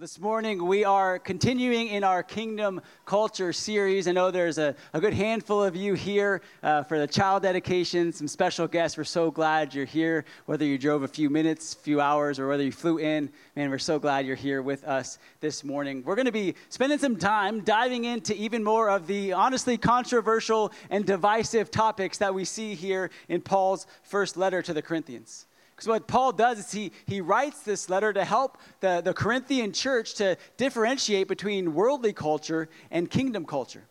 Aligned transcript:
This 0.00 0.18
morning, 0.18 0.66
we 0.66 0.82
are 0.82 1.18
continuing 1.18 1.88
in 1.88 2.04
our 2.04 2.22
Kingdom 2.22 2.80
Culture 3.04 3.52
series. 3.52 4.08
I 4.08 4.12
know 4.12 4.30
there's 4.30 4.56
a, 4.56 4.74
a 4.94 5.00
good 5.00 5.12
handful 5.12 5.62
of 5.62 5.76
you 5.76 5.92
here 5.92 6.40
uh, 6.62 6.84
for 6.84 6.98
the 6.98 7.06
child 7.06 7.42
dedication, 7.42 8.10
some 8.10 8.26
special 8.26 8.66
guests. 8.66 8.96
We're 8.96 9.04
so 9.04 9.30
glad 9.30 9.74
you're 9.74 9.84
here, 9.84 10.24
whether 10.46 10.64
you 10.64 10.78
drove 10.78 11.02
a 11.02 11.08
few 11.08 11.28
minutes, 11.28 11.74
few 11.74 12.00
hours, 12.00 12.38
or 12.38 12.48
whether 12.48 12.62
you 12.62 12.72
flew 12.72 12.96
in. 12.96 13.28
Man, 13.54 13.68
we're 13.68 13.76
so 13.76 13.98
glad 13.98 14.24
you're 14.24 14.36
here 14.36 14.62
with 14.62 14.84
us 14.84 15.18
this 15.40 15.64
morning. 15.64 16.02
We're 16.02 16.16
going 16.16 16.24
to 16.24 16.32
be 16.32 16.54
spending 16.70 16.96
some 16.96 17.16
time 17.16 17.60
diving 17.60 18.06
into 18.06 18.34
even 18.34 18.64
more 18.64 18.88
of 18.88 19.06
the 19.06 19.34
honestly 19.34 19.76
controversial 19.76 20.72
and 20.88 21.04
divisive 21.04 21.70
topics 21.70 22.16
that 22.16 22.32
we 22.32 22.46
see 22.46 22.74
here 22.74 23.10
in 23.28 23.42
Paul's 23.42 23.86
first 24.02 24.38
letter 24.38 24.62
to 24.62 24.72
the 24.72 24.80
Corinthians. 24.80 25.44
Because 25.80 25.88
what 25.88 26.06
Paul 26.08 26.32
does 26.32 26.58
is 26.58 26.70
he, 26.70 26.92
he 27.06 27.22
writes 27.22 27.62
this 27.62 27.88
letter 27.88 28.12
to 28.12 28.22
help 28.22 28.58
the, 28.80 29.00
the 29.02 29.14
Corinthian 29.14 29.72
church 29.72 30.12
to 30.16 30.36
differentiate 30.58 31.26
between 31.26 31.72
worldly 31.72 32.12
culture 32.12 32.68
and 32.90 33.10
kingdom 33.10 33.46
culture. 33.46 33.84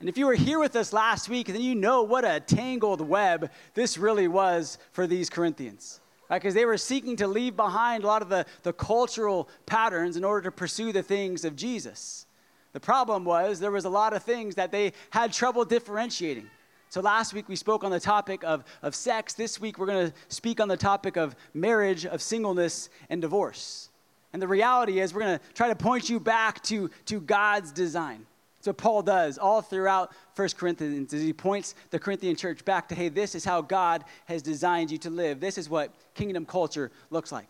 And 0.00 0.08
if 0.08 0.16
you 0.16 0.24
were 0.24 0.32
here 0.32 0.58
with 0.58 0.74
us 0.74 0.90
last 0.90 1.28
week, 1.28 1.48
then 1.48 1.60
you 1.60 1.74
know 1.74 2.02
what 2.02 2.24
a 2.24 2.40
tangled 2.40 3.02
web 3.02 3.50
this 3.74 3.98
really 3.98 4.26
was 4.26 4.78
for 4.92 5.06
these 5.06 5.28
Corinthians. 5.28 6.00
Because 6.30 6.54
right? 6.54 6.60
they 6.60 6.64
were 6.64 6.78
seeking 6.78 7.16
to 7.16 7.26
leave 7.26 7.56
behind 7.56 8.04
a 8.04 8.06
lot 8.06 8.22
of 8.22 8.30
the, 8.30 8.46
the 8.62 8.72
cultural 8.72 9.50
patterns 9.66 10.16
in 10.16 10.24
order 10.24 10.44
to 10.44 10.50
pursue 10.50 10.92
the 10.92 11.02
things 11.02 11.44
of 11.44 11.56
Jesus. 11.56 12.24
The 12.72 12.80
problem 12.80 13.26
was 13.26 13.60
there 13.60 13.70
was 13.70 13.84
a 13.84 13.90
lot 13.90 14.14
of 14.14 14.22
things 14.22 14.54
that 14.54 14.72
they 14.72 14.94
had 15.10 15.34
trouble 15.34 15.66
differentiating. 15.66 16.48
So 16.90 17.00
last 17.02 17.34
week 17.34 17.48
we 17.48 17.56
spoke 17.56 17.84
on 17.84 17.90
the 17.90 18.00
topic 18.00 18.42
of, 18.44 18.64
of 18.82 18.94
sex. 18.94 19.34
This 19.34 19.60
week 19.60 19.78
we're 19.78 19.86
going 19.86 20.10
to 20.10 20.14
speak 20.28 20.58
on 20.58 20.68
the 20.68 20.76
topic 20.76 21.16
of 21.16 21.36
marriage, 21.52 22.06
of 22.06 22.22
singleness, 22.22 22.88
and 23.10 23.20
divorce. 23.20 23.90
And 24.32 24.40
the 24.40 24.48
reality 24.48 25.00
is 25.00 25.12
we're 25.12 25.20
going 25.20 25.38
to 25.38 25.44
try 25.54 25.68
to 25.68 25.76
point 25.76 26.08
you 26.08 26.18
back 26.18 26.62
to, 26.64 26.90
to 27.06 27.20
God's 27.20 27.72
design. 27.72 28.26
So 28.60 28.72
Paul 28.72 29.02
does 29.02 29.38
all 29.38 29.62
throughout 29.62 30.12
1 30.34 30.48
Corinthians 30.56 31.12
as 31.12 31.22
he 31.22 31.32
points 31.32 31.74
the 31.90 31.98
Corinthian 31.98 32.36
church 32.36 32.64
back 32.64 32.88
to, 32.88 32.94
hey, 32.94 33.08
this 33.08 33.34
is 33.34 33.44
how 33.44 33.60
God 33.60 34.04
has 34.24 34.42
designed 34.42 34.90
you 34.90 34.98
to 34.98 35.10
live. 35.10 35.40
This 35.40 35.58
is 35.58 35.68
what 35.68 35.94
kingdom 36.14 36.44
culture 36.44 36.90
looks 37.10 37.30
like. 37.30 37.48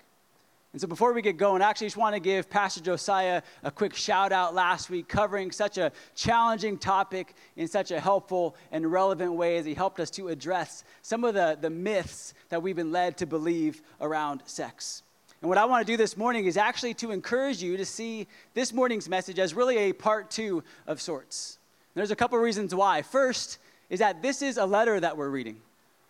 And 0.78 0.82
so 0.82 0.86
before 0.86 1.12
we 1.12 1.22
get 1.22 1.36
going, 1.36 1.60
I 1.60 1.70
actually 1.70 1.88
just 1.88 1.96
want 1.96 2.14
to 2.14 2.20
give 2.20 2.48
Pastor 2.48 2.80
Josiah 2.80 3.42
a 3.64 3.70
quick 3.72 3.96
shout 3.96 4.30
out 4.30 4.54
last 4.54 4.90
week, 4.90 5.08
covering 5.08 5.50
such 5.50 5.76
a 5.76 5.90
challenging 6.14 6.78
topic 6.78 7.34
in 7.56 7.66
such 7.66 7.90
a 7.90 7.98
helpful 7.98 8.54
and 8.70 8.86
relevant 8.86 9.32
way 9.32 9.56
as 9.56 9.66
he 9.66 9.74
helped 9.74 9.98
us 9.98 10.08
to 10.10 10.28
address 10.28 10.84
some 11.02 11.24
of 11.24 11.34
the, 11.34 11.58
the 11.60 11.68
myths 11.68 12.32
that 12.50 12.62
we've 12.62 12.76
been 12.76 12.92
led 12.92 13.16
to 13.16 13.26
believe 13.26 13.82
around 14.00 14.40
sex. 14.46 15.02
And 15.42 15.48
what 15.48 15.58
I 15.58 15.64
want 15.64 15.84
to 15.84 15.92
do 15.92 15.96
this 15.96 16.16
morning 16.16 16.44
is 16.44 16.56
actually 16.56 16.94
to 16.94 17.10
encourage 17.10 17.60
you 17.60 17.76
to 17.76 17.84
see 17.84 18.28
this 18.54 18.72
morning's 18.72 19.08
message 19.08 19.40
as 19.40 19.54
really 19.54 19.78
a 19.78 19.92
part 19.92 20.30
two 20.30 20.62
of 20.86 21.00
sorts. 21.00 21.58
And 21.92 22.00
there's 22.00 22.12
a 22.12 22.16
couple 22.16 22.38
reasons 22.38 22.72
why. 22.72 23.02
First 23.02 23.58
is 23.90 23.98
that 23.98 24.22
this 24.22 24.42
is 24.42 24.58
a 24.58 24.64
letter 24.64 25.00
that 25.00 25.16
we're 25.16 25.28
reading. 25.28 25.60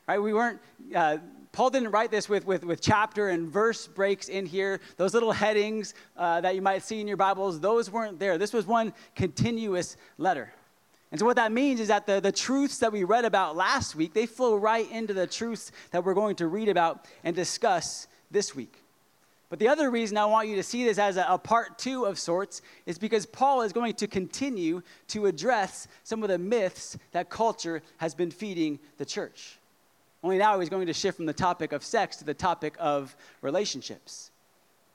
Right? 0.06 0.18
We 0.18 0.34
weren't 0.34 0.60
uh, 0.94 1.16
Paul 1.52 1.70
didn't 1.70 1.90
write 1.90 2.10
this 2.10 2.28
with, 2.28 2.46
with, 2.46 2.64
with 2.64 2.80
chapter 2.80 3.28
and 3.28 3.48
verse 3.48 3.86
breaks 3.86 4.28
in 4.28 4.46
here. 4.46 4.80
Those 4.96 5.14
little 5.14 5.32
headings 5.32 5.94
uh, 6.16 6.40
that 6.40 6.54
you 6.54 6.62
might 6.62 6.82
see 6.82 7.00
in 7.00 7.08
your 7.08 7.16
Bibles, 7.16 7.60
those 7.60 7.90
weren't 7.90 8.18
there. 8.18 8.38
This 8.38 8.52
was 8.52 8.66
one 8.66 8.92
continuous 9.14 9.96
letter. 10.18 10.52
And 11.10 11.18
so, 11.18 11.24
what 11.24 11.36
that 11.36 11.52
means 11.52 11.80
is 11.80 11.88
that 11.88 12.06
the, 12.06 12.20
the 12.20 12.32
truths 12.32 12.78
that 12.78 12.92
we 12.92 13.04
read 13.04 13.24
about 13.24 13.56
last 13.56 13.96
week, 13.96 14.12
they 14.12 14.26
flow 14.26 14.56
right 14.56 14.90
into 14.90 15.14
the 15.14 15.26
truths 15.26 15.72
that 15.90 16.04
we're 16.04 16.14
going 16.14 16.36
to 16.36 16.46
read 16.46 16.68
about 16.68 17.06
and 17.24 17.34
discuss 17.34 18.08
this 18.30 18.54
week. 18.54 18.82
But 19.48 19.58
the 19.58 19.68
other 19.68 19.90
reason 19.90 20.18
I 20.18 20.26
want 20.26 20.48
you 20.48 20.56
to 20.56 20.62
see 20.62 20.84
this 20.84 20.98
as 20.98 21.16
a, 21.16 21.24
a, 21.26 21.38
part 21.38 21.78
two 21.78 22.04
of 22.04 22.18
sorts 22.18 22.60
is 22.84 22.98
because 22.98 23.24
Paul 23.24 23.62
is 23.62 23.72
going 23.72 23.94
to 23.94 24.06
continue 24.06 24.82
to 25.08 25.24
address 25.24 25.88
some 26.04 26.22
of 26.22 26.28
the 26.28 26.36
myths 26.36 26.98
that 27.12 27.30
culture 27.30 27.82
has 27.96 28.14
been 28.14 28.30
feeding 28.30 28.78
the 28.98 29.06
church. 29.06 29.57
Only 30.22 30.38
now 30.38 30.58
he's 30.58 30.68
going 30.68 30.86
to 30.86 30.92
shift 30.92 31.16
from 31.16 31.26
the 31.26 31.32
topic 31.32 31.72
of 31.72 31.84
sex 31.84 32.16
to 32.16 32.24
the 32.24 32.34
topic 32.34 32.74
of 32.78 33.16
relationships. 33.40 34.30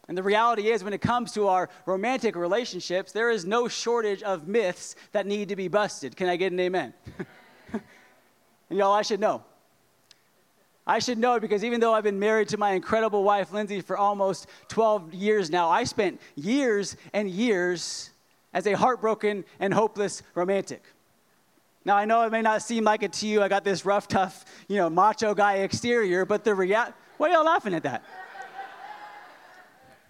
And 0.09 0.17
the 0.17 0.23
reality 0.23 0.69
is, 0.69 0.83
when 0.83 0.91
it 0.91 1.01
comes 1.01 1.31
to 1.33 1.47
our 1.47 1.69
romantic 1.85 2.35
relationships, 2.35 3.13
there 3.13 3.29
is 3.29 3.45
no 3.45 3.69
shortage 3.69 4.21
of 4.21 4.47
myths 4.47 4.95
that 5.13 5.25
need 5.25 5.49
to 5.49 5.55
be 5.55 5.69
busted. 5.69 6.17
Can 6.17 6.27
I 6.27 6.35
get 6.35 6.51
an 6.51 6.59
amen? 6.59 6.93
and 7.71 8.77
y'all, 8.77 8.91
I 8.91 9.01
should 9.01 9.21
know. 9.21 9.43
I 10.85 10.99
should 10.99 11.17
know 11.17 11.39
because 11.39 11.63
even 11.63 11.79
though 11.79 11.93
I've 11.93 12.03
been 12.03 12.19
married 12.19 12.49
to 12.49 12.57
my 12.57 12.71
incredible 12.71 13.23
wife, 13.23 13.53
Lindsay, 13.53 13.79
for 13.79 13.97
almost 13.97 14.47
12 14.67 15.13
years 15.13 15.49
now, 15.49 15.69
I 15.69 15.85
spent 15.85 16.19
years 16.35 16.97
and 17.13 17.29
years 17.29 18.09
as 18.53 18.67
a 18.67 18.73
heartbroken 18.73 19.45
and 19.61 19.73
hopeless 19.73 20.21
romantic. 20.35 20.83
Now, 21.85 21.97
I 21.97 22.05
know 22.05 22.23
it 22.23 22.31
may 22.31 22.41
not 22.41 22.61
seem 22.61 22.83
like 22.85 23.03
it 23.03 23.11
to 23.13 23.27
you. 23.27 23.41
I 23.41 23.49
got 23.49 23.63
this 23.63 23.85
rough, 23.85 24.07
tough, 24.07 24.45
you 24.67 24.77
know, 24.77 24.89
macho 24.89 25.33
guy 25.33 25.55
exterior, 25.55 26.25
but 26.25 26.43
the 26.43 26.55
reality, 26.55 26.93
why 27.17 27.29
are 27.29 27.33
y'all 27.33 27.45
laughing 27.45 27.73
at 27.73 27.83
that? 27.83 28.03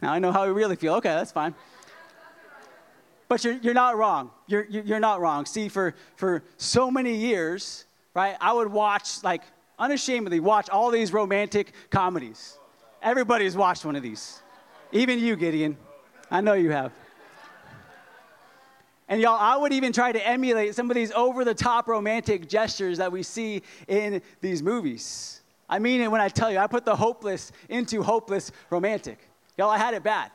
Now 0.01 0.13
I 0.13 0.19
know 0.19 0.31
how 0.31 0.43
you 0.43 0.53
really 0.53 0.75
feel. 0.75 0.95
Okay, 0.95 1.09
that's 1.09 1.31
fine. 1.31 1.55
But 3.27 3.43
you're, 3.43 3.53
you're 3.53 3.73
not 3.73 3.97
wrong. 3.97 4.29
You're, 4.47 4.65
you're 4.65 4.99
not 4.99 5.19
wrong. 5.19 5.45
See, 5.45 5.67
for, 5.69 5.95
for 6.15 6.43
so 6.57 6.91
many 6.91 7.15
years, 7.15 7.85
right, 8.13 8.35
I 8.39 8.53
would 8.53 8.67
watch, 8.67 9.23
like, 9.23 9.41
unashamedly 9.79 10.39
watch 10.39 10.69
all 10.69 10.91
these 10.91 11.11
romantic 11.11 11.73
comedies. 11.89 12.59
Everybody's 13.01 13.55
watched 13.55 13.85
one 13.85 13.95
of 13.95 14.03
these. 14.03 14.41
Even 14.91 15.17
you, 15.17 15.35
Gideon. 15.35 15.77
I 16.29 16.41
know 16.41 16.53
you 16.53 16.69
have. 16.71 16.91
And 19.13 19.21
y'all, 19.21 19.37
I 19.39 19.55
would 19.55 19.71
even 19.71 19.93
try 19.93 20.11
to 20.11 20.27
emulate 20.27 20.73
some 20.73 20.89
of 20.89 20.95
these 20.95 21.11
over 21.11 21.45
the 21.45 21.53
top 21.53 21.87
romantic 21.87 22.49
gestures 22.49 22.97
that 22.97 23.11
we 23.11 23.21
see 23.21 23.61
in 23.87 24.23
these 24.41 24.63
movies. 24.63 25.41
I 25.69 25.77
mean 25.77 26.01
it 26.01 26.09
when 26.09 26.19
I 26.19 26.29
tell 26.29 26.51
you, 26.51 26.57
I 26.57 26.65
put 26.65 26.83
the 26.83 26.95
hopeless 26.95 27.51
into 27.69 28.01
hopeless 28.01 28.51
romantic. 28.71 29.19
Y'all, 29.55 29.69
I 29.69 29.77
had 29.77 29.93
it 29.93 30.01
bad. 30.01 30.31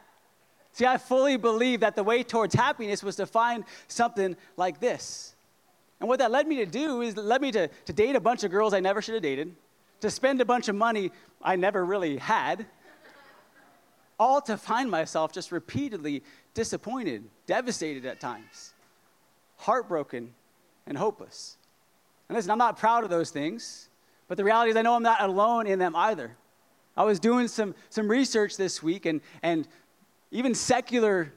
See, 0.75 0.87
I 0.87 0.97
fully 0.97 1.37
believe 1.37 1.81
that 1.81 1.97
the 1.97 2.05
way 2.05 2.23
towards 2.23 2.55
happiness 2.55 3.03
was 3.03 3.17
to 3.17 3.27
find 3.27 3.65
something 3.89 4.37
like 4.57 4.79
this. 4.79 5.35
And 5.99 6.09
what 6.09 6.21
that 6.21 6.31
led 6.31 6.47
me 6.47 6.59
to 6.59 6.67
do 6.67 7.01
is 7.01 7.17
led 7.17 7.43
me 7.43 7.51
to, 7.51 7.67
to 7.67 7.93
date 7.93 8.15
a 8.15 8.21
bunch 8.21 8.45
of 8.45 8.53
girls 8.53 8.75
I 8.75 8.79
never 8.79 9.03
should 9.03 9.15
have 9.15 9.25
dated, 9.25 9.57
to 10.03 10.09
spend 10.09 10.41
a 10.41 10.45
bunch 10.45 10.69
of 10.69 10.77
money 10.77 11.11
I 11.43 11.57
never 11.57 11.85
really 11.85 12.19
had, 12.19 12.65
all 14.21 14.41
to 14.43 14.57
find 14.57 14.89
myself 14.89 15.33
just 15.33 15.51
repeatedly 15.51 16.23
disappointed, 16.59 17.23
devastated 17.47 18.05
at 18.05 18.19
times, 18.19 18.75
heartbroken, 19.59 20.35
and 20.89 20.99
hopeless. 20.99 21.57
And 22.29 22.35
listen, 22.35 22.51
I'm 22.51 22.59
not 22.59 22.77
proud 22.77 23.05
of 23.05 23.11
those 23.11 23.31
things, 23.31 23.89
but 24.27 24.37
the 24.37 24.43
reality 24.43 24.71
is 24.71 24.77
I 24.77 24.83
know 24.83 24.95
I'm 24.97 25.05
not 25.05 25.23
alone 25.23 25.69
in 25.69 25.79
them 25.79 25.95
either. 25.95 26.37
I 26.97 27.05
was 27.05 27.21
doing 27.21 27.47
some, 27.47 27.77
some 27.91 28.11
research 28.11 28.57
this 28.57 28.83
week, 28.83 29.07
and, 29.07 29.21
and 29.41 29.69
even 30.33 30.53
secular 30.53 31.33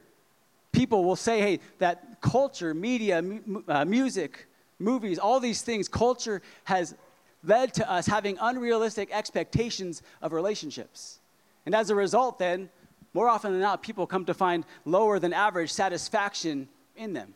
people 0.72 1.04
will 1.04 1.14
say, 1.14 1.40
hey, 1.40 1.60
that 1.78 2.20
culture, 2.20 2.74
media, 2.74 3.22
uh, 3.68 3.84
music, 3.84 4.48
movies, 4.80 5.20
all 5.20 5.38
these 5.38 5.62
things, 5.62 5.86
culture 5.86 6.42
has 6.64 6.96
led 7.44 7.72
to 7.74 7.88
us 7.88 8.08
having 8.08 8.38
unrealistic 8.40 9.08
expectations 9.12 10.02
of 10.20 10.32
relationships. 10.32 11.20
And 11.64 11.76
as 11.76 11.90
a 11.90 11.94
result, 11.94 12.40
then, 12.40 12.70
more 13.14 13.28
often 13.28 13.52
than 13.52 13.60
not, 13.60 13.82
people 13.82 14.06
come 14.06 14.24
to 14.24 14.34
find 14.34 14.64
lower 14.84 15.18
than 15.18 15.32
average 15.32 15.72
satisfaction 15.72 16.68
in 16.96 17.12
them. 17.12 17.34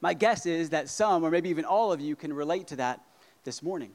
My 0.00 0.14
guess 0.14 0.46
is 0.46 0.70
that 0.70 0.88
some, 0.88 1.24
or 1.24 1.30
maybe 1.30 1.50
even 1.50 1.64
all 1.64 1.92
of 1.92 2.00
you, 2.00 2.16
can 2.16 2.32
relate 2.32 2.68
to 2.68 2.76
that 2.76 3.00
this 3.44 3.62
morning. 3.62 3.92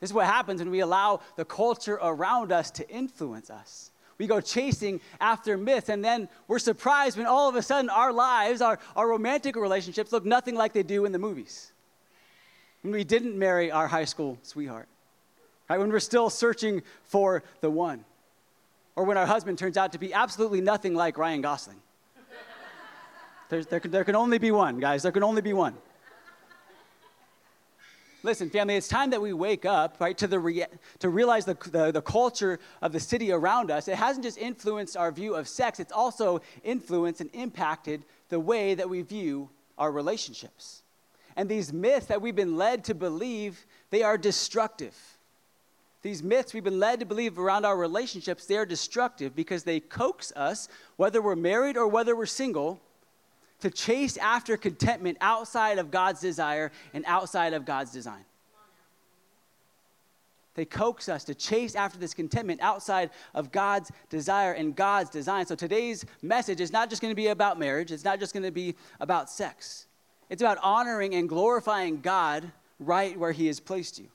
This 0.00 0.10
is 0.10 0.14
what 0.14 0.26
happens 0.26 0.60
when 0.60 0.70
we 0.70 0.80
allow 0.80 1.20
the 1.36 1.44
culture 1.44 1.98
around 2.02 2.50
us 2.50 2.70
to 2.72 2.88
influence 2.90 3.50
us. 3.50 3.90
We 4.18 4.26
go 4.26 4.40
chasing 4.40 5.00
after 5.20 5.56
myths, 5.56 5.88
and 5.88 6.04
then 6.04 6.28
we're 6.48 6.58
surprised 6.58 7.16
when 7.16 7.26
all 7.26 7.48
of 7.48 7.54
a 7.54 7.62
sudden 7.62 7.90
our 7.90 8.12
lives, 8.12 8.60
our, 8.60 8.78
our 8.96 9.08
romantic 9.08 9.56
relationships, 9.56 10.12
look 10.12 10.24
nothing 10.24 10.54
like 10.54 10.72
they 10.72 10.82
do 10.82 11.04
in 11.04 11.12
the 11.12 11.18
movies. 11.18 11.72
When 12.82 12.92
we 12.92 13.04
didn't 13.04 13.38
marry 13.38 13.70
our 13.70 13.86
high 13.86 14.04
school 14.04 14.38
sweetheart, 14.42 14.88
right? 15.68 15.78
When 15.78 15.90
we're 15.90 16.00
still 16.00 16.30
searching 16.30 16.82
for 17.04 17.44
the 17.60 17.70
one 17.70 18.04
or 18.96 19.04
when 19.04 19.16
our 19.16 19.26
husband 19.26 19.58
turns 19.58 19.76
out 19.76 19.92
to 19.92 19.98
be 19.98 20.12
absolutely 20.12 20.60
nothing 20.60 20.94
like 20.94 21.18
Ryan 21.18 21.40
Gosling. 21.40 21.80
There's, 23.48 23.66
there, 23.66 23.80
there 23.80 24.04
can 24.04 24.16
only 24.16 24.38
be 24.38 24.50
one, 24.50 24.80
guys. 24.80 25.02
There 25.02 25.12
can 25.12 25.22
only 25.22 25.42
be 25.42 25.52
one. 25.52 25.74
Listen, 28.24 28.50
family, 28.50 28.76
it's 28.76 28.88
time 28.88 29.10
that 29.10 29.20
we 29.20 29.32
wake 29.32 29.64
up, 29.64 29.96
right, 29.98 30.16
to, 30.18 30.28
the 30.28 30.38
rea- 30.38 30.68
to 31.00 31.08
realize 31.08 31.44
the, 31.44 31.56
the, 31.70 31.90
the 31.90 32.00
culture 32.00 32.60
of 32.80 32.92
the 32.92 33.00
city 33.00 33.32
around 33.32 33.70
us. 33.70 33.88
It 33.88 33.96
hasn't 33.96 34.24
just 34.24 34.38
influenced 34.38 34.96
our 34.96 35.10
view 35.10 35.34
of 35.34 35.48
sex, 35.48 35.80
it's 35.80 35.92
also 35.92 36.40
influenced 36.62 37.20
and 37.20 37.30
impacted 37.32 38.04
the 38.28 38.38
way 38.38 38.74
that 38.74 38.88
we 38.88 39.02
view 39.02 39.50
our 39.76 39.90
relationships. 39.90 40.82
And 41.36 41.48
these 41.48 41.72
myths 41.72 42.06
that 42.06 42.22
we've 42.22 42.36
been 42.36 42.56
led 42.56 42.84
to 42.84 42.94
believe, 42.94 43.66
they 43.90 44.02
are 44.02 44.16
destructive. 44.16 44.96
These 46.02 46.22
myths 46.22 46.52
we've 46.52 46.64
been 46.64 46.80
led 46.80 46.98
to 47.00 47.06
believe 47.06 47.38
around 47.38 47.64
our 47.64 47.76
relationships, 47.76 48.46
they 48.46 48.56
are 48.56 48.66
destructive 48.66 49.36
because 49.36 49.62
they 49.62 49.78
coax 49.78 50.32
us, 50.34 50.68
whether 50.96 51.22
we're 51.22 51.36
married 51.36 51.76
or 51.76 51.86
whether 51.86 52.16
we're 52.16 52.26
single, 52.26 52.80
to 53.60 53.70
chase 53.70 54.16
after 54.16 54.56
contentment 54.56 55.16
outside 55.20 55.78
of 55.78 55.92
God's 55.92 56.20
desire 56.20 56.72
and 56.92 57.04
outside 57.06 57.52
of 57.52 57.64
God's 57.64 57.92
design. 57.92 58.24
They 60.54 60.64
coax 60.64 61.08
us 61.08 61.24
to 61.24 61.34
chase 61.34 61.76
after 61.76 61.98
this 61.98 62.12
contentment 62.12 62.60
outside 62.60 63.10
of 63.32 63.52
God's 63.52 63.90
desire 64.10 64.52
and 64.52 64.76
God's 64.76 65.08
design. 65.08 65.46
So 65.46 65.54
today's 65.54 66.04
message 66.20 66.60
is 66.60 66.72
not 66.72 66.90
just 66.90 67.00
going 67.00 67.12
to 67.12 67.16
be 67.16 67.28
about 67.28 67.58
marriage, 67.58 67.92
it's 67.92 68.04
not 68.04 68.18
just 68.18 68.34
going 68.34 68.42
to 68.42 68.50
be 68.50 68.74
about 69.00 69.30
sex. 69.30 69.86
It's 70.28 70.42
about 70.42 70.58
honoring 70.62 71.14
and 71.14 71.28
glorifying 71.28 72.00
God 72.00 72.50
right 72.78 73.16
where 73.18 73.32
He 73.32 73.46
has 73.46 73.60
placed 73.60 73.98
you. 73.98 74.08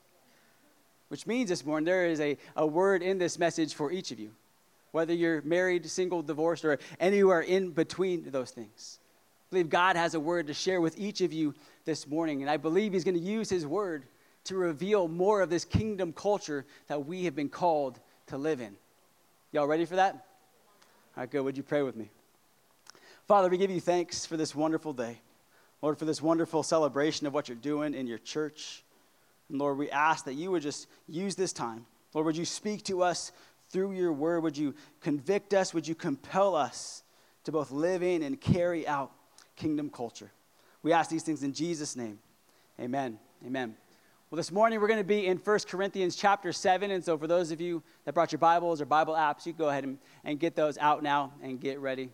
Which 1.08 1.26
means 1.26 1.48
this 1.48 1.64
morning 1.64 1.86
there 1.86 2.06
is 2.06 2.20
a, 2.20 2.36
a 2.56 2.66
word 2.66 3.02
in 3.02 3.18
this 3.18 3.38
message 3.38 3.74
for 3.74 3.90
each 3.90 4.10
of 4.10 4.20
you, 4.20 4.30
whether 4.92 5.14
you're 5.14 5.42
married, 5.42 5.88
single, 5.88 6.22
divorced, 6.22 6.64
or 6.64 6.78
anywhere 7.00 7.40
in 7.40 7.70
between 7.70 8.30
those 8.30 8.50
things. 8.50 8.98
I 9.02 9.46
believe 9.50 9.70
God 9.70 9.96
has 9.96 10.14
a 10.14 10.20
word 10.20 10.48
to 10.48 10.54
share 10.54 10.80
with 10.80 10.98
each 10.98 11.22
of 11.22 11.32
you 11.32 11.54
this 11.86 12.06
morning, 12.06 12.42
and 12.42 12.50
I 12.50 12.58
believe 12.58 12.92
He's 12.92 13.04
going 13.04 13.16
to 13.16 13.20
use 13.20 13.48
His 13.48 13.66
word 13.66 14.04
to 14.44 14.56
reveal 14.56 15.08
more 15.08 15.40
of 15.40 15.50
this 15.50 15.64
kingdom 15.64 16.12
culture 16.12 16.66
that 16.88 17.06
we 17.06 17.24
have 17.24 17.34
been 17.34 17.48
called 17.48 17.98
to 18.26 18.36
live 18.36 18.60
in. 18.60 18.76
Y'all 19.52 19.66
ready 19.66 19.86
for 19.86 19.96
that? 19.96 20.14
All 20.14 21.22
right, 21.22 21.30
good. 21.30 21.42
Would 21.42 21.56
you 21.56 21.62
pray 21.62 21.82
with 21.82 21.96
me? 21.96 22.10
Father, 23.26 23.48
we 23.48 23.56
give 23.58 23.70
you 23.70 23.80
thanks 23.80 24.26
for 24.26 24.36
this 24.36 24.54
wonderful 24.54 24.92
day. 24.92 25.18
Lord, 25.80 25.98
for 25.98 26.04
this 26.04 26.20
wonderful 26.20 26.62
celebration 26.62 27.26
of 27.26 27.32
what 27.32 27.48
you're 27.48 27.56
doing 27.56 27.94
in 27.94 28.06
your 28.06 28.18
church. 28.18 28.82
And 29.48 29.58
Lord, 29.58 29.78
we 29.78 29.90
ask 29.90 30.24
that 30.26 30.34
you 30.34 30.50
would 30.50 30.62
just 30.62 30.88
use 31.06 31.34
this 31.34 31.52
time. 31.52 31.86
Lord, 32.14 32.26
would 32.26 32.36
you 32.36 32.44
speak 32.44 32.84
to 32.84 33.02
us 33.02 33.32
through 33.70 33.92
your 33.92 34.12
word? 34.12 34.40
Would 34.40 34.56
you 34.56 34.74
convict 35.00 35.54
us? 35.54 35.72
Would 35.74 35.86
you 35.86 35.94
compel 35.94 36.54
us 36.54 37.02
to 37.44 37.52
both 37.52 37.70
live 37.70 38.02
in 38.02 38.22
and 38.22 38.40
carry 38.40 38.86
out 38.86 39.12
kingdom 39.56 39.90
culture? 39.90 40.30
We 40.82 40.92
ask 40.92 41.10
these 41.10 41.22
things 41.22 41.42
in 41.42 41.52
Jesus' 41.52 41.96
name. 41.96 42.18
Amen. 42.80 43.18
Amen. 43.46 43.76
Well, 44.30 44.36
this 44.36 44.52
morning 44.52 44.80
we're 44.80 44.88
going 44.88 45.00
to 45.00 45.04
be 45.04 45.26
in 45.26 45.38
1 45.38 45.58
Corinthians 45.68 46.14
chapter 46.14 46.52
7. 46.52 46.90
And 46.90 47.02
so, 47.02 47.16
for 47.16 47.26
those 47.26 47.50
of 47.50 47.60
you 47.60 47.82
that 48.04 48.12
brought 48.12 48.30
your 48.30 48.38
Bibles 48.38 48.80
or 48.80 48.84
Bible 48.84 49.14
apps, 49.14 49.46
you 49.46 49.54
go 49.54 49.70
ahead 49.70 49.84
and, 49.84 49.98
and 50.24 50.38
get 50.38 50.54
those 50.54 50.76
out 50.78 51.02
now 51.02 51.32
and 51.42 51.58
get 51.58 51.78
ready. 51.80 52.10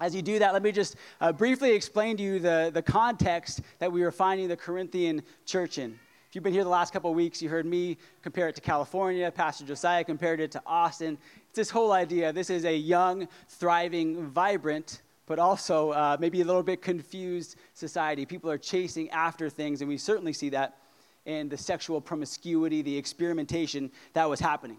As 0.00 0.14
you 0.14 0.22
do 0.22 0.38
that, 0.40 0.52
let 0.52 0.62
me 0.62 0.72
just 0.72 0.96
uh, 1.20 1.32
briefly 1.32 1.72
explain 1.72 2.16
to 2.16 2.22
you 2.22 2.38
the, 2.38 2.70
the 2.72 2.82
context 2.82 3.60
that 3.78 3.92
we 3.92 4.02
were 4.02 4.10
finding 4.10 4.48
the 4.48 4.56
Corinthian 4.56 5.22
church 5.44 5.78
in. 5.78 5.98
If 6.34 6.36
you've 6.36 6.42
been 6.42 6.52
here 6.52 6.64
the 6.64 6.68
last 6.68 6.92
couple 6.92 7.10
of 7.10 7.16
weeks, 7.16 7.40
you 7.40 7.48
heard 7.48 7.64
me 7.64 7.96
compare 8.20 8.48
it 8.48 8.56
to 8.56 8.60
California. 8.60 9.30
Pastor 9.30 9.64
Josiah 9.64 10.02
compared 10.02 10.40
it 10.40 10.50
to 10.50 10.62
Austin. 10.66 11.16
It's 11.48 11.54
this 11.54 11.70
whole 11.70 11.92
idea. 11.92 12.32
This 12.32 12.50
is 12.50 12.64
a 12.64 12.76
young, 12.76 13.28
thriving, 13.46 14.26
vibrant, 14.30 15.02
but 15.26 15.38
also 15.38 15.92
uh, 15.92 16.16
maybe 16.18 16.40
a 16.40 16.44
little 16.44 16.64
bit 16.64 16.82
confused 16.82 17.54
society. 17.74 18.26
People 18.26 18.50
are 18.50 18.58
chasing 18.58 19.08
after 19.10 19.48
things, 19.48 19.80
and 19.80 19.88
we 19.88 19.96
certainly 19.96 20.32
see 20.32 20.48
that 20.48 20.76
in 21.24 21.48
the 21.48 21.56
sexual 21.56 22.00
promiscuity, 22.00 22.82
the 22.82 22.98
experimentation 22.98 23.88
that 24.14 24.28
was 24.28 24.40
happening. 24.40 24.78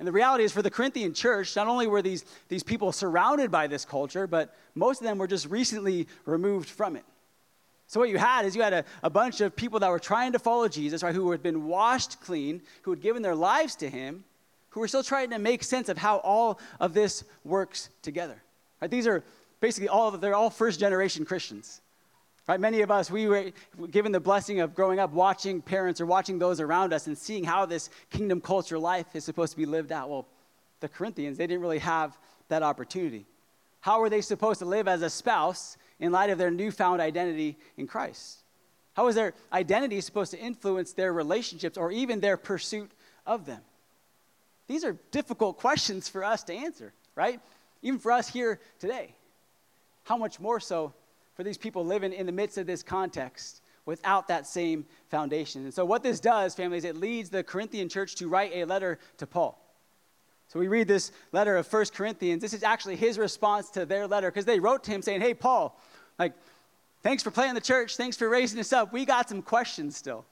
And 0.00 0.08
the 0.08 0.12
reality 0.12 0.42
is, 0.42 0.50
for 0.50 0.60
the 0.60 0.72
Corinthian 0.72 1.14
church, 1.14 1.54
not 1.54 1.68
only 1.68 1.86
were 1.86 2.02
these, 2.02 2.24
these 2.48 2.64
people 2.64 2.90
surrounded 2.90 3.52
by 3.52 3.68
this 3.68 3.84
culture, 3.84 4.26
but 4.26 4.56
most 4.74 5.00
of 5.00 5.06
them 5.06 5.18
were 5.18 5.28
just 5.28 5.46
recently 5.46 6.08
removed 6.24 6.68
from 6.68 6.96
it. 6.96 7.04
So, 7.90 7.98
what 7.98 8.08
you 8.08 8.18
had 8.18 8.46
is 8.46 8.54
you 8.54 8.62
had 8.62 8.72
a, 8.72 8.84
a 9.02 9.10
bunch 9.10 9.40
of 9.40 9.56
people 9.56 9.80
that 9.80 9.90
were 9.90 9.98
trying 9.98 10.30
to 10.34 10.38
follow 10.38 10.68
Jesus, 10.68 11.02
right, 11.02 11.12
who 11.12 11.32
had 11.32 11.42
been 11.42 11.66
washed 11.66 12.20
clean, 12.20 12.62
who 12.82 12.92
had 12.92 13.00
given 13.00 13.20
their 13.20 13.34
lives 13.34 13.74
to 13.76 13.90
him, 13.90 14.22
who 14.68 14.78
were 14.78 14.86
still 14.86 15.02
trying 15.02 15.30
to 15.30 15.40
make 15.40 15.64
sense 15.64 15.88
of 15.88 15.98
how 15.98 16.18
all 16.18 16.60
of 16.78 16.94
this 16.94 17.24
works 17.42 17.88
together. 18.02 18.40
Right? 18.80 18.88
These 18.88 19.08
are 19.08 19.24
basically 19.58 19.88
all, 19.88 20.12
they're 20.12 20.36
all 20.36 20.50
first 20.50 20.78
generation 20.78 21.24
Christians. 21.24 21.80
Right? 22.46 22.60
Many 22.60 22.82
of 22.82 22.92
us, 22.92 23.10
we 23.10 23.26
were 23.26 23.50
given 23.90 24.12
the 24.12 24.20
blessing 24.20 24.60
of 24.60 24.72
growing 24.72 25.00
up 25.00 25.10
watching 25.10 25.60
parents 25.60 26.00
or 26.00 26.06
watching 26.06 26.38
those 26.38 26.60
around 26.60 26.92
us 26.92 27.08
and 27.08 27.18
seeing 27.18 27.42
how 27.42 27.66
this 27.66 27.90
kingdom 28.08 28.40
culture 28.40 28.78
life 28.78 29.06
is 29.14 29.24
supposed 29.24 29.50
to 29.50 29.58
be 29.58 29.66
lived 29.66 29.90
out. 29.90 30.08
Well, 30.08 30.28
the 30.78 30.88
Corinthians, 30.88 31.38
they 31.38 31.48
didn't 31.48 31.62
really 31.62 31.80
have 31.80 32.16
that 32.50 32.62
opportunity. 32.62 33.26
How 33.80 33.98
were 33.98 34.10
they 34.10 34.20
supposed 34.20 34.60
to 34.60 34.64
live 34.64 34.86
as 34.86 35.02
a 35.02 35.10
spouse 35.10 35.76
in 36.00 36.10
light 36.10 36.30
of 36.30 36.38
their 36.38 36.50
newfound 36.50 37.00
identity 37.00 37.58
in 37.76 37.86
Christ? 37.86 38.40
How 38.94 39.06
is 39.06 39.14
their 39.14 39.34
identity 39.52 40.00
supposed 40.00 40.32
to 40.32 40.38
influence 40.38 40.92
their 40.92 41.12
relationships 41.12 41.78
or 41.78 41.92
even 41.92 42.20
their 42.20 42.36
pursuit 42.36 42.90
of 43.26 43.46
them? 43.46 43.60
These 44.66 44.84
are 44.84 44.96
difficult 45.10 45.58
questions 45.58 46.08
for 46.08 46.24
us 46.24 46.42
to 46.44 46.54
answer, 46.54 46.92
right? 47.14 47.40
Even 47.82 47.98
for 47.98 48.12
us 48.12 48.28
here 48.28 48.60
today. 48.78 49.14
How 50.04 50.16
much 50.16 50.40
more 50.40 50.60
so 50.60 50.92
for 51.34 51.44
these 51.44 51.58
people 51.58 51.84
living 51.84 52.12
in 52.12 52.26
the 52.26 52.32
midst 52.32 52.58
of 52.58 52.66
this 52.66 52.82
context 52.82 53.62
without 53.86 54.28
that 54.28 54.46
same 54.46 54.86
foundation? 55.08 55.64
And 55.64 55.74
so, 55.74 55.84
what 55.84 56.02
this 56.02 56.20
does, 56.20 56.54
families, 56.54 56.84
it 56.84 56.96
leads 56.96 57.30
the 57.30 57.42
Corinthian 57.42 57.88
church 57.88 58.16
to 58.16 58.28
write 58.28 58.52
a 58.54 58.64
letter 58.64 58.98
to 59.18 59.26
Paul. 59.26 59.60
So 60.48 60.58
we 60.58 60.66
read 60.66 60.88
this 60.88 61.12
letter 61.30 61.56
of 61.56 61.66
First 61.66 61.94
Corinthians. 61.94 62.42
This 62.42 62.52
is 62.52 62.64
actually 62.64 62.96
his 62.96 63.18
response 63.18 63.70
to 63.70 63.86
their 63.86 64.08
letter 64.08 64.32
because 64.32 64.46
they 64.46 64.58
wrote 64.58 64.82
to 64.84 64.90
him 64.90 65.00
saying, 65.00 65.20
Hey, 65.20 65.32
Paul, 65.32 65.80
like, 66.20 66.34
thanks 67.02 67.22
for 67.22 67.30
playing 67.30 67.54
the 67.54 67.60
church. 67.62 67.96
Thanks 67.96 68.16
for 68.16 68.28
raising 68.28 68.60
us 68.60 68.72
up. 68.74 68.92
We 68.92 69.06
got 69.06 69.28
some 69.28 69.40
questions 69.40 69.96
still. 69.96 70.26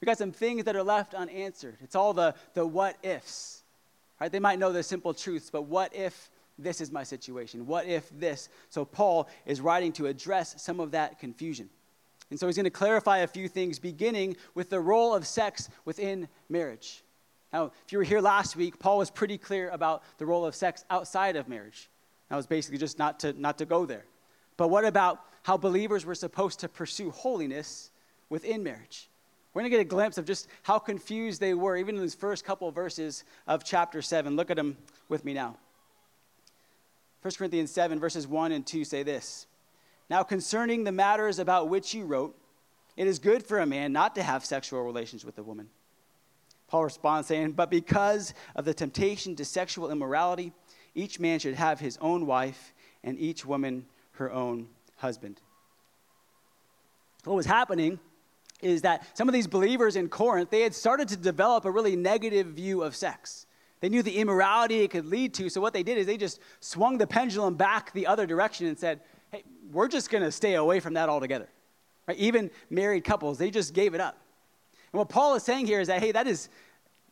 We 0.00 0.06
got 0.06 0.18
some 0.18 0.32
things 0.32 0.64
that 0.64 0.74
are 0.74 0.82
left 0.82 1.14
unanswered. 1.14 1.76
It's 1.80 1.94
all 1.94 2.12
the, 2.12 2.34
the 2.54 2.66
what 2.66 2.96
ifs. 3.04 3.62
Right? 4.20 4.30
They 4.30 4.40
might 4.40 4.58
know 4.58 4.72
the 4.72 4.82
simple 4.82 5.14
truths, 5.14 5.48
but 5.48 5.62
what 5.62 5.94
if 5.94 6.28
this 6.58 6.80
is 6.80 6.90
my 6.90 7.04
situation? 7.04 7.66
What 7.66 7.86
if 7.86 8.10
this? 8.18 8.48
So 8.68 8.84
Paul 8.84 9.28
is 9.46 9.60
writing 9.60 9.92
to 9.92 10.06
address 10.06 10.60
some 10.60 10.80
of 10.80 10.90
that 10.90 11.20
confusion. 11.20 11.70
And 12.30 12.38
so 12.38 12.46
he's 12.46 12.56
going 12.56 12.64
to 12.64 12.70
clarify 12.70 13.18
a 13.18 13.26
few 13.28 13.46
things, 13.46 13.78
beginning 13.78 14.36
with 14.54 14.70
the 14.70 14.80
role 14.80 15.14
of 15.14 15.24
sex 15.24 15.68
within 15.84 16.28
marriage. 16.48 17.04
Now, 17.52 17.70
if 17.86 17.92
you 17.92 17.98
were 17.98 18.04
here 18.04 18.20
last 18.20 18.56
week, 18.56 18.78
Paul 18.80 18.98
was 18.98 19.08
pretty 19.08 19.38
clear 19.38 19.70
about 19.70 20.02
the 20.18 20.26
role 20.26 20.44
of 20.44 20.56
sex 20.56 20.84
outside 20.90 21.36
of 21.36 21.48
marriage. 21.48 21.88
That 22.28 22.36
was 22.36 22.46
basically 22.46 22.78
just 22.78 22.98
not 22.98 23.20
to, 23.20 23.32
not 23.40 23.56
to 23.58 23.64
go 23.64 23.86
there. 23.86 24.04
But 24.58 24.68
what 24.68 24.84
about 24.84 25.24
how 25.44 25.56
believers 25.56 26.04
were 26.04 26.14
supposed 26.14 26.60
to 26.60 26.68
pursue 26.68 27.10
holiness 27.10 27.90
within 28.28 28.62
marriage? 28.62 29.08
We're 29.54 29.62
going 29.62 29.70
to 29.70 29.76
get 29.78 29.80
a 29.80 29.88
glimpse 29.88 30.18
of 30.18 30.26
just 30.26 30.48
how 30.62 30.78
confused 30.78 31.40
they 31.40 31.54
were, 31.54 31.78
even 31.78 31.94
in 31.94 32.02
these 32.02 32.14
first 32.14 32.44
couple 32.44 32.68
of 32.68 32.74
verses 32.74 33.24
of 33.46 33.64
chapter 33.64 34.02
7. 34.02 34.36
Look 34.36 34.50
at 34.50 34.56
them 34.56 34.76
with 35.08 35.24
me 35.24 35.32
now. 35.32 35.56
1 37.22 37.32
Corinthians 37.38 37.70
7, 37.70 37.98
verses 37.98 38.26
1 38.26 38.52
and 38.52 38.66
2 38.66 38.84
say 38.84 39.02
this 39.02 39.46
Now, 40.10 40.22
concerning 40.22 40.84
the 40.84 40.92
matters 40.92 41.38
about 41.38 41.68
which 41.68 41.94
you 41.94 42.04
wrote, 42.04 42.36
it 42.96 43.06
is 43.06 43.18
good 43.18 43.44
for 43.44 43.60
a 43.60 43.66
man 43.66 43.92
not 43.92 44.16
to 44.16 44.22
have 44.22 44.44
sexual 44.44 44.82
relations 44.82 45.24
with 45.24 45.38
a 45.38 45.42
woman. 45.42 45.68
Paul 46.66 46.84
responds 46.84 47.28
saying, 47.28 47.52
But 47.52 47.70
because 47.70 48.34
of 48.54 48.64
the 48.64 48.74
temptation 48.74 49.36
to 49.36 49.44
sexual 49.44 49.90
immorality, 49.90 50.52
each 50.94 51.20
man 51.20 51.38
should 51.38 51.54
have 51.54 51.80
his 51.80 51.96
own 52.00 52.26
wife, 52.26 52.74
and 53.04 53.18
each 53.18 53.46
woman 53.46 53.86
her 54.18 54.32
own 54.32 54.68
husband. 54.96 55.40
What 57.24 57.34
was 57.34 57.46
happening 57.46 57.98
is 58.60 58.82
that 58.82 59.06
some 59.16 59.28
of 59.28 59.32
these 59.32 59.46
believers 59.46 59.96
in 59.96 60.08
Corinth, 60.08 60.50
they 60.50 60.62
had 60.62 60.74
started 60.74 61.08
to 61.08 61.16
develop 61.16 61.64
a 61.64 61.70
really 61.70 61.96
negative 61.96 62.48
view 62.48 62.82
of 62.82 62.94
sex. 62.94 63.46
They 63.80 63.88
knew 63.88 64.02
the 64.02 64.16
immorality 64.16 64.80
it 64.80 64.90
could 64.90 65.06
lead 65.06 65.34
to, 65.34 65.48
so 65.48 65.60
what 65.60 65.72
they 65.72 65.84
did 65.84 65.98
is 65.98 66.06
they 66.06 66.16
just 66.16 66.40
swung 66.60 66.98
the 66.98 67.06
pendulum 67.06 67.54
back 67.54 67.92
the 67.92 68.06
other 68.06 68.26
direction 68.26 68.66
and 68.66 68.78
said, 68.78 69.00
hey, 69.30 69.44
we're 69.70 69.88
just 69.88 70.10
going 70.10 70.24
to 70.24 70.32
stay 70.32 70.54
away 70.54 70.80
from 70.80 70.94
that 70.94 71.08
altogether. 71.08 71.48
Right? 72.08 72.16
Even 72.16 72.50
married 72.70 73.04
couples, 73.04 73.38
they 73.38 73.50
just 73.50 73.74
gave 73.74 73.94
it 73.94 74.00
up. 74.00 74.18
And 74.92 74.98
what 74.98 75.08
Paul 75.08 75.36
is 75.36 75.44
saying 75.44 75.66
here 75.66 75.80
is 75.80 75.86
that, 75.88 76.00
hey, 76.00 76.10
that 76.12 76.26
is 76.26 76.48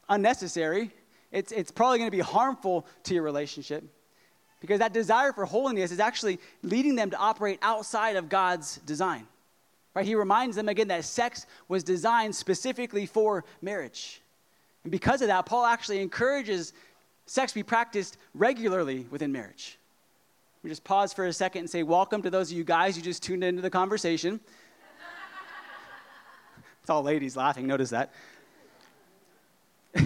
unnecessary. 0.08 0.90
It's, 1.30 1.52
it's 1.52 1.70
probably 1.70 1.98
going 1.98 2.10
to 2.10 2.16
be 2.16 2.22
harmful 2.22 2.86
to 3.04 3.14
your 3.14 3.22
relationship 3.22 3.84
because 4.60 4.78
that 4.78 4.92
desire 4.92 5.32
for 5.32 5.44
holiness 5.44 5.92
is 5.92 6.00
actually 6.00 6.38
leading 6.62 6.94
them 6.94 7.10
to 7.10 7.16
operate 7.16 7.58
outside 7.62 8.16
of 8.16 8.28
God's 8.28 8.78
design. 8.78 9.26
Right? 9.94 10.06
He 10.06 10.14
reminds 10.14 10.56
them 10.56 10.68
again 10.68 10.88
that 10.88 11.04
sex 11.04 11.46
was 11.68 11.82
designed 11.82 12.34
specifically 12.34 13.06
for 13.06 13.44
marriage. 13.62 14.20
And 14.84 14.90
because 14.90 15.22
of 15.22 15.28
that, 15.28 15.46
Paul 15.46 15.64
actually 15.64 16.00
encourages 16.00 16.72
sex 17.26 17.52
be 17.52 17.62
practiced 17.62 18.18
regularly 18.34 19.06
within 19.10 19.32
marriage. 19.32 19.78
We 20.62 20.70
just 20.70 20.84
pause 20.84 21.12
for 21.12 21.26
a 21.26 21.32
second 21.32 21.60
and 21.60 21.70
say, 21.70 21.82
Welcome 21.82 22.22
to 22.22 22.30
those 22.30 22.50
of 22.50 22.56
you 22.56 22.64
guys 22.64 22.96
who 22.96 23.02
just 23.02 23.22
tuned 23.22 23.44
into 23.44 23.62
the 23.62 23.70
conversation. 23.70 24.40
it's 26.82 26.90
all 26.90 27.02
ladies 27.02 27.36
laughing, 27.36 27.66
notice 27.66 27.90
that. 27.90 28.12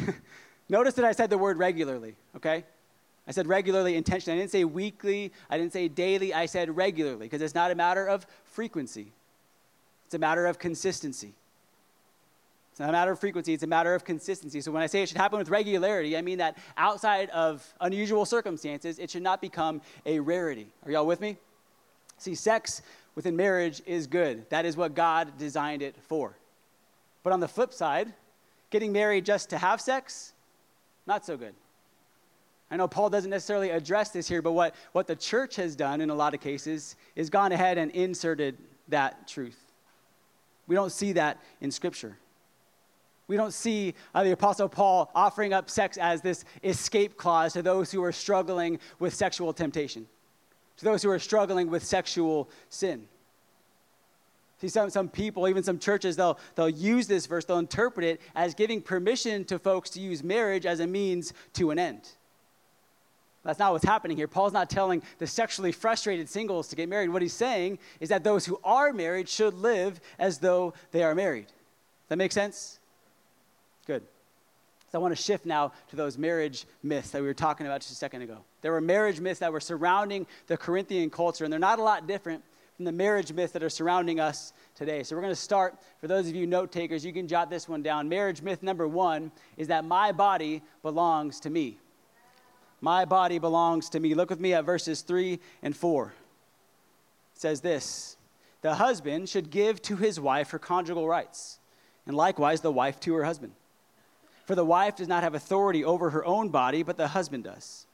notice 0.68 0.94
that 0.94 1.04
I 1.04 1.12
said 1.12 1.30
the 1.30 1.38
word 1.38 1.58
regularly, 1.58 2.14
okay? 2.36 2.64
I 3.30 3.32
said 3.32 3.46
regularly, 3.46 3.94
intentionally. 3.94 4.36
I 4.36 4.42
didn't 4.42 4.50
say 4.50 4.64
weekly, 4.64 5.30
I 5.48 5.56
didn't 5.56 5.72
say 5.72 5.86
daily, 5.86 6.34
I 6.34 6.46
said 6.46 6.76
regularly, 6.76 7.26
because 7.26 7.40
it's 7.40 7.54
not 7.54 7.70
a 7.70 7.76
matter 7.76 8.04
of 8.04 8.26
frequency, 8.42 9.12
it's 10.04 10.14
a 10.14 10.18
matter 10.18 10.46
of 10.46 10.58
consistency. 10.58 11.32
It's 12.72 12.80
not 12.80 12.88
a 12.88 12.92
matter 12.92 13.12
of 13.12 13.20
frequency, 13.20 13.54
it's 13.54 13.62
a 13.62 13.68
matter 13.68 13.94
of 13.94 14.04
consistency. 14.04 14.60
So 14.60 14.72
when 14.72 14.82
I 14.82 14.86
say 14.86 15.04
it 15.04 15.08
should 15.10 15.16
happen 15.16 15.38
with 15.38 15.48
regularity, 15.48 16.16
I 16.16 16.22
mean 16.22 16.38
that 16.38 16.58
outside 16.76 17.30
of 17.30 17.64
unusual 17.80 18.24
circumstances, 18.24 18.98
it 18.98 19.10
should 19.10 19.22
not 19.22 19.40
become 19.40 19.80
a 20.04 20.18
rarity. 20.18 20.66
Are 20.84 20.90
y'all 20.90 21.06
with 21.06 21.20
me? 21.20 21.36
See, 22.18 22.34
sex 22.34 22.82
within 23.14 23.36
marriage 23.36 23.80
is 23.86 24.08
good. 24.08 24.50
That 24.50 24.64
is 24.64 24.76
what 24.76 24.96
God 24.96 25.38
designed 25.38 25.82
it 25.82 25.94
for. 26.08 26.34
But 27.22 27.32
on 27.32 27.38
the 27.38 27.46
flip 27.46 27.72
side, 27.72 28.12
getting 28.70 28.90
married 28.90 29.24
just 29.24 29.50
to 29.50 29.58
have 29.58 29.80
sex, 29.80 30.32
not 31.06 31.24
so 31.24 31.36
good. 31.36 31.54
I 32.70 32.76
know 32.76 32.86
Paul 32.86 33.10
doesn't 33.10 33.30
necessarily 33.30 33.70
address 33.70 34.10
this 34.10 34.28
here, 34.28 34.42
but 34.42 34.52
what, 34.52 34.74
what 34.92 35.06
the 35.06 35.16
church 35.16 35.56
has 35.56 35.74
done 35.74 36.00
in 36.00 36.08
a 36.08 36.14
lot 36.14 36.34
of 36.34 36.40
cases 36.40 36.94
is 37.16 37.28
gone 37.28 37.50
ahead 37.50 37.78
and 37.78 37.90
inserted 37.90 38.56
that 38.88 39.26
truth. 39.26 39.58
We 40.68 40.76
don't 40.76 40.92
see 40.92 41.12
that 41.12 41.40
in 41.60 41.72
Scripture. 41.72 42.16
We 43.26 43.36
don't 43.36 43.52
see 43.52 43.94
uh, 44.14 44.22
the 44.22 44.32
Apostle 44.32 44.68
Paul 44.68 45.10
offering 45.14 45.52
up 45.52 45.68
sex 45.68 45.98
as 45.98 46.20
this 46.20 46.44
escape 46.62 47.16
clause 47.16 47.54
to 47.54 47.62
those 47.62 47.90
who 47.90 48.02
are 48.04 48.12
struggling 48.12 48.78
with 49.00 49.14
sexual 49.14 49.52
temptation, 49.52 50.06
to 50.76 50.84
those 50.84 51.02
who 51.02 51.10
are 51.10 51.18
struggling 51.18 51.70
with 51.70 51.84
sexual 51.84 52.48
sin. 52.68 53.08
See, 54.60 54.68
some, 54.68 54.90
some 54.90 55.08
people, 55.08 55.48
even 55.48 55.62
some 55.62 55.78
churches, 55.78 56.16
they'll, 56.16 56.38
they'll 56.54 56.68
use 56.68 57.06
this 57.06 57.26
verse, 57.26 57.44
they'll 57.44 57.58
interpret 57.58 58.04
it 58.04 58.20
as 58.34 58.54
giving 58.54 58.82
permission 58.82 59.44
to 59.46 59.58
folks 59.58 59.90
to 59.90 60.00
use 60.00 60.22
marriage 60.22 60.66
as 60.66 60.80
a 60.80 60.86
means 60.86 61.32
to 61.54 61.70
an 61.70 61.78
end. 61.78 62.10
That's 63.42 63.58
not 63.58 63.72
what's 63.72 63.84
happening 63.84 64.16
here. 64.16 64.28
Paul's 64.28 64.52
not 64.52 64.68
telling 64.68 65.02
the 65.18 65.26
sexually 65.26 65.72
frustrated 65.72 66.28
singles 66.28 66.68
to 66.68 66.76
get 66.76 66.88
married. 66.88 67.08
What 67.08 67.22
he's 67.22 67.32
saying 67.32 67.78
is 67.98 68.10
that 68.10 68.22
those 68.22 68.44
who 68.44 68.60
are 68.62 68.92
married 68.92 69.28
should 69.28 69.54
live 69.54 70.00
as 70.18 70.38
though 70.38 70.74
they 70.92 71.02
are 71.02 71.14
married. 71.14 71.46
Does 71.46 72.08
that 72.10 72.18
make 72.18 72.32
sense? 72.32 72.78
Good. 73.86 74.02
So 74.92 74.98
I 74.98 75.02
want 75.02 75.16
to 75.16 75.22
shift 75.22 75.46
now 75.46 75.72
to 75.88 75.96
those 75.96 76.18
marriage 76.18 76.66
myths 76.82 77.10
that 77.10 77.22
we 77.22 77.28
were 77.28 77.34
talking 77.34 77.66
about 77.66 77.80
just 77.80 77.92
a 77.92 77.96
second 77.96 78.22
ago. 78.22 78.38
There 78.60 78.72
were 78.72 78.80
marriage 78.80 79.20
myths 79.20 79.40
that 79.40 79.52
were 79.52 79.60
surrounding 79.60 80.26
the 80.48 80.56
Corinthian 80.56 81.08
culture, 81.08 81.44
and 81.44 81.52
they're 81.52 81.60
not 81.60 81.78
a 81.78 81.82
lot 81.82 82.06
different 82.06 82.42
from 82.76 82.84
the 82.84 82.92
marriage 82.92 83.32
myths 83.32 83.52
that 83.52 83.62
are 83.62 83.70
surrounding 83.70 84.20
us 84.20 84.52
today. 84.74 85.02
So 85.02 85.14
we're 85.14 85.22
going 85.22 85.32
to 85.32 85.40
start, 85.40 85.76
for 86.00 86.08
those 86.08 86.28
of 86.28 86.34
you 86.34 86.46
note 86.46 86.72
takers, 86.72 87.04
you 87.04 87.12
can 87.12 87.28
jot 87.28 87.48
this 87.48 87.68
one 87.68 87.82
down. 87.82 88.08
Marriage 88.08 88.42
myth 88.42 88.62
number 88.62 88.88
one 88.88 89.30
is 89.56 89.68
that 89.68 89.84
my 89.84 90.12
body 90.12 90.62
belongs 90.82 91.40
to 91.40 91.50
me. 91.50 91.78
My 92.80 93.04
body 93.04 93.38
belongs 93.38 93.90
to 93.90 94.00
me. 94.00 94.14
Look 94.14 94.30
with 94.30 94.40
me 94.40 94.54
at 94.54 94.64
verses 94.64 95.02
three 95.02 95.40
and 95.62 95.76
four. 95.76 96.14
It 97.34 97.40
says 97.40 97.60
this 97.60 98.16
The 98.62 98.74
husband 98.74 99.28
should 99.28 99.50
give 99.50 99.82
to 99.82 99.96
his 99.96 100.18
wife 100.18 100.50
her 100.50 100.58
conjugal 100.58 101.06
rights, 101.06 101.58
and 102.06 102.16
likewise 102.16 102.60
the 102.60 102.72
wife 102.72 102.98
to 103.00 103.14
her 103.14 103.24
husband. 103.24 103.52
For 104.46 104.54
the 104.54 104.64
wife 104.64 104.96
does 104.96 105.08
not 105.08 105.22
have 105.22 105.34
authority 105.34 105.84
over 105.84 106.10
her 106.10 106.24
own 106.24 106.48
body, 106.48 106.82
but 106.82 106.96
the 106.96 107.08
husband 107.08 107.44
does. 107.44 107.86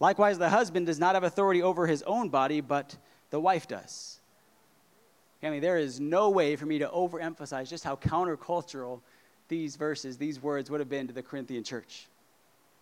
Likewise, 0.00 0.36
the 0.36 0.48
husband 0.48 0.86
does 0.86 0.98
not 0.98 1.14
have 1.14 1.22
authority 1.22 1.62
over 1.62 1.86
his 1.86 2.02
own 2.02 2.28
body, 2.28 2.60
but 2.60 2.96
the 3.30 3.38
wife 3.38 3.68
does. 3.68 4.18
Mean, 5.40 5.60
there 5.60 5.78
is 5.78 6.00
no 6.00 6.30
way 6.30 6.56
for 6.56 6.66
me 6.66 6.78
to 6.78 6.88
overemphasize 6.88 7.68
just 7.68 7.84
how 7.84 7.96
countercultural 7.96 9.00
these 9.48 9.76
verses, 9.76 10.16
these 10.16 10.42
words 10.42 10.70
would 10.70 10.80
have 10.80 10.88
been 10.88 11.06
to 11.06 11.12
the 11.12 11.22
Corinthian 11.22 11.62
church. 11.62 12.08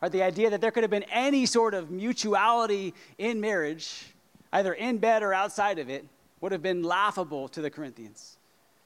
Right, 0.01 0.11
the 0.11 0.23
idea 0.23 0.51
that 0.51 0.61
there 0.61 0.71
could 0.71 0.83
have 0.83 0.91
been 0.91 1.05
any 1.05 1.45
sort 1.45 1.75
of 1.75 1.91
mutuality 1.91 2.95
in 3.19 3.41
marriage, 3.41 4.07
either 4.53 4.73
in 4.73 4.99
bed 4.99 5.23
or 5.23 5.35
outside 5.35 5.79
of 5.79 5.91
it, 5.91 6.07
would 6.41 6.53
have 6.53 6.63
been 6.63 6.83
laughable 6.83 7.49
to 7.49 7.61
the 7.61 7.71
Corinthians. 7.71 8.39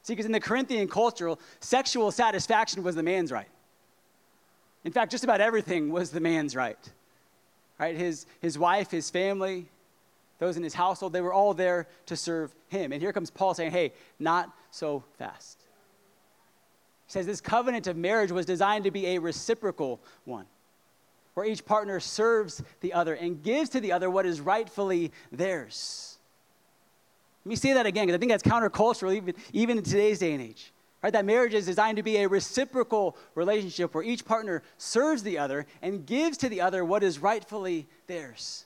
See, 0.02 0.12
because 0.12 0.26
in 0.26 0.32
the 0.32 0.40
Corinthian 0.40 0.88
culture, 0.88 1.34
sexual 1.60 2.10
satisfaction 2.10 2.82
was 2.82 2.96
the 2.96 3.02
man's 3.02 3.30
right. 3.30 3.48
In 4.84 4.92
fact, 4.92 5.10
just 5.10 5.24
about 5.24 5.40
everything 5.40 5.90
was 5.90 6.10
the 6.10 6.20
man's 6.20 6.54
right. 6.54 6.78
Right? 7.78 7.96
His, 7.96 8.26
his 8.40 8.58
wife, 8.58 8.90
his 8.90 9.08
family, 9.08 9.66
those 10.38 10.56
in 10.56 10.62
his 10.62 10.74
household, 10.74 11.12
they 11.12 11.20
were 11.20 11.32
all 11.32 11.54
there 11.54 11.86
to 12.06 12.16
serve 12.16 12.54
him. 12.68 12.92
And 12.92 13.00
here 13.00 13.12
comes 13.12 13.30
Paul 13.30 13.54
saying, 13.54 13.70
hey, 13.70 13.92
not 14.18 14.50
so 14.70 15.04
fast. 15.16 15.60
He 17.06 17.12
says 17.12 17.24
this 17.24 17.40
covenant 17.40 17.86
of 17.86 17.96
marriage 17.96 18.32
was 18.32 18.44
designed 18.44 18.84
to 18.84 18.90
be 18.90 19.06
a 19.08 19.18
reciprocal 19.18 20.00
one, 20.24 20.46
where 21.34 21.46
each 21.46 21.64
partner 21.64 22.00
serves 22.00 22.62
the 22.80 22.92
other 22.92 23.14
and 23.14 23.42
gives 23.42 23.70
to 23.70 23.80
the 23.80 23.92
other 23.92 24.08
what 24.08 24.24
is 24.24 24.40
rightfully 24.40 25.12
theirs. 25.30 26.18
Let 27.44 27.50
me 27.50 27.56
say 27.56 27.74
that 27.74 27.86
again, 27.86 28.06
because 28.06 28.16
I 28.16 28.18
think 28.18 28.30
that's 28.30 28.42
countercultural 28.42 29.14
even, 29.14 29.34
even 29.52 29.78
in 29.78 29.84
today's 29.84 30.20
day 30.20 30.32
and 30.32 30.42
age. 30.42 30.72
Right? 31.02 31.12
That 31.12 31.26
marriage 31.26 31.52
is 31.52 31.66
designed 31.66 31.98
to 31.98 32.02
be 32.02 32.16
a 32.16 32.28
reciprocal 32.28 33.18
relationship 33.34 33.94
where 33.94 34.02
each 34.02 34.24
partner 34.24 34.62
serves 34.78 35.22
the 35.22 35.36
other 35.36 35.66
and 35.82 36.06
gives 36.06 36.38
to 36.38 36.48
the 36.48 36.62
other 36.62 36.82
what 36.82 37.02
is 37.02 37.18
rightfully 37.18 37.86
theirs. 38.06 38.64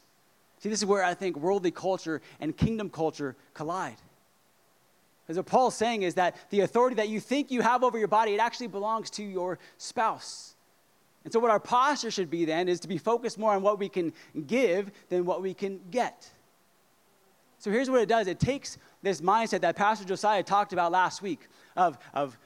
See, 0.61 0.69
this 0.69 0.79
is 0.79 0.87
where 0.87 1.03
I 1.03 1.15
think 1.15 1.37
worldly 1.37 1.73
culture 1.73 2.23
and 2.39 2.57
kingdom 2.57 2.91
culture 2.91 3.35
collide. 3.55 3.97
As 5.29 5.37
what 5.37 5.47
Paul's 5.47 5.75
saying 5.75 6.03
is 6.03 6.15
that 6.15 6.37
the 6.51 6.61
authority 6.61 6.97
that 6.97 7.09
you 7.09 7.19
think 7.19 7.51
you 7.51 7.61
have 7.61 7.83
over 7.83 7.99
your 7.99 8.09
body, 8.09 8.35
it 8.35 8.41
actually 8.41 8.69
belongs 8.69 9.11
to 9.11 9.25
your 9.25 9.59
spouse. 9.77 10.55
And 11.28 11.32
so, 11.35 11.40
what 11.40 11.50
our 11.50 11.61
posture 11.61 12.11
should 12.11 12.30
be 12.30 12.47
then 12.47 12.70
is 12.70 12.80
to 12.80 12.88
be 12.88 12.97
focused 12.97 13.37
more 13.37 13.52
on 13.52 13.61
what 13.61 13.78
we 13.78 13.90
can 13.90 14.14
give 14.47 14.90
than 15.11 15.26
what 15.26 15.42
we 15.42 15.52
can 15.52 15.78
get. 15.90 16.26
So, 17.58 17.70
here's 17.70 17.90
what 17.90 18.00
it 18.00 18.08
does 18.08 18.28
it 18.28 18.40
takes 18.40 18.78
this 19.02 19.20
mindset 19.20 19.61
that 19.61 19.76
Pastor 19.76 20.06
Josiah 20.06 20.42
talked 20.42 20.73
about 20.73 20.90
last 20.90 21.20
week 21.20 21.47
of, 21.76 21.99
of 22.14 22.38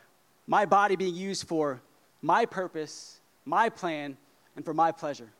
my 0.48 0.66
body 0.66 0.96
being 0.96 1.14
used 1.14 1.46
for 1.46 1.80
my 2.22 2.44
purpose, 2.44 3.20
my 3.44 3.68
plan, 3.68 4.16
and 4.56 4.64
for 4.64 4.74
my 4.74 4.90
pleasure. 4.90 5.30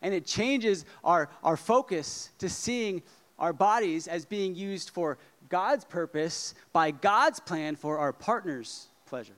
And 0.00 0.14
it 0.14 0.24
changes 0.24 0.86
our, 1.04 1.28
our 1.44 1.58
focus 1.58 2.30
to 2.38 2.48
seeing 2.48 3.02
our 3.38 3.52
bodies 3.52 4.08
as 4.08 4.24
being 4.24 4.54
used 4.54 4.88
for 4.88 5.18
God's 5.50 5.84
purpose 5.84 6.54
by 6.72 6.90
God's 6.90 7.38
plan 7.38 7.76
for 7.76 7.98
our 7.98 8.14
partner's 8.14 8.86
pleasure. 9.04 9.36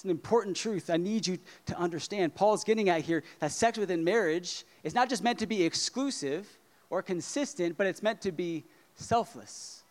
It's 0.00 0.04
an 0.06 0.10
important 0.10 0.56
truth 0.56 0.88
I 0.88 0.96
need 0.96 1.26
you 1.26 1.38
to 1.66 1.78
understand. 1.78 2.34
Paul's 2.34 2.64
getting 2.64 2.88
at 2.88 3.02
here 3.02 3.22
that 3.40 3.52
sex 3.52 3.76
within 3.76 4.02
marriage 4.02 4.64
is 4.82 4.94
not 4.94 5.10
just 5.10 5.22
meant 5.22 5.40
to 5.40 5.46
be 5.46 5.62
exclusive 5.62 6.48
or 6.88 7.02
consistent, 7.02 7.76
but 7.76 7.86
it's 7.86 8.02
meant 8.02 8.22
to 8.22 8.32
be 8.32 8.64
selfless. 8.94 9.82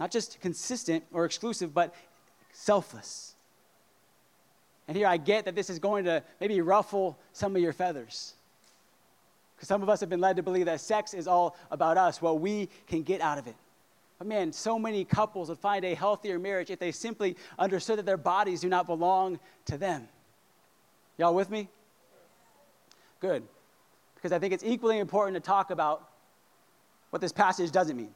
Not 0.00 0.10
just 0.10 0.40
consistent 0.40 1.04
or 1.12 1.26
exclusive, 1.26 1.74
but 1.74 1.94
selfless. 2.54 3.34
And 4.88 4.96
here 4.96 5.06
I 5.06 5.18
get 5.18 5.44
that 5.44 5.54
this 5.54 5.68
is 5.68 5.78
going 5.78 6.06
to 6.06 6.22
maybe 6.40 6.62
ruffle 6.62 7.18
some 7.34 7.54
of 7.54 7.60
your 7.60 7.74
feathers. 7.74 8.32
Because 9.54 9.68
some 9.68 9.82
of 9.82 9.90
us 9.90 10.00
have 10.00 10.08
been 10.08 10.18
led 10.18 10.36
to 10.36 10.42
believe 10.42 10.64
that 10.64 10.80
sex 10.80 11.12
is 11.12 11.28
all 11.28 11.56
about 11.70 11.98
us, 11.98 12.22
what 12.22 12.40
we 12.40 12.70
can 12.86 13.02
get 13.02 13.20
out 13.20 13.36
of 13.36 13.46
it. 13.46 13.54
Man, 14.24 14.52
so 14.52 14.78
many 14.78 15.04
couples 15.04 15.48
would 15.48 15.58
find 15.58 15.84
a 15.84 15.94
healthier 15.94 16.38
marriage 16.38 16.70
if 16.70 16.78
they 16.78 16.92
simply 16.92 17.36
understood 17.58 17.98
that 17.98 18.06
their 18.06 18.16
bodies 18.16 18.60
do 18.60 18.68
not 18.68 18.86
belong 18.86 19.40
to 19.66 19.78
them. 19.78 20.08
Y'all 21.18 21.34
with 21.34 21.50
me? 21.50 21.68
Good. 23.20 23.42
Because 24.14 24.32
I 24.32 24.38
think 24.38 24.52
it's 24.52 24.64
equally 24.64 24.98
important 24.98 25.34
to 25.36 25.40
talk 25.40 25.70
about 25.70 26.08
what 27.10 27.20
this 27.20 27.32
passage 27.32 27.70
doesn't 27.70 27.96
mean. 27.96 28.14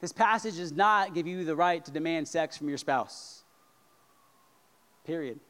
This 0.00 0.12
passage 0.12 0.56
does 0.56 0.72
not 0.72 1.14
give 1.14 1.26
you 1.26 1.44
the 1.44 1.56
right 1.56 1.84
to 1.84 1.90
demand 1.90 2.28
sex 2.28 2.56
from 2.56 2.68
your 2.68 2.78
spouse. 2.78 3.42
Period. 5.06 5.40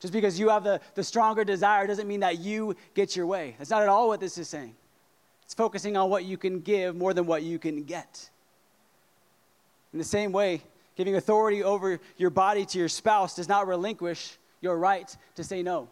Just 0.00 0.12
because 0.12 0.38
you 0.38 0.48
have 0.50 0.62
the, 0.64 0.80
the 0.94 1.02
stronger 1.02 1.44
desire 1.44 1.86
doesn't 1.86 2.06
mean 2.06 2.20
that 2.20 2.38
you 2.38 2.76
get 2.94 3.16
your 3.16 3.26
way. 3.26 3.56
That's 3.58 3.70
not 3.70 3.82
at 3.82 3.88
all 3.88 4.08
what 4.08 4.20
this 4.20 4.38
is 4.38 4.48
saying. 4.48 4.76
It's 5.48 5.54
focusing 5.54 5.96
on 5.96 6.10
what 6.10 6.26
you 6.26 6.36
can 6.36 6.60
give 6.60 6.94
more 6.94 7.14
than 7.14 7.24
what 7.24 7.42
you 7.42 7.58
can 7.58 7.84
get. 7.84 8.28
In 9.94 9.98
the 9.98 10.04
same 10.04 10.30
way, 10.30 10.60
giving 10.94 11.16
authority 11.16 11.62
over 11.62 11.98
your 12.18 12.28
body 12.28 12.66
to 12.66 12.78
your 12.78 12.90
spouse 12.90 13.34
does 13.34 13.48
not 13.48 13.66
relinquish 13.66 14.36
your 14.60 14.76
right 14.76 15.16
to 15.36 15.42
say 15.42 15.62
no 15.62 15.88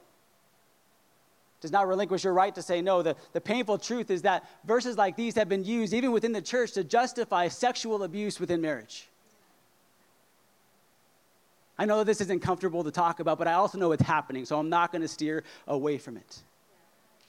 does 1.63 1.73
not 1.73 1.89
relinquish 1.89 2.23
your 2.23 2.33
right 2.33 2.55
to 2.55 2.63
say 2.63 2.83
no. 2.83 3.03
The, 3.03 3.17
the 3.33 3.41
painful 3.41 3.79
truth 3.79 4.11
is 4.11 4.23
that 4.23 4.49
verses 4.65 4.97
like 4.97 5.17
these 5.17 5.35
have 5.35 5.49
been 5.49 5.65
used, 5.65 5.95
even 5.95 6.13
within 6.13 6.33
the 6.33 6.43
church, 6.43 6.73
to 6.73 6.85
justify 6.85 7.49
sexual 7.49 8.03
abuse 8.03 8.39
within 8.39 8.61
marriage. 8.61 9.09
I 11.79 11.87
know 11.87 11.99
that 11.99 12.05
this 12.05 12.21
isn't 12.21 12.41
comfortable 12.41 12.85
to 12.85 12.91
talk 12.91 13.19
about, 13.19 13.39
but 13.39 13.49
I 13.49 13.55
also 13.55 13.79
know 13.79 13.91
it's 13.91 14.03
happening, 14.03 14.45
so 14.45 14.59
I'm 14.59 14.69
not 14.69 14.93
going 14.93 15.03
to 15.03 15.09
steer 15.09 15.45
away 15.67 15.99
from 15.99 16.17
it. 16.17 16.39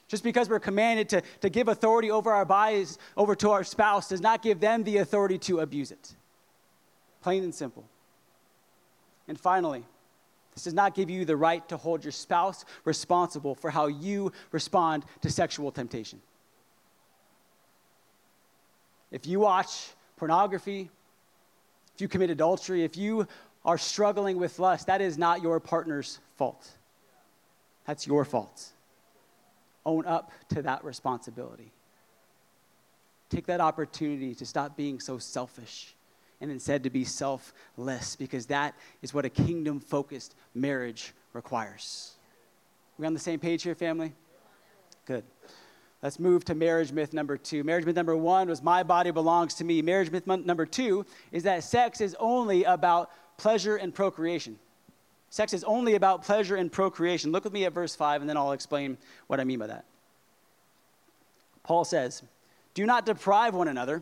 Just 0.08 0.24
because 0.24 0.50
we're 0.50 0.60
commanded 0.60 1.10
to, 1.10 1.22
to 1.42 1.50
give 1.50 1.68
authority 1.68 2.10
over 2.12 2.32
our 2.32 2.46
bodies 2.46 2.98
over 3.18 3.36
to 3.36 3.52
our 3.52 3.64
spouse 3.64 4.10
does 4.10 4.22
not 4.22 4.42
give 4.42 4.60
them 4.60 4.84
the 4.84 4.98
authority 4.98 5.38
to 5.40 5.60
abuse 5.60 5.92
it. 5.92 6.16
Plain 7.22 7.44
and 7.44 7.54
simple. 7.54 7.86
And 9.28 9.38
finally, 9.38 9.84
this 10.54 10.64
does 10.64 10.74
not 10.74 10.96
give 10.96 11.10
you 11.10 11.26
the 11.26 11.36
right 11.36 11.68
to 11.70 11.78
hold 11.78 12.04
your 12.04 12.14
spouse 12.14 12.64
responsible 12.86 13.54
for 13.54 13.70
how 13.70 13.88
you 13.88 14.32
respond 14.52 15.04
to 15.22 15.30
sexual 15.30 15.72
temptation. 15.72 16.22
If 19.12 19.28
you 19.28 19.42
watch 19.42 19.90
pornography, 20.16 20.90
if 21.96 22.02
you 22.02 22.08
commit 22.08 22.30
adultery, 22.30 22.84
if 22.84 22.96
you 22.96 23.28
are 23.66 23.78
struggling 23.78 24.38
with 24.38 24.58
lust, 24.60 24.88
that 24.88 25.02
is 25.02 25.18
not 25.18 25.42
your 25.42 25.60
partner's 25.60 26.20
fault. 26.38 26.68
That's 27.86 28.08
your 28.08 28.24
fault. 28.24 28.72
Own 29.88 30.06
up 30.06 30.32
to 30.50 30.62
that 30.62 30.84
responsibility. 30.84 31.72
Take 33.30 33.46
that 33.48 33.62
opportunity 33.62 34.36
to 34.36 34.46
stop 34.46 34.78
being 34.78 35.00
so 35.00 35.18
selfish 35.18 35.96
and 36.42 36.52
instead 36.52 36.84
to 36.84 36.90
be 36.90 37.04
selfless 37.04 38.16
because 38.16 38.46
that 38.48 38.76
is 39.02 39.14
what 39.14 39.26
a 39.26 39.30
kingdom 39.30 39.80
focused 39.80 40.36
marriage 40.54 41.14
requires. 41.34 42.12
We 42.98 43.08
on 43.08 43.14
the 43.14 43.20
same 43.20 43.40
page 43.40 43.64
here, 43.64 43.76
family? 43.76 44.14
Good. 45.06 45.24
Let's 46.04 46.20
move 46.20 46.46
to 46.46 46.56
marriage 46.56 46.92
myth 46.92 47.14
number 47.14 47.38
two. 47.38 47.64
Marriage 47.64 47.86
myth 47.86 47.96
number 47.96 48.16
one 48.16 48.50
was 48.50 48.62
my 48.62 48.84
body 48.84 49.12
belongs 49.12 49.54
to 49.56 49.64
me. 49.64 49.82
Marriage 49.82 50.12
myth 50.12 50.28
number 50.28 50.66
two 50.66 51.06
is 51.32 51.44
that 51.44 51.64
sex 51.64 52.02
is 52.02 52.16
only 52.20 52.66
about 52.66 53.10
pleasure 53.38 53.78
and 53.78 53.96
procreation. 53.96 54.60
Sex 55.30 55.54
is 55.54 55.64
only 55.66 55.96
about 55.96 56.24
pleasure 56.24 56.56
and 56.56 56.72
procreation. 56.72 57.32
Look 57.32 57.44
with 57.44 57.54
me 57.54 57.66
at 57.66 57.74
verse 57.74 57.96
5, 57.96 58.22
and 58.22 58.30
then 58.30 58.38
I'll 58.38 58.54
explain 58.54 58.98
what 59.28 59.40
I 59.40 59.44
mean 59.44 59.60
by 59.60 59.68
that. 59.68 59.86
Paul 61.64 61.84
says, 61.84 62.24
Do 62.74 62.86
not 62.86 63.06
deprive 63.06 63.54
one 63.54 63.68
another, 63.68 64.02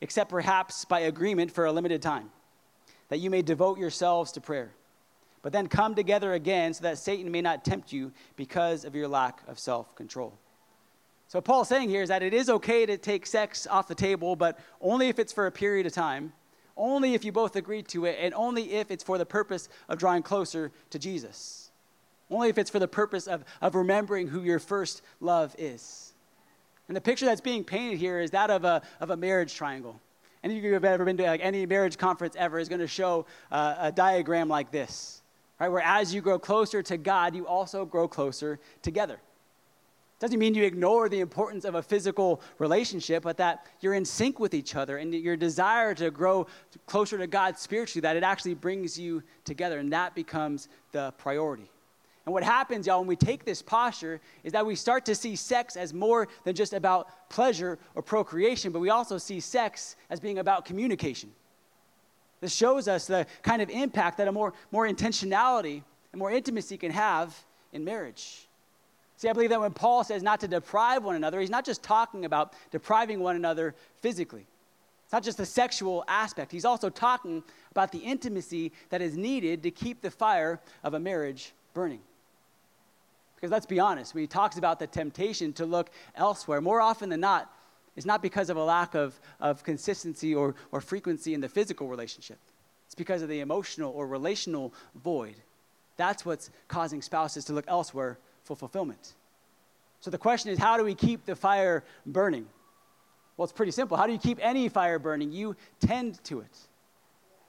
except 0.00 0.30
perhaps 0.30 0.84
by 0.84 1.00
agreement 1.00 1.50
for 1.50 1.66
a 1.66 1.72
limited 1.72 2.02
time, 2.02 2.30
that 3.08 3.18
you 3.18 3.30
may 3.30 3.42
devote 3.42 3.78
yourselves 3.78 4.30
to 4.32 4.40
prayer. 4.40 4.70
But 5.42 5.52
then 5.52 5.68
come 5.68 5.94
together 5.94 6.34
again 6.34 6.74
so 6.74 6.82
that 6.82 6.98
Satan 6.98 7.30
may 7.30 7.40
not 7.40 7.64
tempt 7.64 7.92
you 7.92 8.12
because 8.36 8.84
of 8.84 8.94
your 8.94 9.08
lack 9.08 9.40
of 9.48 9.58
self 9.58 9.94
control. 9.96 10.38
So, 11.26 11.40
Paul's 11.40 11.68
saying 11.68 11.88
here 11.88 12.02
is 12.02 12.08
that 12.08 12.22
it 12.22 12.34
is 12.34 12.50
okay 12.50 12.84
to 12.86 12.98
take 12.98 13.24
sex 13.24 13.66
off 13.66 13.88
the 13.88 13.94
table, 13.94 14.36
but 14.36 14.58
only 14.80 15.08
if 15.08 15.18
it's 15.18 15.32
for 15.32 15.46
a 15.46 15.52
period 15.52 15.86
of 15.86 15.92
time 15.92 16.32
only 16.76 17.14
if 17.14 17.24
you 17.24 17.32
both 17.32 17.56
agree 17.56 17.82
to 17.84 18.04
it, 18.06 18.16
and 18.20 18.34
only 18.34 18.74
if 18.74 18.90
it's 18.90 19.04
for 19.04 19.18
the 19.18 19.26
purpose 19.26 19.68
of 19.88 19.98
drawing 19.98 20.22
closer 20.22 20.72
to 20.90 20.98
Jesus. 20.98 21.70
Only 22.30 22.48
if 22.48 22.58
it's 22.58 22.70
for 22.70 22.78
the 22.78 22.88
purpose 22.88 23.26
of, 23.26 23.44
of 23.60 23.74
remembering 23.74 24.28
who 24.28 24.42
your 24.42 24.58
first 24.58 25.02
love 25.20 25.54
is. 25.58 26.12
And 26.88 26.96
the 26.96 27.00
picture 27.00 27.26
that's 27.26 27.40
being 27.40 27.64
painted 27.64 27.98
here 27.98 28.20
is 28.20 28.30
that 28.32 28.50
of 28.50 28.64
a, 28.64 28.82
of 29.00 29.10
a 29.10 29.16
marriage 29.16 29.54
triangle. 29.54 30.00
Any 30.42 30.56
of 30.56 30.64
you 30.64 30.70
who 30.70 30.74
have 30.74 30.84
ever 30.84 31.04
been 31.04 31.16
to 31.18 31.24
like 31.24 31.40
any 31.42 31.66
marriage 31.66 31.98
conference 31.98 32.34
ever 32.36 32.58
is 32.58 32.68
going 32.68 32.80
to 32.80 32.86
show 32.86 33.26
uh, 33.52 33.76
a 33.78 33.92
diagram 33.92 34.48
like 34.48 34.70
this, 34.70 35.22
right? 35.58 35.68
Where 35.68 35.82
as 35.82 36.14
you 36.14 36.20
grow 36.20 36.38
closer 36.38 36.82
to 36.82 36.96
God, 36.96 37.34
you 37.34 37.46
also 37.46 37.84
grow 37.84 38.08
closer 38.08 38.58
together. 38.82 39.20
Doesn't 40.20 40.38
mean 40.38 40.54
you 40.54 40.64
ignore 40.64 41.08
the 41.08 41.20
importance 41.20 41.64
of 41.64 41.74
a 41.74 41.82
physical 41.82 42.42
relationship, 42.58 43.22
but 43.22 43.38
that 43.38 43.66
you're 43.80 43.94
in 43.94 44.04
sync 44.04 44.38
with 44.38 44.52
each 44.52 44.76
other 44.76 44.98
and 44.98 45.14
your 45.14 45.34
desire 45.34 45.94
to 45.94 46.10
grow 46.10 46.46
closer 46.86 47.16
to 47.16 47.26
God 47.26 47.58
spiritually, 47.58 48.02
that 48.02 48.16
it 48.16 48.22
actually 48.22 48.52
brings 48.52 48.98
you 48.98 49.22
together, 49.46 49.78
and 49.78 49.90
that 49.94 50.14
becomes 50.14 50.68
the 50.92 51.12
priority. 51.16 51.70
And 52.26 52.34
what 52.34 52.42
happens, 52.42 52.86
y'all, 52.86 52.98
when 52.98 53.08
we 53.08 53.16
take 53.16 53.46
this 53.46 53.62
posture 53.62 54.20
is 54.44 54.52
that 54.52 54.64
we 54.66 54.74
start 54.76 55.06
to 55.06 55.14
see 55.14 55.34
sex 55.36 55.74
as 55.74 55.94
more 55.94 56.28
than 56.44 56.54
just 56.54 56.74
about 56.74 57.30
pleasure 57.30 57.78
or 57.94 58.02
procreation, 58.02 58.72
but 58.72 58.80
we 58.80 58.90
also 58.90 59.16
see 59.16 59.40
sex 59.40 59.96
as 60.10 60.20
being 60.20 60.38
about 60.38 60.66
communication. 60.66 61.32
This 62.42 62.54
shows 62.54 62.88
us 62.88 63.06
the 63.06 63.26
kind 63.42 63.62
of 63.62 63.70
impact 63.70 64.18
that 64.18 64.28
a 64.28 64.32
more, 64.32 64.52
more 64.70 64.86
intentionality 64.86 65.82
and 66.12 66.18
more 66.18 66.30
intimacy 66.30 66.76
can 66.76 66.90
have 66.90 67.34
in 67.72 67.84
marriage. 67.84 68.46
See, 69.20 69.28
I 69.28 69.34
believe 69.34 69.50
that 69.50 69.60
when 69.60 69.74
Paul 69.74 70.02
says 70.02 70.22
not 70.22 70.40
to 70.40 70.48
deprive 70.48 71.04
one 71.04 71.14
another, 71.14 71.40
he's 71.40 71.50
not 71.50 71.66
just 71.66 71.82
talking 71.82 72.24
about 72.24 72.54
depriving 72.70 73.20
one 73.20 73.36
another 73.36 73.74
physically. 73.96 74.46
It's 75.04 75.12
not 75.12 75.22
just 75.22 75.36
the 75.36 75.44
sexual 75.44 76.04
aspect. 76.08 76.50
He's 76.50 76.64
also 76.64 76.88
talking 76.88 77.42
about 77.70 77.92
the 77.92 77.98
intimacy 77.98 78.72
that 78.88 79.02
is 79.02 79.18
needed 79.18 79.62
to 79.64 79.70
keep 79.70 80.00
the 80.00 80.10
fire 80.10 80.58
of 80.82 80.94
a 80.94 80.98
marriage 80.98 81.52
burning. 81.74 82.00
Because 83.34 83.50
let's 83.50 83.66
be 83.66 83.78
honest, 83.78 84.14
when 84.14 84.22
he 84.22 84.26
talks 84.26 84.56
about 84.56 84.78
the 84.78 84.86
temptation 84.86 85.52
to 85.52 85.66
look 85.66 85.90
elsewhere, 86.14 86.62
more 86.62 86.80
often 86.80 87.10
than 87.10 87.20
not, 87.20 87.52
it's 87.96 88.06
not 88.06 88.22
because 88.22 88.48
of 88.48 88.56
a 88.56 88.64
lack 88.64 88.94
of, 88.94 89.20
of 89.38 89.62
consistency 89.64 90.34
or, 90.34 90.54
or 90.72 90.80
frequency 90.80 91.34
in 91.34 91.42
the 91.42 91.48
physical 91.50 91.88
relationship. 91.88 92.38
It's 92.86 92.94
because 92.94 93.20
of 93.20 93.28
the 93.28 93.40
emotional 93.40 93.92
or 93.92 94.06
relational 94.06 94.72
void. 94.94 95.34
That's 95.98 96.24
what's 96.24 96.48
causing 96.68 97.02
spouses 97.02 97.44
to 97.44 97.52
look 97.52 97.66
elsewhere 97.68 98.16
for 98.50 98.56
fulfillment. 98.56 99.14
So 100.00 100.10
the 100.10 100.18
question 100.18 100.50
is 100.50 100.58
how 100.58 100.76
do 100.76 100.84
we 100.84 100.94
keep 100.94 101.24
the 101.24 101.36
fire 101.36 101.84
burning? 102.04 102.46
Well, 103.36 103.44
it's 103.44 103.52
pretty 103.52 103.72
simple. 103.72 103.96
How 103.96 104.06
do 104.06 104.12
you 104.12 104.18
keep 104.18 104.38
any 104.42 104.68
fire 104.68 104.98
burning? 104.98 105.30
You 105.30 105.56
tend 105.78 106.22
to 106.24 106.40
it. 106.40 106.58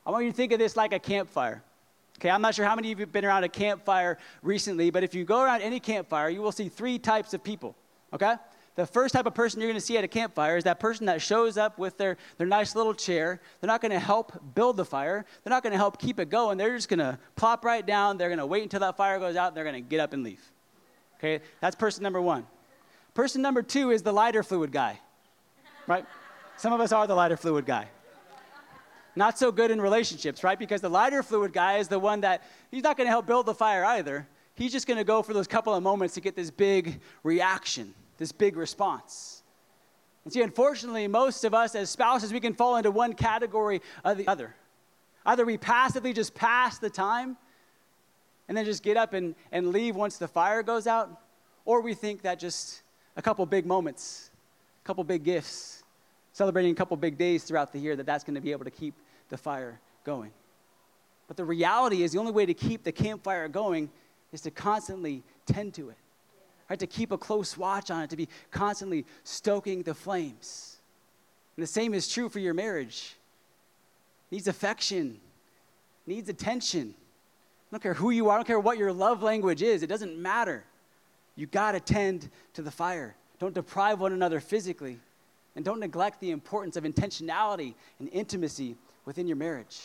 I 0.05 0.11
want 0.11 0.25
you 0.25 0.31
to 0.31 0.37
think 0.37 0.51
of 0.51 0.59
this 0.59 0.75
like 0.75 0.93
a 0.93 0.99
campfire. 0.99 1.63
Okay, 2.19 2.29
I'm 2.29 2.41
not 2.41 2.53
sure 2.53 2.65
how 2.65 2.75
many 2.75 2.91
of 2.91 2.99
you 2.99 3.03
have 3.03 3.11
been 3.11 3.25
around 3.25 3.43
a 3.43 3.49
campfire 3.49 4.19
recently, 4.43 4.91
but 4.91 5.03
if 5.03 5.15
you 5.15 5.23
go 5.23 5.41
around 5.41 5.61
any 5.61 5.79
campfire, 5.79 6.29
you 6.29 6.41
will 6.41 6.51
see 6.51 6.69
three 6.69 6.99
types 6.99 7.33
of 7.33 7.43
people. 7.43 7.75
Okay? 8.13 8.35
The 8.75 8.85
first 8.85 9.13
type 9.13 9.25
of 9.25 9.33
person 9.33 9.59
you're 9.59 9.69
going 9.69 9.79
to 9.79 9.85
see 9.85 9.97
at 9.97 10.03
a 10.03 10.07
campfire 10.07 10.55
is 10.55 10.63
that 10.63 10.79
person 10.79 11.07
that 11.07 11.21
shows 11.21 11.57
up 11.57 11.79
with 11.79 11.97
their, 11.97 12.17
their 12.37 12.47
nice 12.47 12.75
little 12.75 12.93
chair. 12.93 13.41
They're 13.59 13.67
not 13.67 13.81
going 13.81 13.91
to 13.91 13.99
help 13.99 14.39
build 14.55 14.77
the 14.77 14.85
fire. 14.85 15.25
They're 15.43 15.51
not 15.51 15.63
going 15.63 15.71
to 15.71 15.77
help 15.77 15.99
keep 15.99 16.19
it 16.19 16.29
going. 16.29 16.57
They're 16.57 16.75
just 16.75 16.89
going 16.89 16.99
to 16.99 17.17
plop 17.35 17.65
right 17.65 17.85
down. 17.85 18.17
They're 18.17 18.29
going 18.29 18.39
to 18.39 18.45
wait 18.45 18.63
until 18.63 18.79
that 18.81 18.97
fire 18.97 19.19
goes 19.19 19.35
out. 19.35 19.47
and 19.47 19.57
They're 19.57 19.65
going 19.65 19.83
to 19.83 19.89
get 19.89 19.99
up 19.99 20.13
and 20.13 20.23
leave. 20.23 20.41
Okay, 21.21 21.43
that's 21.59 21.75
person 21.75 22.01
number 22.01 22.19
one. 22.19 22.47
Person 23.13 23.43
number 23.43 23.61
two 23.61 23.91
is 23.91 24.01
the 24.01 24.11
lighter 24.11 24.41
fluid 24.41 24.71
guy, 24.71 24.99
right? 25.85 26.03
Some 26.57 26.73
of 26.73 26.81
us 26.81 26.91
are 26.91 27.05
the 27.05 27.13
lighter 27.13 27.37
fluid 27.37 27.65
guy. 27.65 27.87
Not 29.15 29.37
so 29.37 29.51
good 29.51 29.69
in 29.69 29.79
relationships, 29.79 30.43
right? 30.43 30.57
Because 30.57 30.81
the 30.81 30.89
lighter 30.89 31.21
fluid 31.21 31.53
guy 31.53 31.77
is 31.77 31.87
the 31.87 31.99
one 31.99 32.21
that 32.21 32.41
he's 32.71 32.81
not 32.81 32.97
going 32.97 33.05
to 33.05 33.11
help 33.11 33.27
build 33.27 33.45
the 33.45 33.53
fire 33.53 33.85
either. 33.85 34.27
He's 34.55 34.71
just 34.71 34.87
going 34.87 34.97
to 34.97 35.03
go 35.03 35.21
for 35.21 35.33
those 35.33 35.47
couple 35.47 35.75
of 35.75 35.83
moments 35.83 36.15
to 36.15 36.21
get 36.21 36.35
this 36.35 36.49
big 36.49 37.01
reaction, 37.23 37.93
this 38.17 38.31
big 38.31 38.55
response. 38.55 39.43
And 40.23 40.33
see, 40.33 40.41
unfortunately, 40.41 41.07
most 41.07 41.43
of 41.43 41.53
us 41.53 41.75
as 41.75 41.89
spouses, 41.89 42.33
we 42.33 42.39
can 42.39 42.53
fall 42.53 42.77
into 42.77 42.89
one 42.89 43.13
category 43.13 43.81
or 44.03 44.15
the 44.15 44.27
other. 44.27 44.55
Either 45.25 45.45
we 45.45 45.57
passively 45.57 46.13
just 46.13 46.33
pass 46.33 46.79
the 46.79 46.89
time 46.89 47.37
and 48.51 48.57
then 48.57 48.65
just 48.65 48.83
get 48.83 48.97
up 48.97 49.13
and, 49.13 49.33
and 49.53 49.69
leave 49.69 49.95
once 49.95 50.17
the 50.17 50.27
fire 50.27 50.61
goes 50.61 50.85
out, 50.85 51.21
or 51.63 51.79
we 51.79 51.93
think 51.93 52.23
that 52.23 52.37
just 52.37 52.81
a 53.15 53.21
couple 53.21 53.45
big 53.45 53.65
moments, 53.65 54.29
a 54.83 54.85
couple 54.85 55.05
big 55.05 55.23
gifts, 55.23 55.83
celebrating 56.33 56.73
a 56.73 56.75
couple 56.75 56.97
big 56.97 57.17
days 57.17 57.45
throughout 57.45 57.71
the 57.71 57.79
year, 57.79 57.95
that 57.95 58.05
that's 58.05 58.25
going 58.25 58.35
to 58.35 58.41
be 58.41 58.51
able 58.51 58.65
to 58.65 58.69
keep 58.69 58.93
the 59.29 59.37
fire 59.37 59.79
going. 60.03 60.31
But 61.29 61.37
the 61.37 61.45
reality 61.45 62.03
is 62.03 62.11
the 62.11 62.19
only 62.19 62.33
way 62.33 62.45
to 62.45 62.53
keep 62.53 62.83
the 62.83 62.91
campfire 62.91 63.47
going 63.47 63.89
is 64.33 64.41
to 64.41 64.51
constantly 64.51 65.23
tend 65.45 65.73
to 65.75 65.87
it, 65.87 65.97
right? 66.69 66.77
To 66.77 66.87
keep 66.87 67.13
a 67.13 67.17
close 67.17 67.57
watch 67.57 67.89
on 67.89 68.03
it, 68.03 68.09
to 68.09 68.17
be 68.17 68.27
constantly 68.51 69.05
stoking 69.23 69.83
the 69.83 69.93
flames. 69.93 70.81
And 71.55 71.63
the 71.63 71.67
same 71.67 71.93
is 71.93 72.09
true 72.09 72.27
for 72.27 72.39
your 72.39 72.53
marriage. 72.53 73.15
needs 74.29 74.49
affection, 74.49 75.21
needs 76.05 76.27
attention, 76.27 76.95
don't 77.71 77.83
care 77.83 77.93
who 77.93 78.09
you 78.09 78.29
are, 78.29 78.33
I 78.33 78.37
don't 78.37 78.47
care 78.47 78.59
what 78.59 78.77
your 78.77 78.91
love 78.91 79.23
language 79.23 79.61
is, 79.61 79.83
it 79.83 79.87
doesn't 79.87 80.17
matter. 80.17 80.63
You 81.35 81.47
got 81.47 81.71
to 81.71 81.79
tend 81.79 82.29
to 82.53 82.61
the 82.61 82.71
fire. 82.71 83.15
Don't 83.39 83.55
deprive 83.55 83.99
one 83.99 84.13
another 84.13 84.39
physically, 84.39 84.99
and 85.55 85.63
don't 85.63 85.79
neglect 85.79 86.19
the 86.19 86.31
importance 86.31 86.75
of 86.75 86.83
intentionality 86.83 87.73
and 87.99 88.09
intimacy 88.11 88.75
within 89.05 89.27
your 89.27 89.37
marriage. 89.37 89.81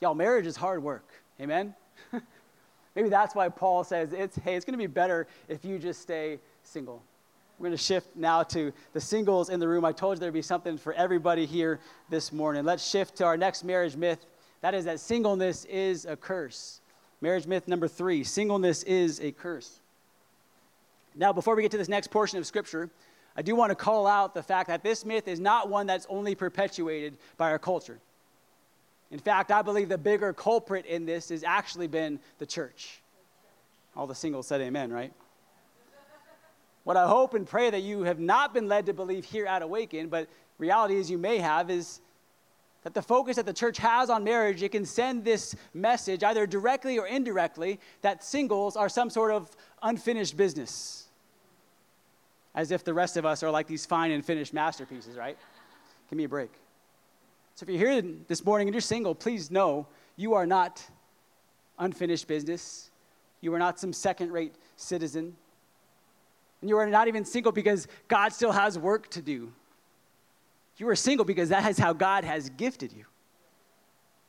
Y'all, 0.00 0.14
marriage 0.14 0.46
is 0.46 0.56
hard 0.56 0.82
work. 0.82 1.06
Amen? 1.40 1.74
Maybe 2.94 3.08
that's 3.08 3.34
why 3.34 3.48
Paul 3.48 3.84
says, 3.84 4.12
it's, 4.12 4.36
hey, 4.36 4.54
it's 4.54 4.64
going 4.64 4.72
to 4.74 4.78
be 4.78 4.86
better 4.86 5.26
if 5.48 5.64
you 5.64 5.78
just 5.78 6.00
stay 6.00 6.38
single. 6.62 7.02
We're 7.58 7.68
going 7.68 7.76
to 7.76 7.82
shift 7.82 8.14
now 8.14 8.44
to 8.44 8.72
the 8.92 9.00
singles 9.00 9.50
in 9.50 9.58
the 9.58 9.66
room. 9.66 9.84
I 9.84 9.92
told 9.92 10.16
you 10.16 10.20
there'd 10.20 10.32
be 10.32 10.42
something 10.42 10.78
for 10.78 10.92
everybody 10.92 11.44
here 11.44 11.80
this 12.08 12.32
morning. 12.32 12.64
Let's 12.64 12.88
shift 12.88 13.16
to 13.16 13.24
our 13.24 13.36
next 13.36 13.64
marriage 13.64 13.96
myth 13.96 14.24
that 14.60 14.74
is, 14.74 14.84
that 14.84 15.00
singleness 15.00 15.64
is 15.66 16.04
a 16.04 16.16
curse. 16.16 16.80
Marriage 17.20 17.46
myth 17.46 17.68
number 17.68 17.88
three 17.88 18.24
singleness 18.24 18.82
is 18.84 19.20
a 19.20 19.32
curse. 19.32 19.80
Now, 21.14 21.32
before 21.32 21.56
we 21.56 21.62
get 21.62 21.70
to 21.72 21.78
this 21.78 21.88
next 21.88 22.10
portion 22.10 22.38
of 22.38 22.46
Scripture, 22.46 22.90
I 23.36 23.42
do 23.42 23.54
want 23.54 23.70
to 23.70 23.74
call 23.74 24.06
out 24.06 24.34
the 24.34 24.42
fact 24.42 24.68
that 24.68 24.82
this 24.82 25.04
myth 25.04 25.28
is 25.28 25.40
not 25.40 25.68
one 25.68 25.86
that's 25.86 26.06
only 26.08 26.34
perpetuated 26.34 27.18
by 27.36 27.50
our 27.50 27.58
culture. 27.58 27.98
In 29.10 29.18
fact, 29.18 29.50
I 29.50 29.62
believe 29.62 29.88
the 29.88 29.98
bigger 29.98 30.32
culprit 30.32 30.86
in 30.86 31.06
this 31.06 31.30
has 31.30 31.42
actually 31.42 31.86
been 31.86 32.20
the 32.38 32.46
church. 32.46 33.00
All 33.96 34.06
the 34.06 34.14
singles 34.14 34.46
said 34.46 34.60
amen, 34.60 34.92
right? 34.92 35.12
what 36.88 36.96
I 36.96 37.06
hope 37.06 37.34
and 37.34 37.46
pray 37.46 37.68
that 37.68 37.82
you 37.82 38.04
have 38.04 38.18
not 38.18 38.54
been 38.54 38.66
led 38.66 38.86
to 38.86 38.94
believe 38.94 39.26
here 39.26 39.44
at 39.44 39.60
Awaken, 39.60 40.08
but 40.08 40.26
reality 40.56 40.96
is 40.96 41.10
you 41.10 41.18
may 41.18 41.36
have, 41.36 41.68
is 41.68 42.00
that 42.88 42.94
the 42.94 43.02
focus 43.02 43.36
that 43.36 43.44
the 43.44 43.52
church 43.52 43.76
has 43.76 44.08
on 44.08 44.24
marriage, 44.24 44.62
it 44.62 44.72
can 44.72 44.86
send 44.86 45.22
this 45.22 45.54
message, 45.74 46.22
either 46.22 46.46
directly 46.46 46.98
or 46.98 47.06
indirectly, 47.06 47.78
that 48.00 48.24
singles 48.24 48.76
are 48.76 48.88
some 48.88 49.10
sort 49.10 49.30
of 49.30 49.54
unfinished 49.82 50.38
business. 50.38 51.06
As 52.54 52.70
if 52.70 52.84
the 52.84 52.94
rest 52.94 53.18
of 53.18 53.26
us 53.26 53.42
are 53.42 53.50
like 53.50 53.66
these 53.66 53.84
fine 53.84 54.10
and 54.10 54.24
finished 54.24 54.54
masterpieces, 54.54 55.18
right? 55.18 55.36
Give 56.08 56.16
me 56.16 56.24
a 56.24 56.28
break. 56.30 56.50
So 57.56 57.64
if 57.64 57.68
you're 57.68 57.92
here 57.92 58.02
this 58.26 58.42
morning 58.42 58.68
and 58.68 58.74
you're 58.74 58.80
single, 58.80 59.14
please 59.14 59.50
know 59.50 59.86
you 60.16 60.32
are 60.32 60.46
not 60.46 60.82
unfinished 61.78 62.26
business. 62.26 62.90
You 63.42 63.52
are 63.52 63.58
not 63.58 63.78
some 63.78 63.92
second 63.92 64.32
rate 64.32 64.54
citizen. 64.76 65.36
And 66.62 66.70
you 66.70 66.78
are 66.78 66.86
not 66.86 67.06
even 67.06 67.26
single 67.26 67.52
because 67.52 67.86
God 68.08 68.32
still 68.32 68.52
has 68.52 68.78
work 68.78 69.10
to 69.10 69.20
do. 69.20 69.52
You 70.78 70.88
are 70.88 70.96
single 70.96 71.24
because 71.24 71.48
that 71.50 71.68
is 71.68 71.78
how 71.78 71.92
God 71.92 72.24
has 72.24 72.50
gifted 72.50 72.92
you. 72.92 73.04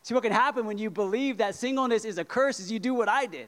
See, 0.01 0.13
what 0.13 0.23
can 0.23 0.31
happen 0.31 0.65
when 0.65 0.77
you 0.77 0.89
believe 0.89 1.37
that 1.37 1.55
singleness 1.55 2.03
is 2.05 2.17
a 2.17 2.25
curse 2.25 2.59
is 2.59 2.71
you 2.71 2.79
do 2.79 2.93
what 2.93 3.07
I 3.07 3.27
did. 3.27 3.47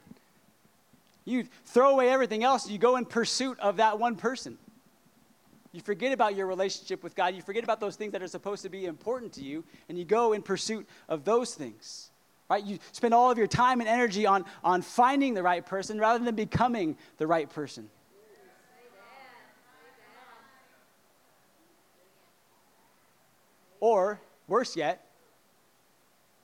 You 1.24 1.46
throw 1.66 1.90
away 1.90 2.08
everything 2.08 2.44
else, 2.44 2.68
you 2.68 2.78
go 2.78 2.96
in 2.96 3.04
pursuit 3.04 3.58
of 3.60 3.76
that 3.76 3.98
one 3.98 4.16
person. 4.16 4.58
You 5.72 5.80
forget 5.80 6.12
about 6.12 6.36
your 6.36 6.46
relationship 6.46 7.02
with 7.02 7.14
God. 7.14 7.34
You 7.34 7.42
forget 7.42 7.64
about 7.64 7.80
those 7.80 7.96
things 7.96 8.12
that 8.12 8.22
are 8.22 8.28
supposed 8.28 8.62
to 8.62 8.68
be 8.68 8.84
important 8.84 9.32
to 9.34 9.42
you, 9.42 9.64
and 9.88 9.98
you 9.98 10.04
go 10.04 10.34
in 10.34 10.42
pursuit 10.42 10.86
of 11.08 11.24
those 11.24 11.54
things. 11.54 12.10
Right? 12.50 12.62
You 12.62 12.78
spend 12.92 13.14
all 13.14 13.30
of 13.30 13.38
your 13.38 13.46
time 13.46 13.80
and 13.80 13.88
energy 13.88 14.26
on, 14.26 14.44
on 14.62 14.82
finding 14.82 15.32
the 15.32 15.42
right 15.42 15.64
person 15.64 15.98
rather 15.98 16.22
than 16.22 16.34
becoming 16.34 16.98
the 17.16 17.26
right 17.26 17.48
person. 17.48 17.88
Or, 23.82 24.20
worse 24.46 24.76
yet, 24.76 25.04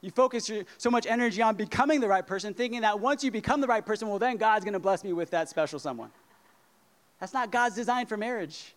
you 0.01 0.11
focus 0.11 0.51
so 0.77 0.91
much 0.91 1.07
energy 1.07 1.41
on 1.41 1.55
becoming 1.55 2.01
the 2.01 2.09
right 2.09 2.27
person, 2.27 2.53
thinking 2.53 2.81
that 2.81 2.99
once 2.99 3.23
you 3.23 3.31
become 3.31 3.61
the 3.61 3.69
right 3.69 3.87
person, 3.87 4.09
well, 4.09 4.19
then 4.19 4.39
God's 4.39 4.65
going 4.65 4.73
to 4.73 4.81
bless 4.81 5.05
me 5.05 5.13
with 5.13 5.31
that 5.31 5.49
special 5.49 5.79
someone. 5.79 6.11
That's 7.21 7.33
not 7.33 7.53
God's 7.53 7.77
design 7.77 8.07
for 8.07 8.17
marriage. 8.17 8.75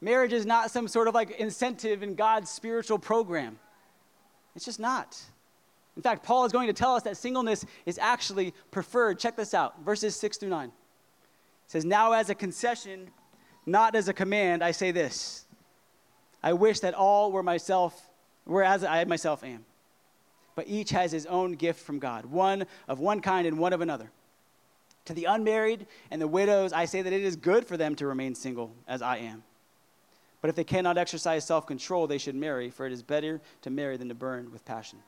Marriage 0.00 0.32
is 0.32 0.46
not 0.46 0.70
some 0.70 0.88
sort 0.88 1.08
of 1.08 1.14
like 1.14 1.32
incentive 1.32 2.02
in 2.02 2.14
God's 2.14 2.50
spiritual 2.50 2.98
program. 2.98 3.58
It's 4.56 4.64
just 4.64 4.80
not. 4.80 5.20
In 5.96 6.02
fact, 6.02 6.22
Paul 6.22 6.46
is 6.46 6.52
going 6.52 6.68
to 6.68 6.72
tell 6.72 6.94
us 6.94 7.02
that 7.02 7.18
singleness 7.18 7.66
is 7.84 7.98
actually 7.98 8.54
preferred. 8.70 9.18
Check 9.18 9.36
this 9.36 9.52
out 9.52 9.84
verses 9.84 10.16
6 10.16 10.38
through 10.38 10.48
9. 10.48 10.68
It 10.68 10.72
says, 11.66 11.84
Now 11.84 12.12
as 12.12 12.30
a 12.30 12.34
concession, 12.34 13.10
not 13.66 13.94
as 13.94 14.08
a 14.08 14.14
command, 14.14 14.64
I 14.64 14.70
say 14.70 14.90
this 14.90 15.44
I 16.42 16.52
wish 16.52 16.80
that 16.80 16.94
all 16.94 17.32
were 17.32 17.42
myself, 17.42 18.08
whereas 18.44 18.84
I 18.84 19.04
myself 19.04 19.44
am 19.44 19.64
but 20.60 20.68
each 20.68 20.90
has 20.90 21.10
his 21.10 21.24
own 21.24 21.52
gift 21.52 21.80
from 21.80 21.98
God, 21.98 22.26
one 22.26 22.66
of 22.86 23.00
one 23.00 23.20
kind 23.20 23.46
and 23.46 23.58
one 23.58 23.72
of 23.72 23.80
another. 23.80 24.10
To 25.06 25.14
the 25.14 25.24
unmarried 25.24 25.86
and 26.10 26.20
the 26.20 26.28
widows, 26.28 26.74
I 26.74 26.84
say 26.84 27.00
that 27.00 27.12
it 27.14 27.22
is 27.22 27.34
good 27.36 27.66
for 27.66 27.78
them 27.78 27.94
to 27.94 28.06
remain 28.06 28.34
single, 28.34 28.70
as 28.86 29.00
I 29.00 29.16
am. 29.16 29.42
But 30.42 30.50
if 30.50 30.56
they 30.56 30.64
cannot 30.64 30.98
exercise 30.98 31.46
self 31.46 31.66
control, 31.66 32.06
they 32.06 32.18
should 32.18 32.34
marry, 32.34 32.68
for 32.68 32.84
it 32.84 32.92
is 32.92 33.02
better 33.02 33.40
to 33.62 33.70
marry 33.70 33.96
than 33.96 34.08
to 34.08 34.14
burn 34.14 34.52
with 34.52 34.62
passion. 34.66 34.98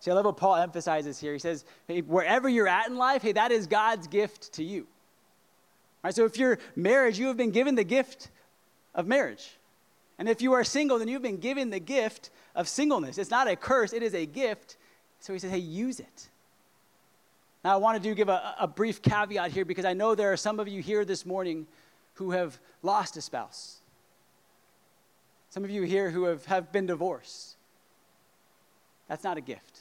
See, 0.00 0.10
I 0.10 0.14
love 0.14 0.24
what 0.24 0.36
Paul 0.36 0.56
emphasizes 0.56 1.20
here. 1.20 1.32
He 1.32 1.38
says, 1.38 1.64
hey, 1.86 2.00
wherever 2.00 2.48
you're 2.48 2.66
at 2.66 2.88
in 2.88 2.96
life, 2.96 3.22
hey, 3.22 3.32
that 3.32 3.52
is 3.52 3.68
God's 3.68 4.08
gift 4.08 4.52
to 4.54 4.64
you. 4.64 4.80
All 4.80 6.08
right, 6.08 6.14
so 6.14 6.24
if 6.24 6.38
you're 6.38 6.58
married, 6.74 7.16
you 7.16 7.28
have 7.28 7.36
been 7.36 7.52
given 7.52 7.76
the 7.76 7.84
gift 7.84 8.30
of 8.96 9.06
marriage. 9.06 9.56
And 10.18 10.28
if 10.28 10.40
you 10.40 10.54
are 10.54 10.64
single, 10.64 10.98
then 10.98 11.08
you've 11.08 11.22
been 11.22 11.38
given 11.38 11.70
the 11.70 11.78
gift 11.78 12.30
of 12.54 12.68
singleness. 12.68 13.18
It's 13.18 13.30
not 13.30 13.48
a 13.48 13.56
curse, 13.56 13.92
it 13.92 14.02
is 14.02 14.14
a 14.14 14.26
gift. 14.26 14.76
So 15.20 15.32
he 15.32 15.38
says, 15.38 15.50
hey, 15.50 15.58
use 15.58 16.00
it. 16.00 16.28
Now, 17.64 17.74
I 17.74 17.76
want 17.76 18.00
to 18.00 18.08
do 18.08 18.14
give 18.14 18.28
a, 18.28 18.54
a 18.60 18.68
brief 18.68 19.02
caveat 19.02 19.50
here 19.50 19.64
because 19.64 19.84
I 19.84 19.92
know 19.92 20.14
there 20.14 20.32
are 20.32 20.36
some 20.36 20.60
of 20.60 20.68
you 20.68 20.80
here 20.80 21.04
this 21.04 21.26
morning 21.26 21.66
who 22.14 22.30
have 22.30 22.58
lost 22.82 23.16
a 23.16 23.20
spouse. 23.20 23.78
Some 25.50 25.64
of 25.64 25.70
you 25.70 25.82
here 25.82 26.10
who 26.10 26.24
have, 26.24 26.44
have 26.46 26.70
been 26.70 26.86
divorced. 26.86 27.56
That's 29.08 29.24
not 29.24 29.36
a 29.36 29.40
gift. 29.40 29.80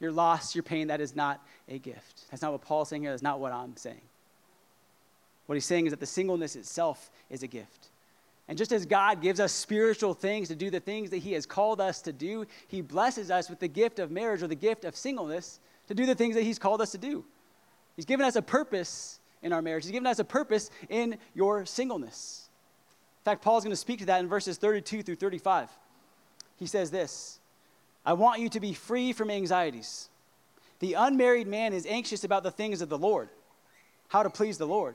Your 0.00 0.12
loss, 0.12 0.54
your 0.54 0.62
pain, 0.62 0.88
that 0.88 1.00
is 1.00 1.16
not 1.16 1.40
a 1.68 1.78
gift. 1.78 2.24
That's 2.30 2.42
not 2.42 2.52
what 2.52 2.62
Paul's 2.62 2.90
saying 2.90 3.02
here. 3.02 3.10
That's 3.10 3.22
not 3.22 3.40
what 3.40 3.52
I'm 3.52 3.76
saying. 3.76 4.00
What 5.46 5.54
he's 5.54 5.64
saying 5.64 5.86
is 5.86 5.92
that 5.92 6.00
the 6.00 6.06
singleness 6.06 6.56
itself 6.56 7.10
is 7.30 7.42
a 7.42 7.46
gift. 7.46 7.88
And 8.48 8.56
just 8.56 8.72
as 8.72 8.86
God 8.86 9.20
gives 9.20 9.40
us 9.40 9.52
spiritual 9.52 10.14
things 10.14 10.48
to 10.48 10.54
do 10.54 10.70
the 10.70 10.80
things 10.80 11.10
that 11.10 11.18
He 11.18 11.32
has 11.32 11.46
called 11.46 11.80
us 11.80 12.00
to 12.02 12.12
do, 12.12 12.46
He 12.68 12.80
blesses 12.80 13.30
us 13.30 13.50
with 13.50 13.58
the 13.58 13.68
gift 13.68 13.98
of 13.98 14.10
marriage 14.10 14.42
or 14.42 14.46
the 14.46 14.54
gift 14.54 14.84
of 14.84 14.94
singleness 14.94 15.58
to 15.88 15.94
do 15.94 16.06
the 16.06 16.14
things 16.14 16.36
that 16.36 16.42
He's 16.42 16.58
called 16.58 16.80
us 16.80 16.92
to 16.92 16.98
do. 16.98 17.24
He's 17.96 18.04
given 18.04 18.24
us 18.24 18.36
a 18.36 18.42
purpose 18.42 19.20
in 19.42 19.52
our 19.52 19.62
marriage, 19.62 19.84
He's 19.84 19.92
given 19.92 20.06
us 20.06 20.18
a 20.18 20.24
purpose 20.24 20.70
in 20.88 21.18
your 21.34 21.66
singleness. 21.66 22.48
In 23.20 23.24
fact, 23.24 23.42
Paul's 23.42 23.64
going 23.64 23.72
to 23.72 23.76
speak 23.76 23.98
to 24.00 24.06
that 24.06 24.20
in 24.20 24.28
verses 24.28 24.56
32 24.56 25.02
through 25.02 25.16
35. 25.16 25.68
He 26.58 26.66
says 26.66 26.90
this 26.90 27.40
I 28.04 28.12
want 28.12 28.40
you 28.40 28.48
to 28.50 28.60
be 28.60 28.72
free 28.72 29.12
from 29.12 29.30
anxieties. 29.30 30.08
The 30.78 30.94
unmarried 30.94 31.48
man 31.48 31.72
is 31.72 31.86
anxious 31.86 32.22
about 32.22 32.42
the 32.42 32.50
things 32.50 32.80
of 32.80 32.88
the 32.88 32.98
Lord, 32.98 33.28
how 34.08 34.22
to 34.22 34.30
please 34.30 34.58
the 34.58 34.66
Lord. 34.66 34.94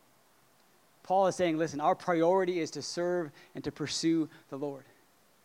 Paul 1.11 1.27
is 1.27 1.35
saying, 1.35 1.57
listen, 1.57 1.81
our 1.81 1.93
priority 1.93 2.61
is 2.61 2.71
to 2.71 2.81
serve 2.81 3.31
and 3.53 3.61
to 3.65 3.71
pursue 3.73 4.29
the 4.49 4.55
Lord. 4.55 4.85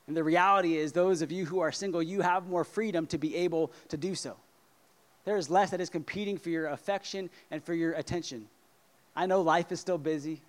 And 0.07 0.17
the 0.17 0.23
reality 0.23 0.77
is, 0.77 0.93
those 0.93 1.23
of 1.23 1.33
you 1.33 1.45
who 1.45 1.59
are 1.59 1.73
single, 1.73 2.01
you 2.01 2.21
have 2.21 2.47
more 2.47 2.63
freedom 2.63 3.05
to 3.09 3.19
be 3.19 3.35
able 3.35 3.73
to 3.89 3.97
do 3.97 4.15
so. 4.15 4.37
There 5.25 5.37
is 5.37 5.51
less 5.51 5.71
that 5.71 5.81
is 5.81 5.91
competing 5.91 6.39
for 6.39 6.51
your 6.51 6.69
affection 6.69 7.31
and 7.51 7.65
for 7.65 7.75
your 7.75 7.95
attention. 7.95 8.47
I 9.17 9.27
know 9.27 9.41
life 9.41 9.73
is 9.73 9.81
still 9.81 9.99
busy. 9.99 10.41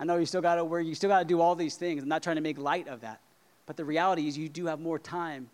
I 0.00 0.04
know 0.04 0.16
you 0.16 0.26
still 0.26 0.42
got 0.42 0.56
to 0.56 0.64
work, 0.64 0.84
you 0.84 0.96
still 0.96 1.10
got 1.10 1.20
to 1.20 1.24
do 1.24 1.40
all 1.40 1.54
these 1.54 1.76
things. 1.76 2.02
I'm 2.02 2.08
not 2.08 2.24
trying 2.24 2.34
to 2.34 2.42
make 2.42 2.58
light 2.58 2.88
of 2.88 3.02
that. 3.02 3.20
But 3.66 3.76
the 3.76 3.84
reality 3.84 4.26
is, 4.26 4.36
you 4.36 4.48
do 4.48 4.66
have 4.66 4.80
more 4.80 4.98
time, 4.98 5.48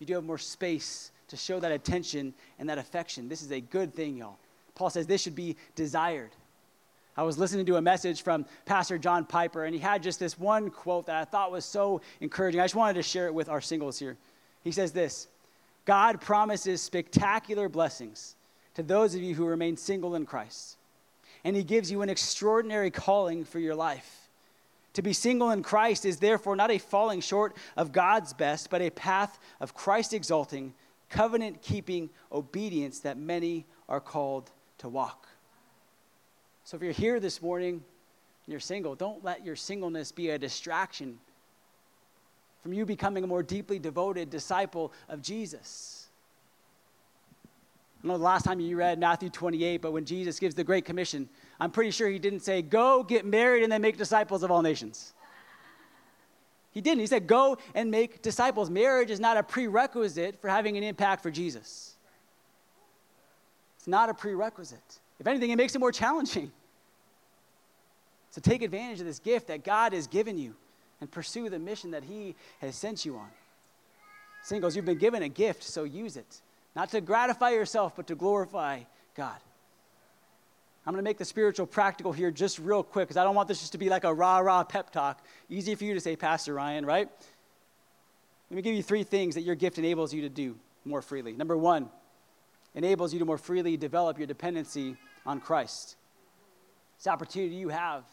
you 0.00 0.06
do 0.06 0.14
have 0.14 0.24
more 0.24 0.36
space 0.36 1.12
to 1.28 1.36
show 1.36 1.60
that 1.60 1.70
attention 1.70 2.34
and 2.58 2.68
that 2.68 2.78
affection. 2.78 3.28
This 3.28 3.42
is 3.42 3.52
a 3.52 3.60
good 3.60 3.94
thing, 3.94 4.16
y'all. 4.16 4.38
Paul 4.74 4.90
says 4.90 5.06
this 5.06 5.22
should 5.22 5.36
be 5.36 5.54
desired. 5.76 6.30
I 7.16 7.22
was 7.22 7.38
listening 7.38 7.66
to 7.66 7.76
a 7.76 7.82
message 7.82 8.22
from 8.22 8.44
Pastor 8.64 8.98
John 8.98 9.24
Piper, 9.24 9.64
and 9.64 9.74
he 9.74 9.80
had 9.80 10.02
just 10.02 10.18
this 10.18 10.38
one 10.38 10.70
quote 10.70 11.06
that 11.06 11.16
I 11.16 11.24
thought 11.24 11.52
was 11.52 11.64
so 11.64 12.00
encouraging. 12.20 12.60
I 12.60 12.64
just 12.64 12.74
wanted 12.74 12.94
to 12.94 13.02
share 13.02 13.26
it 13.26 13.34
with 13.34 13.48
our 13.48 13.60
singles 13.60 13.98
here. 13.98 14.16
He 14.64 14.72
says 14.72 14.92
this 14.92 15.28
God 15.84 16.20
promises 16.20 16.82
spectacular 16.82 17.68
blessings 17.68 18.34
to 18.74 18.82
those 18.82 19.14
of 19.14 19.22
you 19.22 19.34
who 19.34 19.46
remain 19.46 19.76
single 19.76 20.16
in 20.16 20.26
Christ, 20.26 20.76
and 21.44 21.54
he 21.54 21.62
gives 21.62 21.90
you 21.90 22.02
an 22.02 22.10
extraordinary 22.10 22.90
calling 22.90 23.44
for 23.44 23.60
your 23.60 23.76
life. 23.76 24.28
To 24.94 25.02
be 25.02 25.12
single 25.12 25.50
in 25.50 25.62
Christ 25.62 26.04
is 26.04 26.18
therefore 26.18 26.56
not 26.56 26.70
a 26.70 26.78
falling 26.78 27.20
short 27.20 27.56
of 27.76 27.92
God's 27.92 28.32
best, 28.32 28.70
but 28.70 28.82
a 28.82 28.90
path 28.90 29.38
of 29.60 29.74
Christ 29.74 30.14
exalting, 30.14 30.72
covenant 31.10 31.62
keeping 31.62 32.10
obedience 32.32 33.00
that 33.00 33.18
many 33.18 33.66
are 33.88 34.00
called 34.00 34.50
to 34.78 34.88
walk. 34.88 35.28
So 36.64 36.76
if 36.78 36.82
you're 36.82 36.92
here 36.92 37.20
this 37.20 37.42
morning 37.42 37.74
and 37.74 38.52
you're 38.52 38.58
single, 38.58 38.94
don't 38.94 39.22
let 39.22 39.44
your 39.44 39.54
singleness 39.54 40.10
be 40.12 40.30
a 40.30 40.38
distraction 40.38 41.18
from 42.62 42.72
you 42.72 42.86
becoming 42.86 43.22
a 43.22 43.26
more 43.26 43.42
deeply 43.42 43.78
devoted 43.78 44.30
disciple 44.30 44.90
of 45.10 45.20
Jesus. 45.20 46.06
I 48.02 48.06
know 48.06 48.16
the 48.16 48.24
last 48.24 48.44
time 48.44 48.58
you 48.60 48.76
read 48.76 48.98
Matthew 48.98 49.28
28, 49.28 49.82
but 49.82 49.92
when 49.92 50.06
Jesus 50.06 50.38
gives 50.38 50.54
the 50.54 50.64
Great 50.64 50.86
Commission, 50.86 51.28
I'm 51.60 51.70
pretty 51.70 51.90
sure 51.90 52.08
he 52.08 52.18
didn't 52.18 52.40
say, 52.40 52.62
Go 52.62 53.02
get 53.02 53.26
married 53.26 53.62
and 53.62 53.70
then 53.70 53.82
make 53.82 53.98
disciples 53.98 54.42
of 54.42 54.50
all 54.50 54.62
nations. 54.62 55.12
He 56.72 56.80
didn't. 56.80 57.00
He 57.00 57.06
said, 57.06 57.26
Go 57.26 57.58
and 57.74 57.90
make 57.90 58.22
disciples. 58.22 58.70
Marriage 58.70 59.10
is 59.10 59.20
not 59.20 59.36
a 59.36 59.42
prerequisite 59.42 60.40
for 60.40 60.48
having 60.48 60.78
an 60.78 60.82
impact 60.82 61.22
for 61.22 61.30
Jesus. 61.30 61.96
It's 63.76 63.86
not 63.86 64.08
a 64.08 64.14
prerequisite. 64.14 65.00
If 65.24 65.28
anything, 65.28 65.52
it 65.52 65.56
makes 65.56 65.74
it 65.74 65.78
more 65.78 65.90
challenging. 65.90 66.52
So 68.30 68.42
take 68.42 68.60
advantage 68.60 69.00
of 69.00 69.06
this 69.06 69.20
gift 69.20 69.46
that 69.46 69.64
God 69.64 69.94
has 69.94 70.06
given 70.06 70.36
you 70.36 70.54
and 71.00 71.10
pursue 71.10 71.48
the 71.48 71.58
mission 71.58 71.92
that 71.92 72.04
He 72.04 72.34
has 72.58 72.76
sent 72.76 73.06
you 73.06 73.16
on. 73.16 73.30
Singles, 74.42 74.76
you've 74.76 74.84
been 74.84 74.98
given 74.98 75.22
a 75.22 75.30
gift, 75.30 75.62
so 75.62 75.84
use 75.84 76.18
it. 76.18 76.42
Not 76.76 76.90
to 76.90 77.00
gratify 77.00 77.52
yourself, 77.52 77.96
but 77.96 78.06
to 78.08 78.14
glorify 78.14 78.80
God. 79.14 79.38
I'm 80.84 80.92
going 80.92 81.02
to 81.02 81.08
make 81.08 81.16
the 81.16 81.24
spiritual 81.24 81.64
practical 81.64 82.12
here 82.12 82.30
just 82.30 82.58
real 82.58 82.82
quick 82.82 83.08
because 83.08 83.16
I 83.16 83.24
don't 83.24 83.34
want 83.34 83.48
this 83.48 83.60
just 83.60 83.72
to 83.72 83.78
be 83.78 83.88
like 83.88 84.04
a 84.04 84.12
rah 84.12 84.40
rah 84.40 84.62
pep 84.62 84.90
talk. 84.90 85.24
Easy 85.48 85.74
for 85.74 85.84
you 85.84 85.94
to 85.94 86.00
say, 86.00 86.16
Pastor 86.16 86.52
Ryan, 86.52 86.84
right? 86.84 87.08
Let 88.50 88.56
me 88.56 88.60
give 88.60 88.74
you 88.74 88.82
three 88.82 89.04
things 89.04 89.36
that 89.36 89.40
your 89.40 89.54
gift 89.54 89.78
enables 89.78 90.12
you 90.12 90.20
to 90.20 90.28
do. 90.28 90.54
more 90.84 91.00
freely. 91.00 91.32
Number 91.32 91.56
one, 91.56 91.88
enables 92.74 93.14
you 93.14 93.18
to 93.20 93.24
more 93.24 93.38
freely 93.38 93.78
develop 93.78 94.18
your 94.18 94.26
dependency 94.26 94.98
on 95.26 95.40
Christ. 95.40 95.96
It's 96.96 97.06
opportunity 97.06 97.54
you 97.54 97.68
have. 97.68 98.04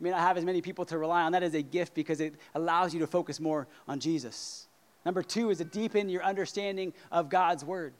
You 0.00 0.04
may 0.04 0.10
not 0.10 0.20
have 0.20 0.36
as 0.36 0.44
many 0.44 0.62
people 0.62 0.84
to 0.86 0.98
rely 0.98 1.22
on. 1.22 1.32
That 1.32 1.42
is 1.42 1.54
a 1.54 1.62
gift 1.62 1.94
because 1.94 2.20
it 2.20 2.34
allows 2.54 2.94
you 2.94 3.00
to 3.00 3.06
focus 3.06 3.40
more 3.40 3.66
on 3.86 4.00
Jesus. 4.00 4.66
Number 5.04 5.22
two 5.22 5.50
is 5.50 5.58
to 5.58 5.64
deepen 5.64 6.08
your 6.08 6.22
understanding 6.22 6.92
of 7.10 7.28
God's 7.28 7.64
word. 7.64 7.94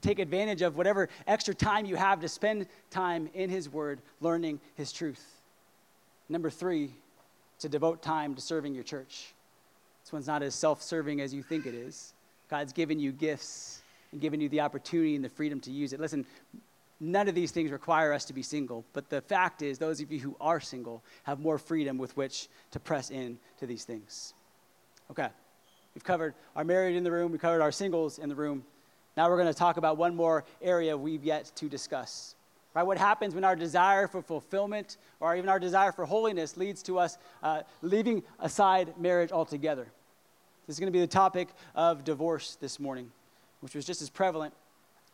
Take 0.00 0.18
advantage 0.18 0.62
of 0.62 0.76
whatever 0.76 1.08
extra 1.26 1.52
time 1.52 1.84
you 1.84 1.96
have 1.96 2.20
to 2.20 2.28
spend 2.28 2.66
time 2.90 3.28
in 3.34 3.50
His 3.50 3.68
word, 3.68 4.00
learning 4.20 4.60
His 4.74 4.92
truth. 4.92 5.24
Number 6.28 6.48
three, 6.48 6.92
to 7.58 7.68
devote 7.68 8.02
time 8.02 8.34
to 8.34 8.40
serving 8.40 8.74
your 8.74 8.84
church. 8.84 9.34
This 10.02 10.12
one's 10.12 10.26
not 10.26 10.42
as 10.42 10.54
self 10.54 10.82
serving 10.82 11.20
as 11.20 11.34
you 11.34 11.42
think 11.42 11.66
it 11.66 11.74
is. 11.74 12.14
God's 12.48 12.72
given 12.72 12.98
you 12.98 13.12
gifts 13.12 13.82
and 14.12 14.20
given 14.20 14.40
you 14.40 14.48
the 14.48 14.60
opportunity 14.60 15.14
and 15.14 15.24
the 15.24 15.28
freedom 15.28 15.60
to 15.60 15.70
use 15.70 15.92
it. 15.92 16.00
Listen, 16.00 16.24
none 17.00 17.28
of 17.28 17.34
these 17.34 17.50
things 17.50 17.70
require 17.70 18.12
us 18.12 18.26
to 18.26 18.32
be 18.34 18.42
single, 18.42 18.84
but 18.92 19.08
the 19.08 19.22
fact 19.22 19.62
is, 19.62 19.78
those 19.78 20.00
of 20.00 20.12
you 20.12 20.20
who 20.20 20.36
are 20.40 20.60
single 20.60 21.02
have 21.24 21.40
more 21.40 21.58
freedom 21.58 21.96
with 21.96 22.16
which 22.16 22.48
to 22.72 22.78
press 22.78 23.10
in 23.10 23.38
to 23.58 23.66
these 23.66 23.84
things. 23.84 24.34
Okay, 25.10 25.28
we've 25.94 26.04
covered 26.04 26.34
our 26.54 26.64
married 26.64 26.96
in 26.96 27.02
the 27.02 27.10
room, 27.10 27.32
we 27.32 27.38
covered 27.38 27.62
our 27.62 27.72
singles 27.72 28.18
in 28.18 28.28
the 28.28 28.34
room. 28.34 28.64
Now 29.16 29.28
we're 29.28 29.36
going 29.36 29.48
to 29.48 29.58
talk 29.58 29.78
about 29.78 29.96
one 29.96 30.14
more 30.14 30.44
area 30.62 30.96
we've 30.96 31.24
yet 31.24 31.50
to 31.56 31.68
discuss. 31.68 32.34
Right? 32.74 32.84
What 32.84 32.98
happens 32.98 33.34
when 33.34 33.42
our 33.42 33.56
desire 33.56 34.06
for 34.06 34.22
fulfillment 34.22 34.96
or 35.18 35.34
even 35.34 35.48
our 35.48 35.58
desire 35.58 35.90
for 35.90 36.04
holiness 36.04 36.56
leads 36.56 36.82
to 36.84 37.00
us 37.00 37.18
uh, 37.42 37.62
leaving 37.82 38.22
aside 38.38 38.94
marriage 38.96 39.32
altogether? 39.32 39.88
This 40.66 40.76
is 40.76 40.80
going 40.80 40.86
to 40.86 40.96
be 40.96 41.00
the 41.00 41.08
topic 41.08 41.48
of 41.74 42.04
divorce 42.04 42.56
this 42.60 42.78
morning, 42.78 43.10
which 43.60 43.74
was 43.74 43.84
just 43.84 44.02
as 44.02 44.08
prevalent 44.08 44.54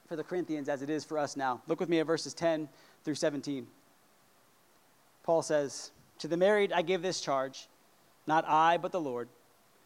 for 0.08 0.16
the 0.16 0.24
Corinthians 0.24 0.68
as 0.68 0.82
it 0.82 0.90
is 0.90 1.04
for 1.04 1.18
us 1.18 1.36
now. 1.36 1.60
Look 1.66 1.80
with 1.80 1.88
me 1.88 2.00
at 2.00 2.06
verses 2.06 2.34
10 2.34 2.68
through 3.04 3.14
17. 3.14 3.66
Paul 5.22 5.42
says, 5.42 5.90
To 6.20 6.28
the 6.28 6.36
married 6.36 6.72
I 6.72 6.82
give 6.82 7.02
this 7.02 7.20
charge, 7.20 7.68
not 8.26 8.44
I, 8.46 8.76
but 8.76 8.92
the 8.92 9.00
Lord. 9.00 9.28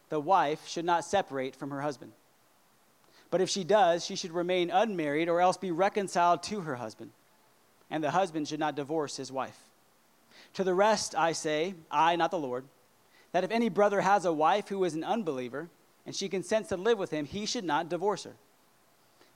The 0.08 0.20
wife 0.20 0.66
should 0.66 0.84
not 0.84 1.04
separate 1.04 1.56
from 1.56 1.70
her 1.70 1.80
husband. 1.80 2.12
But 3.30 3.40
if 3.40 3.48
she 3.48 3.64
does, 3.64 4.04
she 4.04 4.16
should 4.16 4.32
remain 4.32 4.70
unmarried 4.70 5.28
or 5.28 5.40
else 5.40 5.56
be 5.56 5.70
reconciled 5.70 6.42
to 6.44 6.62
her 6.62 6.76
husband 6.76 7.12
and 7.90 8.04
the 8.04 8.12
husband 8.12 8.48
should 8.48 8.60
not 8.60 8.76
divorce 8.76 9.16
his 9.16 9.32
wife. 9.32 9.58
To 10.54 10.64
the 10.64 10.74
rest, 10.74 11.14
I 11.16 11.32
say, 11.32 11.74
I, 11.90 12.16
not 12.16 12.30
the 12.30 12.38
Lord, 12.38 12.64
that 13.32 13.44
if 13.44 13.50
any 13.50 13.68
brother 13.68 14.00
has 14.00 14.24
a 14.24 14.32
wife 14.32 14.68
who 14.68 14.82
is 14.84 14.94
an 14.94 15.04
unbeliever, 15.04 15.68
and 16.06 16.14
she 16.14 16.28
consents 16.28 16.70
to 16.70 16.76
live 16.76 16.98
with 16.98 17.10
him, 17.10 17.26
he 17.26 17.46
should 17.46 17.64
not 17.64 17.88
divorce 17.88 18.24
her. 18.24 18.34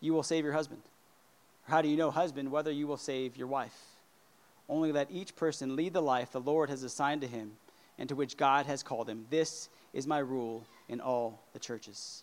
you 0.00 0.12
will 0.12 0.22
save 0.22 0.44
your 0.44 0.52
husband? 0.52 0.82
Or 1.68 1.72
how 1.72 1.82
do 1.82 1.88
you 1.88 1.96
know, 1.96 2.10
husband, 2.10 2.50
whether 2.50 2.70
you 2.70 2.86
will 2.86 2.96
save 2.96 3.36
your 3.36 3.46
wife? 3.46 3.78
Only 4.68 4.92
let 4.92 5.10
each 5.10 5.36
person 5.36 5.76
lead 5.76 5.92
the 5.92 6.02
life 6.02 6.32
the 6.32 6.40
Lord 6.40 6.70
has 6.70 6.82
assigned 6.82 7.20
to 7.22 7.26
him 7.26 7.52
and 7.98 8.08
to 8.08 8.14
which 8.14 8.36
God 8.36 8.66
has 8.66 8.82
called 8.82 9.08
him. 9.08 9.26
This 9.30 9.68
is 9.92 10.06
my 10.06 10.18
rule 10.18 10.64
in 10.88 11.00
all 11.00 11.42
the 11.52 11.58
churches. 11.58 12.22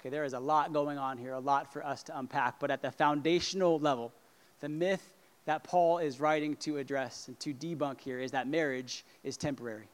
Okay, 0.00 0.08
there 0.08 0.24
is 0.24 0.32
a 0.32 0.40
lot 0.40 0.72
going 0.72 0.96
on 0.96 1.18
here, 1.18 1.34
a 1.34 1.40
lot 1.40 1.72
for 1.72 1.84
us 1.84 2.02
to 2.04 2.18
unpack, 2.18 2.58
but 2.58 2.70
at 2.70 2.80
the 2.80 2.90
foundational 2.90 3.78
level, 3.78 4.12
the 4.60 4.68
myth 4.68 5.12
that 5.44 5.64
Paul 5.64 5.98
is 5.98 6.20
writing 6.20 6.56
to 6.56 6.78
address 6.78 7.28
and 7.28 7.38
to 7.40 7.52
debunk 7.52 8.00
here 8.00 8.18
is 8.18 8.30
that 8.30 8.48
marriage 8.48 9.04
is 9.24 9.36
temporary. 9.36 9.88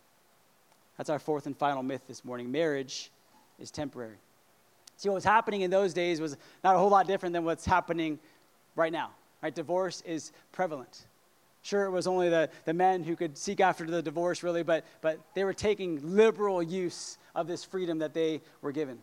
That's 0.97 1.11
our 1.11 1.19
fourth 1.19 1.47
and 1.47 1.57
final 1.57 1.83
myth 1.83 2.03
this 2.07 2.25
morning. 2.25 2.53
Marriage 2.53 3.11
is 3.59 3.71
temporary. 3.71 4.19
See, 4.97 5.09
what 5.09 5.15
was 5.15 5.25
happening 5.25 5.61
in 5.61 5.71
those 5.71 5.93
days 5.93 6.21
was 6.21 6.37
not 6.65 6.75
a 6.75 6.79
whole 6.79 6.89
lot 6.89 7.07
different 7.07 7.33
than 7.33 7.45
what's 7.45 7.67
happening 7.67 8.19
right 8.75 8.93
now. 8.93 9.11
Right? 9.43 9.55
Divorce 9.55 10.03
is 10.07 10.33
prevalent. 10.53 11.07
Sure, 11.63 11.85
it 11.85 11.91
was 11.91 12.07
only 12.07 12.29
the, 12.29 12.49
the 12.65 12.73
men 12.73 13.03
who 13.03 13.17
could 13.17 13.37
seek 13.37 13.61
after 13.61 13.85
the 13.85 14.01
divorce, 14.01 14.43
really, 14.43 14.63
but, 14.63 14.85
but 15.01 15.19
they 15.35 15.43
were 15.43 15.53
taking 15.53 16.15
liberal 16.15 16.63
use 16.63 17.19
of 17.35 17.49
this 17.49 17.65
freedom 17.65 17.99
that 17.99 18.15
they 18.15 18.41
were 18.63 18.73
given. 18.73 18.99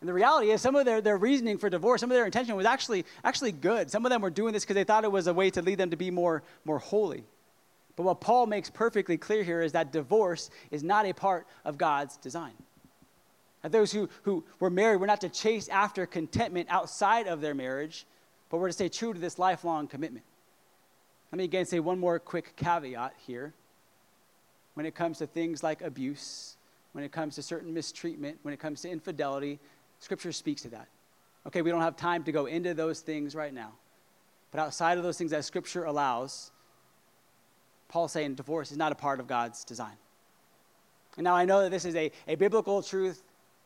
And 0.00 0.08
the 0.08 0.14
reality 0.14 0.50
is, 0.50 0.62
some 0.62 0.76
of 0.76 0.86
their, 0.86 1.00
their 1.00 1.18
reasoning 1.18 1.58
for 1.58 1.68
divorce, 1.68 2.00
some 2.00 2.10
of 2.10 2.14
their 2.14 2.24
intention 2.24 2.56
was 2.56 2.64
actually, 2.64 3.04
actually 3.22 3.52
good. 3.52 3.90
Some 3.90 4.06
of 4.06 4.10
them 4.10 4.22
were 4.22 4.30
doing 4.30 4.52
this 4.52 4.62
because 4.64 4.76
they 4.76 4.84
thought 4.84 5.04
it 5.04 5.12
was 5.12 5.26
a 5.26 5.34
way 5.34 5.50
to 5.50 5.62
lead 5.62 5.78
them 5.78 5.90
to 5.90 5.96
be 5.96 6.10
more, 6.10 6.42
more 6.64 6.78
holy. 6.78 7.24
But 7.96 8.04
what 8.04 8.20
Paul 8.20 8.46
makes 8.46 8.70
perfectly 8.70 9.18
clear 9.18 9.42
here 9.42 9.60
is 9.60 9.72
that 9.72 9.92
divorce 9.92 10.48
is 10.70 10.82
not 10.82 11.04
a 11.04 11.12
part 11.12 11.46
of 11.64 11.76
God's 11.76 12.16
design. 12.16 12.54
That 13.62 13.72
those 13.72 13.92
who, 13.92 14.08
who 14.22 14.44
were 14.58 14.70
married 14.70 15.00
were 15.00 15.06
not 15.06 15.20
to 15.20 15.28
chase 15.28 15.68
after 15.68 16.06
contentment 16.06 16.68
outside 16.70 17.26
of 17.26 17.40
their 17.40 17.54
marriage, 17.54 18.06
but 18.48 18.58
were 18.58 18.68
to 18.68 18.72
stay 18.72 18.88
true 18.88 19.12
to 19.12 19.18
this 19.18 19.38
lifelong 19.38 19.86
commitment. 19.86 20.24
Let 21.30 21.38
me 21.38 21.44
again 21.44 21.66
say 21.66 21.78
one 21.78 21.98
more 21.98 22.18
quick 22.18 22.56
caveat 22.56 23.14
here. 23.26 23.54
When 24.74 24.86
it 24.86 24.94
comes 24.94 25.18
to 25.18 25.26
things 25.26 25.62
like 25.62 25.82
abuse, 25.82 26.56
when 26.92 27.04
it 27.04 27.12
comes 27.12 27.34
to 27.36 27.42
certain 27.42 27.72
mistreatment, 27.74 28.38
when 28.42 28.54
it 28.54 28.60
comes 28.60 28.80
to 28.82 28.90
infidelity, 28.90 29.58
Scripture 30.00 30.32
speaks 30.32 30.62
to 30.62 30.68
that. 30.70 30.88
Okay, 31.46 31.62
we 31.62 31.70
don't 31.70 31.82
have 31.82 31.96
time 31.96 32.24
to 32.24 32.32
go 32.32 32.46
into 32.46 32.74
those 32.74 33.00
things 33.00 33.34
right 33.34 33.52
now. 33.52 33.72
But 34.50 34.60
outside 34.60 34.98
of 34.98 35.04
those 35.04 35.16
things 35.16 35.30
that 35.30 35.44
Scripture 35.44 35.84
allows, 35.84 36.50
Paul's 37.88 38.12
saying 38.12 38.34
divorce 38.34 38.70
is 38.72 38.76
not 38.76 38.92
a 38.92 38.94
part 38.94 39.20
of 39.20 39.26
God's 39.26 39.64
design. 39.64 39.96
And 41.16 41.24
now 41.24 41.34
I 41.34 41.44
know 41.44 41.62
that 41.62 41.70
this 41.70 41.84
is 41.84 41.94
a, 41.94 42.10
a 42.26 42.34
biblical 42.34 42.82
truth, 42.82 43.22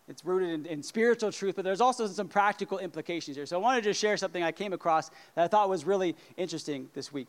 it's 0.08 0.24
rooted 0.24 0.50
in, 0.50 0.66
in 0.66 0.82
spiritual 0.82 1.32
truth, 1.32 1.56
but 1.56 1.64
there's 1.64 1.80
also 1.80 2.06
some 2.06 2.28
practical 2.28 2.78
implications 2.78 3.36
here. 3.36 3.46
So 3.46 3.56
I 3.56 3.60
wanted 3.60 3.84
to 3.84 3.94
share 3.94 4.16
something 4.16 4.42
I 4.42 4.52
came 4.52 4.72
across 4.72 5.10
that 5.34 5.44
I 5.44 5.48
thought 5.48 5.68
was 5.68 5.84
really 5.84 6.14
interesting 6.36 6.88
this 6.94 7.12
week. 7.12 7.28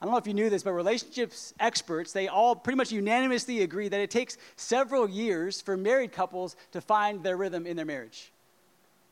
I 0.00 0.04
don't 0.04 0.12
know 0.12 0.18
if 0.18 0.26
you 0.26 0.34
knew 0.34 0.50
this, 0.50 0.64
but 0.64 0.72
relationships 0.72 1.54
experts, 1.60 2.12
they 2.12 2.28
all 2.28 2.56
pretty 2.56 2.76
much 2.76 2.90
unanimously 2.90 3.62
agree 3.62 3.88
that 3.88 4.00
it 4.00 4.10
takes 4.10 4.36
several 4.56 5.08
years 5.08 5.60
for 5.60 5.76
married 5.76 6.12
couples 6.12 6.56
to 6.72 6.80
find 6.80 7.22
their 7.22 7.36
rhythm 7.36 7.64
in 7.64 7.76
their 7.76 7.86
marriage. 7.86 8.32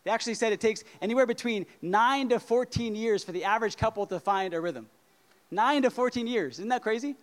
They 0.04 0.10
actually 0.10 0.34
said 0.34 0.52
it 0.52 0.60
takes 0.60 0.82
anywhere 1.00 1.26
between 1.26 1.66
9 1.80 2.30
to 2.30 2.40
14 2.40 2.96
years 2.96 3.22
for 3.22 3.30
the 3.30 3.44
average 3.44 3.76
couple 3.76 4.04
to 4.06 4.18
find 4.18 4.52
a 4.52 4.60
rhythm. 4.60 4.88
9 5.52 5.82
to 5.82 5.90
14 5.90 6.26
years. 6.26 6.58
Isn't 6.58 6.70
that 6.70 6.82
crazy? 6.82 7.14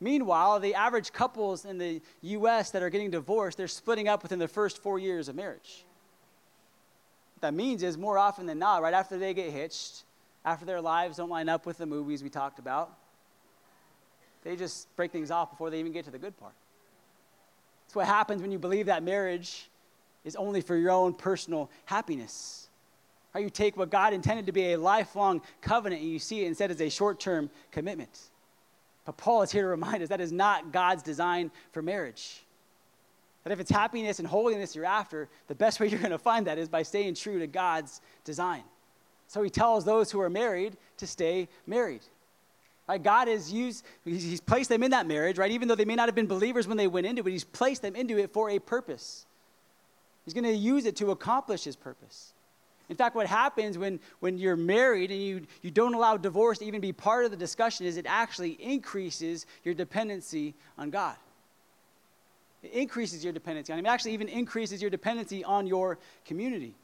Meanwhile, 0.00 0.60
the 0.60 0.74
average 0.74 1.12
couples 1.12 1.64
in 1.64 1.76
the 1.76 2.00
US 2.22 2.70
that 2.70 2.82
are 2.82 2.90
getting 2.90 3.10
divorced, 3.10 3.58
they're 3.58 3.68
splitting 3.68 4.08
up 4.08 4.22
within 4.22 4.38
the 4.38 4.48
first 4.48 4.82
four 4.82 4.98
years 4.98 5.28
of 5.28 5.36
marriage. 5.36 5.84
What 7.34 7.42
that 7.42 7.54
means 7.54 7.82
is 7.82 7.98
more 7.98 8.16
often 8.16 8.46
than 8.46 8.58
not, 8.58 8.82
right 8.82 8.94
after 8.94 9.18
they 9.18 9.34
get 9.34 9.52
hitched, 9.52 10.04
after 10.44 10.64
their 10.64 10.80
lives 10.80 11.18
don't 11.18 11.28
line 11.28 11.50
up 11.50 11.66
with 11.66 11.76
the 11.76 11.86
movies 11.86 12.22
we 12.22 12.30
talked 12.30 12.58
about. 12.58 12.96
They 14.42 14.56
just 14.56 14.94
break 14.96 15.12
things 15.12 15.30
off 15.30 15.50
before 15.50 15.68
they 15.68 15.78
even 15.80 15.92
get 15.92 16.06
to 16.06 16.10
the 16.10 16.18
good 16.18 16.38
part. 16.38 16.54
It's 17.86 17.94
what 17.94 18.06
happens 18.06 18.40
when 18.40 18.50
you 18.50 18.58
believe 18.58 18.86
that 18.86 19.02
marriage 19.02 19.68
is 20.24 20.34
only 20.36 20.62
for 20.62 20.76
your 20.76 20.92
own 20.92 21.12
personal 21.12 21.70
happiness. 21.84 22.68
How 23.34 23.40
you 23.40 23.50
take 23.50 23.76
what 23.76 23.90
God 23.90 24.14
intended 24.14 24.46
to 24.46 24.52
be 24.52 24.72
a 24.72 24.78
lifelong 24.78 25.42
covenant 25.60 26.00
and 26.00 26.10
you 26.10 26.18
see 26.18 26.44
it 26.44 26.46
instead 26.46 26.70
as 26.70 26.80
a 26.80 26.88
short 26.88 27.20
term 27.20 27.50
commitment. 27.70 28.29
Paul 29.12 29.42
is 29.42 29.50
here 29.50 29.62
to 29.62 29.68
remind 29.68 30.02
us 30.02 30.08
that 30.08 30.20
is 30.20 30.32
not 30.32 30.72
God's 30.72 31.02
design 31.02 31.50
for 31.72 31.82
marriage. 31.82 32.42
That 33.44 33.52
if 33.52 33.60
it's 33.60 33.70
happiness 33.70 34.18
and 34.18 34.28
holiness 34.28 34.76
you're 34.76 34.84
after, 34.84 35.28
the 35.48 35.54
best 35.54 35.80
way 35.80 35.86
you're 35.88 35.98
going 35.98 36.10
to 36.10 36.18
find 36.18 36.46
that 36.46 36.58
is 36.58 36.68
by 36.68 36.82
staying 36.82 37.14
true 37.14 37.38
to 37.38 37.46
God's 37.46 38.00
design. 38.24 38.62
So 39.28 39.42
he 39.42 39.50
tells 39.50 39.84
those 39.84 40.10
who 40.10 40.20
are 40.20 40.30
married 40.30 40.76
to 40.98 41.06
stay 41.06 41.48
married. 41.66 42.02
Right? 42.88 43.00
God 43.00 43.28
has 43.28 43.52
used, 43.52 43.84
he's 44.04 44.40
placed 44.40 44.68
them 44.68 44.82
in 44.82 44.90
that 44.90 45.06
marriage, 45.06 45.38
right? 45.38 45.52
Even 45.52 45.68
though 45.68 45.76
they 45.76 45.84
may 45.84 45.94
not 45.94 46.08
have 46.08 46.16
been 46.16 46.26
believers 46.26 46.66
when 46.66 46.76
they 46.76 46.88
went 46.88 47.06
into 47.06 47.26
it, 47.26 47.30
he's 47.30 47.44
placed 47.44 47.82
them 47.82 47.94
into 47.94 48.18
it 48.18 48.32
for 48.32 48.50
a 48.50 48.58
purpose. 48.58 49.26
He's 50.24 50.34
going 50.34 50.44
to 50.44 50.52
use 50.52 50.86
it 50.86 50.96
to 50.96 51.12
accomplish 51.12 51.62
his 51.62 51.76
purpose. 51.76 52.34
In 52.90 52.96
fact, 52.96 53.14
what 53.14 53.28
happens 53.28 53.78
when, 53.78 54.00
when 54.18 54.36
you're 54.36 54.56
married 54.56 55.12
and 55.12 55.22
you, 55.22 55.46
you 55.62 55.70
don't 55.70 55.94
allow 55.94 56.16
divorce 56.16 56.58
to 56.58 56.64
even 56.64 56.80
be 56.80 56.92
part 56.92 57.24
of 57.24 57.30
the 57.30 57.36
discussion 57.36 57.86
is 57.86 57.96
it 57.96 58.04
actually 58.08 58.50
increases 58.60 59.46
your 59.62 59.74
dependency 59.74 60.54
on 60.76 60.90
God. 60.90 61.14
It 62.64 62.72
increases 62.72 63.22
your 63.22 63.32
dependency 63.32 63.72
on 63.72 63.78
Him. 63.78 63.86
It 63.86 63.90
actually 63.90 64.14
even 64.14 64.28
increases 64.28 64.82
your 64.82 64.90
dependency 64.90 65.44
on 65.44 65.68
your 65.68 66.00
community. 66.26 66.74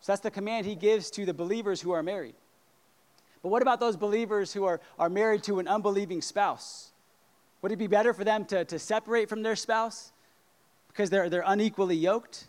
So 0.00 0.12
that's 0.12 0.22
the 0.22 0.30
command 0.30 0.64
he 0.64 0.76
gives 0.76 1.10
to 1.10 1.26
the 1.26 1.34
believers 1.34 1.80
who 1.80 1.90
are 1.90 2.04
married. 2.04 2.36
But 3.42 3.48
what 3.48 3.62
about 3.62 3.80
those 3.80 3.96
believers 3.96 4.52
who 4.52 4.64
are, 4.64 4.80
are 4.96 5.10
married 5.10 5.42
to 5.44 5.58
an 5.58 5.66
unbelieving 5.66 6.22
spouse? 6.22 6.92
Would 7.62 7.72
it 7.72 7.78
be 7.78 7.88
better 7.88 8.14
for 8.14 8.22
them 8.22 8.44
to, 8.46 8.64
to 8.64 8.78
separate 8.78 9.28
from 9.28 9.42
their 9.42 9.56
spouse 9.56 10.12
because 10.86 11.10
they're, 11.10 11.28
they're 11.28 11.42
unequally 11.44 11.96
yoked? 11.96 12.46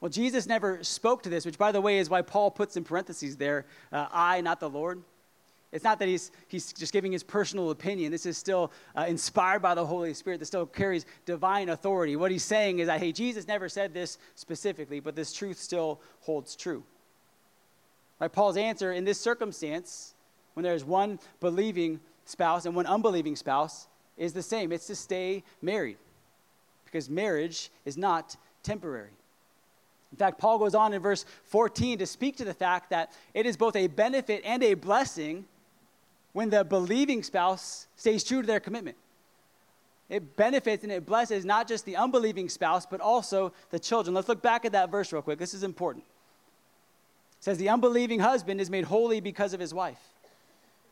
Well, 0.00 0.08
Jesus 0.08 0.46
never 0.46 0.82
spoke 0.84 1.22
to 1.24 1.28
this, 1.28 1.44
which, 1.44 1.58
by 1.58 1.72
the 1.72 1.80
way, 1.80 1.98
is 1.98 2.08
why 2.08 2.22
Paul 2.22 2.50
puts 2.50 2.76
in 2.76 2.84
parentheses 2.84 3.36
there 3.36 3.66
uh, 3.92 4.06
I, 4.12 4.40
not 4.40 4.60
the 4.60 4.70
Lord. 4.70 5.02
It's 5.70 5.84
not 5.84 5.98
that 5.98 6.08
he's, 6.08 6.30
he's 6.46 6.72
just 6.72 6.92
giving 6.92 7.12
his 7.12 7.22
personal 7.22 7.70
opinion. 7.70 8.10
This 8.10 8.24
is 8.24 8.38
still 8.38 8.72
uh, 8.96 9.04
inspired 9.06 9.60
by 9.60 9.74
the 9.74 9.84
Holy 9.84 10.14
Spirit. 10.14 10.38
This 10.38 10.48
still 10.48 10.64
carries 10.64 11.04
divine 11.26 11.68
authority. 11.68 12.16
What 12.16 12.30
he's 12.30 12.44
saying 12.44 12.78
is 12.78 12.86
that, 12.86 13.00
hey, 13.00 13.12
Jesus 13.12 13.46
never 13.46 13.68
said 13.68 13.92
this 13.92 14.18
specifically, 14.34 15.00
but 15.00 15.14
this 15.14 15.32
truth 15.32 15.58
still 15.58 16.00
holds 16.20 16.56
true. 16.56 16.84
Right? 18.18 18.32
Paul's 18.32 18.56
answer 18.56 18.92
in 18.92 19.04
this 19.04 19.20
circumstance, 19.20 20.14
when 20.54 20.64
there's 20.64 20.84
one 20.84 21.18
believing 21.40 22.00
spouse 22.24 22.64
and 22.64 22.74
one 22.74 22.86
unbelieving 22.86 23.36
spouse, 23.36 23.88
is 24.16 24.32
the 24.32 24.42
same 24.42 24.72
it's 24.72 24.86
to 24.86 24.96
stay 24.96 25.44
married, 25.60 25.98
because 26.84 27.10
marriage 27.10 27.70
is 27.84 27.98
not 27.98 28.36
temporary. 28.62 29.10
In 30.10 30.16
fact, 30.16 30.38
Paul 30.38 30.58
goes 30.58 30.74
on 30.74 30.92
in 30.94 31.02
verse 31.02 31.24
14 31.44 31.98
to 31.98 32.06
speak 32.06 32.36
to 32.36 32.44
the 32.44 32.54
fact 32.54 32.90
that 32.90 33.12
it 33.34 33.46
is 33.46 33.56
both 33.56 33.76
a 33.76 33.86
benefit 33.86 34.42
and 34.44 34.62
a 34.62 34.74
blessing 34.74 35.44
when 36.32 36.50
the 36.50 36.64
believing 36.64 37.22
spouse 37.22 37.86
stays 37.96 38.24
true 38.24 38.40
to 38.40 38.46
their 38.46 38.60
commitment. 38.60 38.96
It 40.08 40.36
benefits 40.36 40.82
and 40.84 40.92
it 40.92 41.04
blesses 41.04 41.44
not 41.44 41.68
just 41.68 41.84
the 41.84 41.96
unbelieving 41.96 42.48
spouse, 42.48 42.86
but 42.86 43.00
also 43.00 43.52
the 43.70 43.78
children. 43.78 44.14
Let's 44.14 44.28
look 44.28 44.40
back 44.40 44.64
at 44.64 44.72
that 44.72 44.90
verse 44.90 45.12
real 45.12 45.20
quick. 45.20 45.38
This 45.38 45.52
is 45.52 45.62
important. 45.62 46.04
It 47.38 47.44
says, 47.44 47.58
The 47.58 47.68
unbelieving 47.68 48.20
husband 48.20 48.60
is 48.60 48.70
made 48.70 48.84
holy 48.84 49.20
because 49.20 49.52
of 49.52 49.60
his 49.60 49.74
wife, 49.74 50.00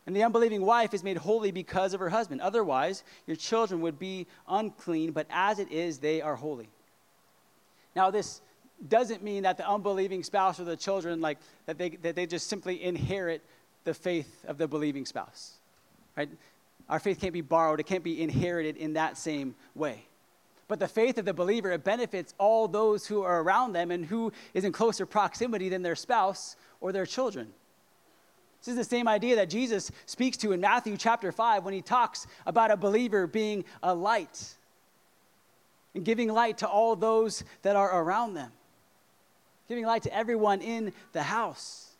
and 0.06 0.14
the 0.14 0.22
unbelieving 0.22 0.62
wife 0.62 0.92
is 0.92 1.02
made 1.02 1.16
holy 1.16 1.50
because 1.50 1.94
of 1.94 2.00
her 2.00 2.10
husband. 2.10 2.42
Otherwise, 2.42 3.04
your 3.26 3.36
children 3.36 3.80
would 3.80 3.98
be 3.98 4.26
unclean, 4.46 5.12
but 5.12 5.26
as 5.30 5.58
it 5.58 5.72
is, 5.72 5.98
they 5.98 6.20
are 6.20 6.36
holy. 6.36 6.68
Now, 7.94 8.10
this 8.10 8.42
doesn't 8.88 9.22
mean 9.22 9.44
that 9.44 9.56
the 9.56 9.68
unbelieving 9.68 10.22
spouse 10.22 10.60
or 10.60 10.64
the 10.64 10.76
children, 10.76 11.20
like, 11.20 11.38
that 11.66 11.78
they, 11.78 11.90
that 11.90 12.14
they 12.14 12.26
just 12.26 12.48
simply 12.48 12.82
inherit 12.82 13.42
the 13.84 13.94
faith 13.94 14.44
of 14.46 14.58
the 14.58 14.68
believing 14.68 15.06
spouse, 15.06 15.54
right? 16.16 16.28
Our 16.88 16.98
faith 16.98 17.20
can't 17.20 17.32
be 17.32 17.40
borrowed, 17.40 17.80
it 17.80 17.86
can't 17.86 18.04
be 18.04 18.22
inherited 18.22 18.76
in 18.76 18.94
that 18.94 19.16
same 19.16 19.54
way. 19.74 20.06
But 20.68 20.80
the 20.80 20.88
faith 20.88 21.16
of 21.18 21.24
the 21.24 21.34
believer, 21.34 21.70
it 21.72 21.84
benefits 21.84 22.34
all 22.38 22.66
those 22.66 23.06
who 23.06 23.22
are 23.22 23.40
around 23.40 23.72
them 23.72 23.90
and 23.90 24.04
who 24.04 24.32
is 24.52 24.64
in 24.64 24.72
closer 24.72 25.06
proximity 25.06 25.68
than 25.68 25.82
their 25.82 25.94
spouse 25.94 26.56
or 26.80 26.92
their 26.92 27.06
children. 27.06 27.52
This 28.60 28.72
is 28.72 28.76
the 28.76 28.84
same 28.84 29.06
idea 29.06 29.36
that 29.36 29.48
Jesus 29.48 29.92
speaks 30.06 30.36
to 30.38 30.50
in 30.52 30.60
Matthew 30.60 30.96
chapter 30.96 31.30
5 31.30 31.64
when 31.64 31.72
he 31.72 31.82
talks 31.82 32.26
about 32.46 32.72
a 32.72 32.76
believer 32.76 33.28
being 33.28 33.64
a 33.82 33.94
light 33.94 34.56
and 35.94 36.04
giving 36.04 36.32
light 36.32 36.58
to 36.58 36.66
all 36.66 36.96
those 36.96 37.44
that 37.62 37.76
are 37.76 38.02
around 38.02 38.34
them, 38.34 38.50
giving 39.68 39.84
light 39.84 40.02
to 40.04 40.14
everyone 40.14 40.60
in 40.60 40.92
the 41.12 41.22
house. 41.22 41.90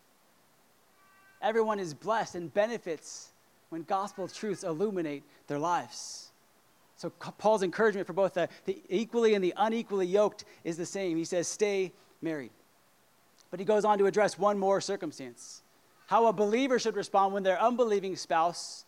Everyone 1.41 1.79
is 1.79 1.93
blessed 1.93 2.35
and 2.35 2.53
benefits 2.53 3.29
when 3.69 3.83
gospel 3.83 4.27
truths 4.27 4.63
illuminate 4.63 5.23
their 5.47 5.59
lives. 5.59 6.31
So, 6.95 7.11
Paul's 7.11 7.61
encouragement 7.61 8.07
for 8.07 8.13
both 8.13 8.33
the, 8.33 8.49
the 8.65 8.81
equally 8.89 9.35
and 9.35 9.43
the 9.43 9.53
unequally 9.55 10.07
yoked 10.07 10.45
is 10.63 10.77
the 10.77 10.85
same. 10.85 11.15
He 11.15 11.25
says, 11.25 11.47
stay 11.47 11.91
married. 12.21 12.49
But 13.51 13.59
he 13.59 13.65
goes 13.65 13.85
on 13.85 13.99
to 13.99 14.07
address 14.07 14.37
one 14.37 14.57
more 14.57 14.81
circumstance 14.81 15.61
how 16.07 16.27
a 16.27 16.33
believer 16.33 16.79
should 16.79 16.95
respond 16.95 17.33
when 17.33 17.43
their 17.43 17.61
unbelieving 17.61 18.15
spouse 18.15 18.85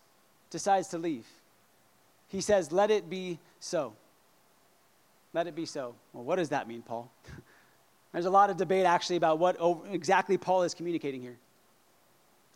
decides 0.49 0.87
to 0.87 0.97
leave. 0.97 1.27
He 2.29 2.41
says, 2.41 2.71
let 2.71 2.89
it 2.89 3.09
be 3.09 3.39
so. 3.59 3.93
Let 5.33 5.45
it 5.45 5.53
be 5.53 5.65
so. 5.65 5.95
Well, 6.13 6.23
what 6.23 6.37
does 6.37 6.49
that 6.49 6.67
mean, 6.67 6.81
Paul? 6.81 7.11
There's 8.11 8.25
a 8.25 8.29
lot 8.29 8.49
of 8.49 8.57
debate 8.57 8.85
actually 8.85 9.17
about 9.17 9.39
what 9.39 9.57
exactly 9.91 10.37
Paul 10.37 10.63
is 10.63 10.73
communicating 10.73 11.21
here. 11.21 11.37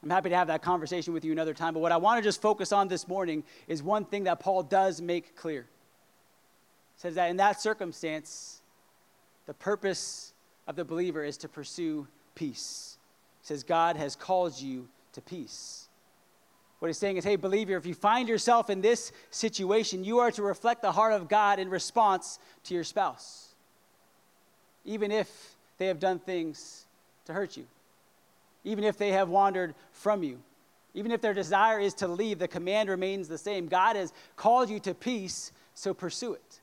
I'm 0.02 0.10
happy 0.10 0.30
to 0.30 0.36
have 0.36 0.48
that 0.48 0.62
conversation 0.62 1.14
with 1.14 1.24
you 1.24 1.32
another 1.32 1.54
time. 1.54 1.74
But 1.74 1.80
what 1.80 1.92
I 1.92 1.98
want 1.98 2.18
to 2.18 2.24
just 2.24 2.42
focus 2.42 2.72
on 2.74 2.88
this 2.90 3.08
morning 3.08 3.44
is 3.68 3.82
one 3.82 4.04
thing 4.04 4.26
that 4.26 4.40
Paul 4.40 4.64
does 4.64 5.02
make 5.02 5.36
clear. 5.36 5.66
Says 6.98 7.16
that 7.16 7.30
in 7.30 7.38
that 7.38 7.62
circumstance, 7.62 8.62
the 9.46 9.54
purpose 9.54 10.34
of 10.68 10.76
the 10.76 10.84
believer 10.84 11.24
is 11.24 11.38
to 11.38 11.48
pursue 11.48 12.08
peace. 12.36 12.98
He 13.42 13.48
says, 13.48 13.64
God 13.64 13.96
has 13.96 14.16
called 14.16 14.60
you 14.60 14.88
to 15.14 15.22
peace. 15.22 15.88
What 16.80 16.90
he's 16.90 16.98
saying 16.98 17.16
is, 17.16 17.24
hey, 17.24 17.38
believer, 17.38 17.78
if 17.78 17.86
you 17.86 17.94
find 17.94 18.28
yourself 18.28 18.70
in 18.70 18.82
this 18.82 19.14
situation, 19.30 20.04
you 20.04 20.20
are 20.20 20.32
to 20.32 20.44
reflect 20.44 20.82
the 20.82 20.92
heart 20.92 21.14
of 21.14 21.30
God 21.30 21.60
in 21.60 21.70
response 21.70 22.40
to 22.66 22.74
your 22.74 22.84
spouse, 22.84 23.53
even 24.86 25.12
if 25.12 25.56
they 25.78 25.88
have 25.88 26.00
done 26.00 26.20
things 26.20 26.86
to 27.26 27.34
hurt 27.34 27.58
you 27.58 27.66
even 28.64 28.84
if 28.84 28.98
they 28.98 29.12
have 29.12 29.30
wandered 29.30 29.76
from 29.92 30.24
you. 30.24 30.40
Even 30.94 31.12
if 31.12 31.22
their 31.22 31.34
desire 31.34 31.80
is 31.80 31.94
to 31.96 32.08
leave, 32.08 32.40
the 32.40 32.48
command 32.48 32.90
remains 32.90 33.28
the 33.28 33.38
same. 33.38 33.68
God 33.68 33.96
has 33.96 34.14
called 34.36 34.70
you 34.70 34.80
to 34.82 34.94
peace, 34.94 35.52
so 35.74 35.94
pursue 35.94 36.34
it. 36.34 36.60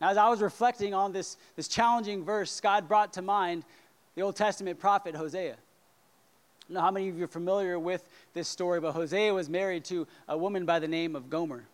Now, 0.00 0.10
as 0.10 0.16
I 0.16 0.28
was 0.28 0.40
reflecting 0.40 0.94
on 0.94 1.12
this, 1.12 1.36
this 1.54 1.68
challenging 1.68 2.24
verse, 2.24 2.60
God 2.60 2.88
brought 2.88 3.12
to 3.14 3.22
mind 3.22 3.64
the 4.14 4.22
Old 4.22 4.34
Testament 4.34 4.80
prophet 4.80 5.14
Hosea. 5.14 5.56
I 6.68 6.72
know 6.72 6.80
how 6.80 6.90
many 6.90 7.08
of 7.08 7.18
you 7.18 7.24
are 7.24 7.28
familiar 7.28 7.78
with 7.78 8.08
this 8.34 8.48
story, 8.48 8.80
but 8.80 8.92
Hosea 8.92 9.32
was 9.32 9.48
married 9.48 9.84
to 9.86 10.06
a 10.28 10.36
woman 10.36 10.64
by 10.64 10.78
the 10.78 10.88
name 10.88 11.14
of 11.14 11.28
Gomer. 11.28 11.64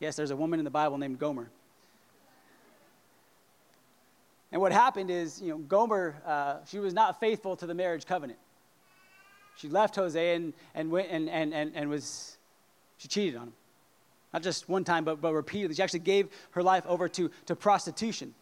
Yes, 0.00 0.16
there's 0.16 0.30
a 0.30 0.36
woman 0.36 0.58
in 0.58 0.64
the 0.64 0.70
Bible 0.70 0.98
named 0.98 1.18
Gomer. 1.18 1.48
And 4.56 4.62
what 4.62 4.72
happened 4.72 5.10
is, 5.10 5.38
you 5.42 5.50
know, 5.50 5.58
Gomer, 5.58 6.14
uh, 6.24 6.56
she 6.66 6.78
was 6.78 6.94
not 6.94 7.20
faithful 7.20 7.56
to 7.56 7.66
the 7.66 7.74
marriage 7.74 8.06
covenant. 8.06 8.38
She 9.58 9.68
left 9.68 9.96
Hosea 9.96 10.34
and, 10.34 10.54
and, 10.74 10.90
went 10.90 11.08
and, 11.10 11.28
and, 11.28 11.52
and, 11.52 11.72
and 11.74 11.90
was, 11.90 12.38
she 12.96 13.06
cheated 13.06 13.36
on 13.36 13.48
him. 13.48 13.52
Not 14.32 14.42
just 14.42 14.66
one 14.66 14.82
time, 14.82 15.04
but, 15.04 15.20
but 15.20 15.34
repeatedly. 15.34 15.74
She 15.76 15.82
actually 15.82 15.98
gave 15.98 16.30
her 16.52 16.62
life 16.62 16.86
over 16.86 17.06
to, 17.06 17.30
to 17.44 17.54
prostitution. 17.54 18.32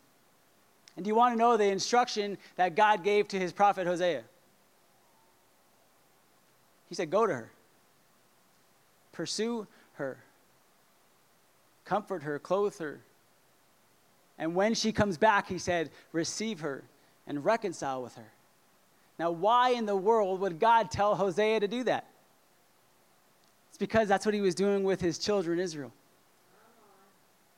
And 0.95 1.05
do 1.05 1.09
you 1.09 1.17
want 1.17 1.35
to 1.35 1.37
know 1.37 1.57
the 1.57 1.65
instruction 1.65 2.39
that 2.55 2.77
God 2.77 3.03
gave 3.03 3.27
to 3.27 3.39
his 3.41 3.53
prophet 3.53 3.85
Hosea? 3.85 4.23
He 6.89 6.95
said, 6.95 7.11
Go 7.11 7.27
to 7.27 7.35
her, 7.35 7.51
pursue 9.11 9.67
her, 9.95 10.19
comfort 11.85 12.23
her, 12.23 12.39
clothe 12.39 12.79
her, 12.79 13.01
and 14.39 14.55
when 14.55 14.75
she 14.75 14.93
comes 14.93 15.17
back, 15.17 15.49
he 15.49 15.59
said, 15.59 15.91
receive 16.13 16.61
her 16.61 16.83
and 17.27 17.45
reconcile 17.45 18.03
with 18.03 18.15
her. 18.17 18.33
Now, 19.19 19.31
why 19.31 19.71
in 19.71 19.87
the 19.87 19.97
world 19.97 20.41
would 20.41 20.59
God 20.59 20.91
tell 20.91 21.15
Hosea 21.15 21.61
to 21.61 21.69
do 21.69 21.85
that? 21.85 22.07
It's 23.69 23.79
because 23.79 24.09
that's 24.09 24.27
what 24.27 24.35
he 24.35 24.41
was 24.41 24.55
doing 24.55 24.85
with 24.85 25.01
his 25.01 25.19
children, 25.19 25.59
Israel. 25.59 25.93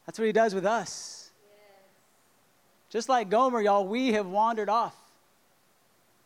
That's 0.04 0.18
what 0.18 0.26
he 0.26 0.32
does 0.32 0.54
with 0.54 0.66
us. 0.66 1.30
Just 2.90 3.08
like 3.08 3.28
Gomer, 3.28 3.60
y'all, 3.60 3.86
we 3.86 4.12
have 4.12 4.26
wandered 4.26 4.68
off. 4.68 4.94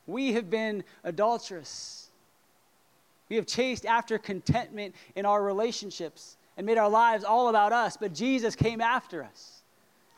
We 0.07 0.33
have 0.33 0.51
been 0.51 0.85
adulterous. 1.05 2.09
We 3.29 3.37
have 3.37 3.47
chased 3.47 3.87
after 3.87 4.19
contentment 4.19 4.95
in 5.15 5.25
our 5.25 5.43
relationships 5.43 6.37
and 6.57 6.67
made 6.67 6.79
our 6.79 6.91
lives 6.91 7.25
all 7.25 7.49
about 7.49 7.73
us, 7.73 7.97
but 7.97 8.13
Jesus 8.13 8.55
came 8.55 8.81
after 8.81 9.23
us. 9.23 9.60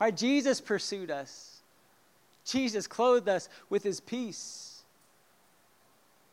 Right? 0.03 0.17
Jesus 0.17 0.59
pursued 0.59 1.09
us. 1.09 1.61
Jesus 2.43 2.87
clothed 2.87 3.29
us 3.29 3.47
with 3.69 3.83
his 3.83 4.01
peace. 4.01 4.81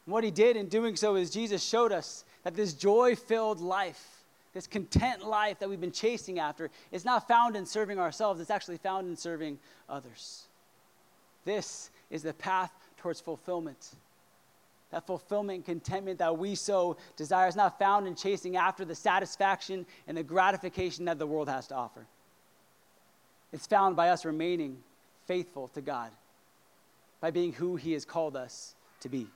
What 0.06 0.24
he 0.24 0.32
did 0.32 0.56
in 0.56 0.66
doing 0.66 0.96
so 0.96 1.14
is 1.14 1.30
Jesus 1.30 1.62
showed 1.62 1.92
us 1.92 2.24
that 2.42 2.56
this 2.56 2.72
joy 2.72 3.14
filled 3.14 3.60
life, 3.60 4.24
this 4.54 4.66
content 4.66 5.24
life 5.24 5.60
that 5.60 5.68
we've 5.68 5.80
been 5.80 5.92
chasing 5.92 6.40
after, 6.40 6.68
is 6.90 7.04
not 7.04 7.28
found 7.28 7.54
in 7.54 7.64
serving 7.64 8.00
ourselves, 8.00 8.40
it's 8.40 8.50
actually 8.50 8.78
found 8.78 9.06
in 9.06 9.14
serving 9.14 9.56
others. 9.88 10.46
This 11.44 11.90
is 12.10 12.24
the 12.24 12.34
path 12.34 12.72
towards 12.96 13.20
fulfillment. 13.20 13.90
That 14.90 15.06
fulfillment 15.06 15.58
and 15.58 15.64
contentment 15.64 16.18
that 16.18 16.36
we 16.36 16.56
so 16.56 16.96
desire 17.14 17.46
is 17.46 17.54
not 17.54 17.78
found 17.78 18.08
in 18.08 18.16
chasing 18.16 18.56
after 18.56 18.84
the 18.84 18.96
satisfaction 18.96 19.86
and 20.08 20.16
the 20.16 20.24
gratification 20.24 21.04
that 21.04 21.20
the 21.20 21.26
world 21.28 21.48
has 21.48 21.68
to 21.68 21.76
offer. 21.76 22.04
It's 23.52 23.66
found 23.66 23.96
by 23.96 24.10
us 24.10 24.24
remaining 24.24 24.78
faithful 25.26 25.68
to 25.68 25.80
God, 25.80 26.10
by 27.20 27.30
being 27.30 27.52
who 27.52 27.76
He 27.76 27.92
has 27.92 28.04
called 28.04 28.36
us 28.36 28.74
to 29.00 29.08
be. 29.08 29.26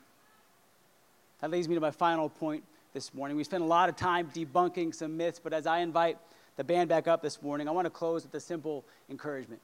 That 1.40 1.50
leads 1.50 1.68
me 1.68 1.74
to 1.74 1.80
my 1.80 1.90
final 1.90 2.28
point 2.28 2.64
this 2.92 3.12
morning. 3.12 3.36
We 3.36 3.44
spent 3.44 3.62
a 3.62 3.66
lot 3.66 3.88
of 3.88 3.96
time 3.96 4.30
debunking 4.34 4.94
some 4.94 5.16
myths, 5.16 5.40
but 5.42 5.52
as 5.52 5.66
I 5.66 5.78
invite 5.78 6.16
the 6.56 6.64
band 6.64 6.88
back 6.88 7.08
up 7.08 7.22
this 7.22 7.42
morning, 7.42 7.68
I 7.68 7.72
want 7.72 7.86
to 7.86 7.90
close 7.90 8.22
with 8.22 8.34
a 8.34 8.40
simple 8.40 8.84
encouragement. 9.10 9.60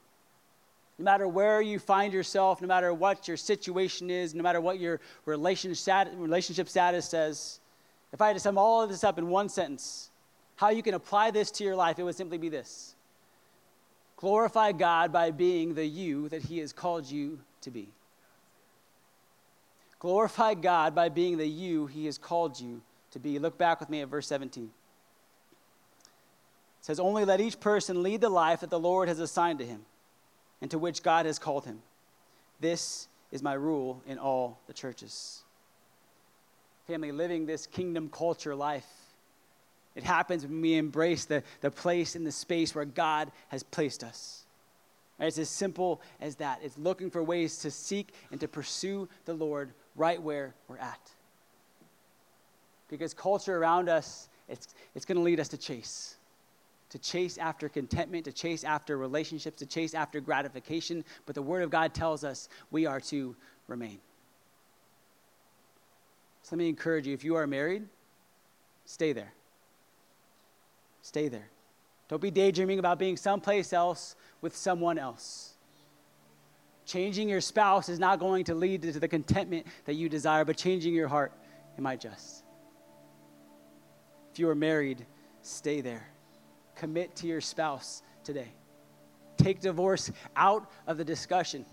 No 0.99 1.05
matter 1.05 1.27
where 1.27 1.61
you 1.61 1.79
find 1.79 2.13
yourself, 2.13 2.61
no 2.61 2.67
matter 2.67 2.93
what 2.93 3.27
your 3.27 3.37
situation 3.37 4.09
is, 4.09 4.35
no 4.35 4.43
matter 4.43 4.61
what 4.61 4.79
your 4.79 4.99
relationship 5.25 6.69
status 6.69 7.05
says, 7.09 7.59
if 8.13 8.21
I 8.21 8.27
had 8.27 8.33
to 8.33 8.39
sum 8.39 8.57
all 8.57 8.83
of 8.83 8.89
this 8.89 9.03
up 9.03 9.17
in 9.17 9.29
one 9.29 9.49
sentence, 9.49 10.09
how 10.57 10.69
you 10.69 10.83
can 10.83 10.93
apply 10.93 11.31
this 11.31 11.49
to 11.51 11.63
your 11.63 11.75
life, 11.75 11.97
it 11.97 12.03
would 12.03 12.15
simply 12.15 12.37
be 12.37 12.49
this 12.49 12.95
Glorify 14.21 14.71
God 14.71 15.11
by 15.11 15.31
being 15.31 15.73
the 15.73 15.85
you 15.85 16.29
that 16.29 16.43
He 16.43 16.59
has 16.59 16.71
called 16.71 17.09
you 17.09 17.39
to 17.61 17.71
be. 17.71 17.89
Glorify 19.97 20.53
God 20.53 20.93
by 20.93 21.09
being 21.09 21.37
the 21.37 21.47
you 21.47 21.87
He 21.87 22.05
has 22.05 22.19
called 22.19 22.59
you 22.59 22.81
to 23.11 23.19
be. 23.19 23.39
Look 23.39 23.57
back 23.57 23.79
with 23.79 23.89
me 23.89 24.01
at 24.01 24.09
verse 24.09 24.27
17. 24.27 24.65
It 24.65 24.69
says, 26.81 26.99
Only 26.99 27.25
let 27.25 27.41
each 27.41 27.59
person 27.59 28.03
lead 28.03 28.21
the 28.21 28.29
life 28.29 28.59
that 28.59 28.69
the 28.69 28.79
Lord 28.79 29.07
has 29.07 29.19
assigned 29.19 29.57
to 29.57 29.65
him 29.65 29.81
and 30.61 30.69
to 30.69 30.77
which 30.77 31.01
God 31.01 31.25
has 31.25 31.39
called 31.39 31.65
him. 31.65 31.81
This 32.59 33.07
is 33.31 33.41
my 33.41 33.53
rule 33.53 34.03
in 34.05 34.19
all 34.19 34.59
the 34.67 34.73
churches. 34.73 35.41
Family, 36.85 37.11
living 37.11 37.47
this 37.47 37.65
kingdom 37.65 38.07
culture 38.09 38.53
life, 38.53 38.85
it 39.95 40.03
happens 40.03 40.45
when 40.45 40.61
we 40.61 40.75
embrace 40.75 41.25
the, 41.25 41.43
the 41.61 41.71
place 41.71 42.15
in 42.15 42.23
the 42.23 42.31
space 42.31 42.73
where 42.73 42.85
God 42.85 43.31
has 43.49 43.63
placed 43.63 44.03
us. 44.03 44.45
It's 45.19 45.37
as 45.37 45.49
simple 45.49 46.01
as 46.19 46.35
that. 46.37 46.59
It's 46.63 46.77
looking 46.77 47.11
for 47.11 47.21
ways 47.21 47.57
to 47.59 47.69
seek 47.69 48.13
and 48.31 48.39
to 48.39 48.47
pursue 48.47 49.07
the 49.25 49.33
Lord 49.33 49.73
right 49.95 50.21
where 50.21 50.55
we're 50.67 50.77
at. 50.77 51.11
Because 52.89 53.13
culture 53.13 53.55
around 53.57 53.87
us, 53.87 54.29
it's, 54.49 54.73
it's 54.95 55.05
going 55.05 55.17
to 55.17 55.21
lead 55.21 55.39
us 55.39 55.49
to 55.49 55.57
chase 55.57 56.15
to 56.91 56.99
chase 56.99 57.37
after 57.37 57.69
contentment, 57.69 58.25
to 58.25 58.33
chase 58.33 58.65
after 58.65 58.97
relationships, 58.97 59.59
to 59.59 59.65
chase 59.65 59.93
after 59.93 60.19
gratification, 60.19 61.05
but 61.25 61.35
the 61.35 61.41
Word 61.41 61.63
of 61.63 61.69
God 61.69 61.93
tells 61.93 62.25
us 62.25 62.49
we 62.69 62.85
are 62.85 62.99
to 62.99 63.33
remain. 63.67 63.97
So 66.43 66.49
let 66.51 66.57
me 66.57 66.67
encourage 66.67 67.07
you 67.07 67.13
if 67.13 67.23
you 67.23 67.35
are 67.35 67.47
married, 67.47 67.87
stay 68.85 69.13
there. 69.13 69.31
Stay 71.01 71.27
there. 71.27 71.49
Don't 72.07 72.21
be 72.21 72.31
daydreaming 72.31 72.79
about 72.79 72.99
being 72.99 73.17
someplace 73.17 73.73
else 73.73 74.15
with 74.41 74.55
someone 74.55 74.97
else. 74.97 75.53
Changing 76.85 77.29
your 77.29 77.41
spouse 77.41 77.89
is 77.89 77.99
not 77.99 78.19
going 78.19 78.43
to 78.45 78.55
lead 78.55 78.81
to 78.81 78.99
the 78.99 79.07
contentment 79.07 79.65
that 79.85 79.93
you 79.93 80.09
desire, 80.09 80.43
but 80.43 80.57
changing 80.57 80.93
your 80.93 81.07
heart, 81.07 81.31
it 81.77 81.81
might 81.81 82.01
just. 82.01 82.43
If 84.31 84.39
you 84.39 84.49
are 84.49 84.55
married, 84.55 85.05
stay 85.41 85.81
there 85.81 86.11
commit 86.81 87.15
to 87.15 87.27
your 87.27 87.41
spouse 87.41 88.01
today. 88.23 88.47
Take 89.37 89.59
divorce 89.61 90.11
out 90.35 90.71
of 90.87 90.97
the 90.97 91.05
discussion. 91.05 91.63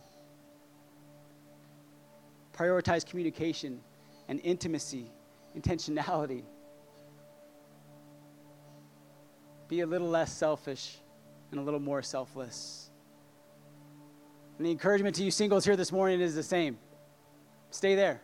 Prioritize 2.53 3.07
communication 3.07 3.81
and 4.29 4.39
intimacy, 4.45 5.11
intentionality. 5.57 6.43
Be 9.69 9.81
a 9.81 9.87
little 9.87 10.09
less 10.09 10.33
selfish 10.33 10.97
and 11.51 11.61
a 11.61 11.63
little 11.63 11.81
more 11.81 12.03
selfless. 12.03 12.91
And 14.57 14.67
the 14.67 14.71
encouragement 14.71 15.15
to 15.17 15.25
you 15.25 15.31
singles 15.31 15.65
here 15.65 15.77
this 15.77 15.93
morning 15.93 16.21
is 16.21 16.35
the 16.35 16.43
same 16.43 16.79
stay 17.71 17.95
there. 17.95 18.21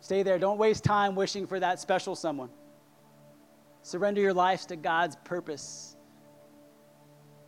Stay 0.00 0.24
there. 0.24 0.38
Don't 0.38 0.58
waste 0.58 0.82
time 0.82 1.14
wishing 1.14 1.46
for 1.46 1.60
that 1.60 1.78
special 1.78 2.16
someone. 2.16 2.50
Surrender 3.82 4.20
your 4.20 4.34
life 4.34 4.66
to 4.66 4.76
God's 4.76 5.16
purpose, 5.24 5.96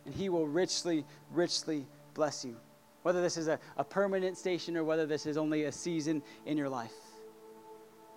and 0.05 0.13
He 0.13 0.29
will 0.29 0.47
richly, 0.47 1.05
richly 1.31 1.85
bless 2.13 2.43
you. 2.43 2.55
Whether 3.03 3.21
this 3.21 3.37
is 3.37 3.47
a, 3.47 3.59
a 3.77 3.83
permanent 3.83 4.37
station 4.37 4.75
or 4.75 4.83
whether 4.83 5.05
this 5.05 5.25
is 5.25 5.37
only 5.37 5.65
a 5.65 5.71
season 5.71 6.23
in 6.45 6.57
your 6.57 6.69
life. 6.69 6.93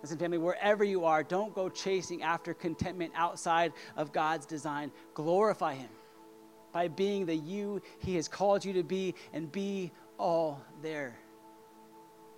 Listen, 0.01 0.17
family, 0.17 0.37
wherever 0.37 0.83
you 0.83 1.03
are, 1.03 1.23
don't 1.23 1.53
go 1.53 1.67
chasing 1.69 2.23
after 2.23 2.53
contentment 2.53 3.11
outside 3.15 3.73
of 3.97 4.13
God's 4.13 4.45
design. 4.45 4.91
Glorify 5.13 5.73
Him 5.73 5.89
by 6.71 6.87
being 6.87 7.25
the 7.25 7.35
you 7.35 7.81
He 7.99 8.15
has 8.15 8.27
called 8.27 8.63
you 8.63 8.73
to 8.73 8.83
be 8.83 9.15
and 9.33 9.51
be 9.51 9.91
all 10.17 10.61
there. 10.81 11.15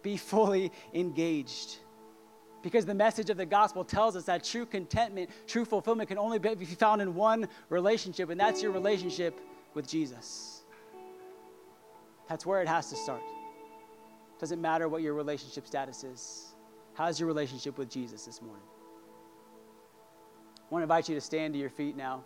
Be 0.01 0.18
fully 0.18 0.72
engaged. 0.93 1.78
Because 2.64 2.86
the 2.86 2.95
message 2.95 3.30
of 3.30 3.38
the 3.38 3.45
gospel 3.45 3.84
tells 3.84 4.16
us 4.16 4.26
that 4.26 4.43
true 4.43 4.66
contentment, 4.66 5.30
true 5.47 5.66
fulfillment 5.66 6.09
can 6.09 6.18
only 6.18 6.39
be 6.39 6.66
found 6.66 7.01
in 7.01 7.16
one 7.16 7.47
relationship, 7.70 8.30
and 8.30 8.39
that's 8.39 8.62
your 8.62 8.72
relationship 8.72 9.39
with 9.74 9.88
Jesus. 9.88 10.62
That's 12.30 12.45
where 12.45 12.62
it 12.62 12.68
has 12.68 12.89
to 12.89 12.95
start. 12.95 13.22
Doesn't 14.39 14.62
matter 14.62 14.88
what 14.88 15.01
your 15.01 15.14
relationship 15.14 15.68
status 15.68 16.03
is. 16.03 16.51
How's 16.93 17.19
your 17.19 17.27
relationship 17.27 17.77
with 17.77 17.89
Jesus 17.89 18.25
this 18.25 18.41
morning? 18.41 18.63
I 20.59 20.73
want 20.73 20.81
to 20.81 20.83
invite 20.83 21.09
you 21.09 21.15
to 21.15 21.21
stand 21.21 21.53
to 21.53 21.59
your 21.59 21.69
feet 21.69 21.95
now 21.95 22.23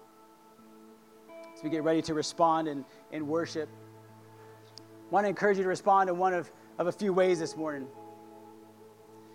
as 1.56 1.64
we 1.64 1.70
get 1.70 1.84
ready 1.84 2.02
to 2.04 2.14
respond 2.14 2.68
and, 2.68 2.84
in 3.12 3.28
worship. 3.28 3.70
I 4.80 5.14
want 5.14 5.26
to 5.26 5.30
encourage 5.30 5.58
you 5.58 5.64
to 5.64 5.70
respond 5.70 6.10
in 6.10 6.18
one 6.18 6.34
of, 6.34 6.52
of 6.78 6.88
a 6.88 6.92
few 6.92 7.14
ways 7.14 7.40
this 7.40 7.56
morning. 7.56 7.88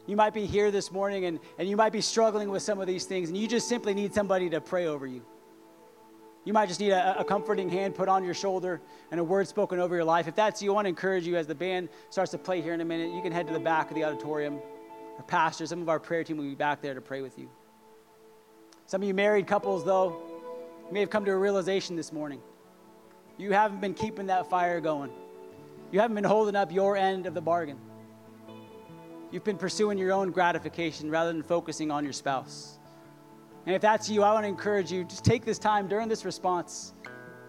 You 0.06 0.16
might 0.16 0.34
be 0.34 0.46
here 0.46 0.70
this 0.70 0.90
morning 0.90 1.24
and, 1.26 1.38
and 1.58 1.68
you 1.68 1.76
might 1.76 1.92
be 1.92 2.00
struggling 2.00 2.50
with 2.50 2.62
some 2.62 2.80
of 2.80 2.86
these 2.86 3.04
things, 3.04 3.28
and 3.28 3.38
you 3.38 3.46
just 3.46 3.68
simply 3.68 3.94
need 3.94 4.12
somebody 4.12 4.50
to 4.50 4.60
pray 4.60 4.86
over 4.86 5.06
you. 5.06 5.22
You 6.44 6.52
might 6.52 6.66
just 6.66 6.80
need 6.80 6.90
a, 6.90 7.20
a, 7.20 7.24
comforting 7.24 7.68
hand 7.68 7.94
put 7.94 8.08
on 8.08 8.24
your 8.24 8.32
shoulder 8.32 8.80
and 9.10 9.20
a 9.20 9.24
word 9.24 9.46
spoken 9.46 9.78
over 9.78 9.94
your 9.94 10.04
life. 10.04 10.26
If 10.26 10.34
that's 10.34 10.62
you, 10.62 10.72
I 10.72 10.74
want 10.74 10.86
to 10.86 10.88
encourage 10.88 11.26
you 11.26 11.36
as 11.36 11.46
the 11.46 11.54
band 11.54 11.90
starts 12.08 12.30
to 12.30 12.38
play 12.38 12.62
here 12.62 12.72
in 12.72 12.80
a 12.80 12.84
minute. 12.84 13.14
You 13.14 13.20
can 13.22 13.30
head 13.30 13.46
to 13.48 13.52
the 13.52 13.60
back 13.60 13.90
of 13.90 13.94
the 13.94 14.04
auditorium. 14.04 14.58
Our 15.20 15.24
pastor, 15.26 15.66
some 15.66 15.82
of 15.82 15.90
our 15.90 16.00
prayer 16.00 16.24
team 16.24 16.38
will 16.38 16.44
be 16.44 16.54
back 16.54 16.80
there 16.80 16.94
to 16.94 17.00
pray 17.02 17.20
with 17.20 17.38
you. 17.38 17.50
Some 18.86 19.02
of 19.02 19.06
you 19.06 19.12
married 19.12 19.46
couples, 19.46 19.84
though, 19.84 20.18
may 20.90 21.00
have 21.00 21.10
come 21.10 21.26
to 21.26 21.30
a 21.30 21.36
realization 21.36 21.94
this 21.94 22.10
morning. 22.10 22.40
You 23.36 23.52
haven't 23.52 23.82
been 23.82 23.92
keeping 23.92 24.28
that 24.28 24.48
fire 24.48 24.80
going, 24.80 25.10
you 25.92 26.00
haven't 26.00 26.14
been 26.14 26.24
holding 26.24 26.56
up 26.56 26.72
your 26.72 26.96
end 26.96 27.26
of 27.26 27.34
the 27.34 27.40
bargain. 27.42 27.78
You've 29.30 29.44
been 29.44 29.58
pursuing 29.58 29.98
your 29.98 30.10
own 30.10 30.30
gratification 30.30 31.10
rather 31.10 31.30
than 31.30 31.42
focusing 31.42 31.90
on 31.90 32.02
your 32.02 32.14
spouse. 32.14 32.78
And 33.66 33.76
if 33.76 33.82
that's 33.82 34.08
you, 34.08 34.22
I 34.22 34.32
want 34.32 34.44
to 34.44 34.48
encourage 34.48 34.90
you 34.90 35.04
just 35.04 35.22
take 35.22 35.44
this 35.44 35.58
time 35.58 35.86
during 35.86 36.08
this 36.08 36.24
response, 36.24 36.94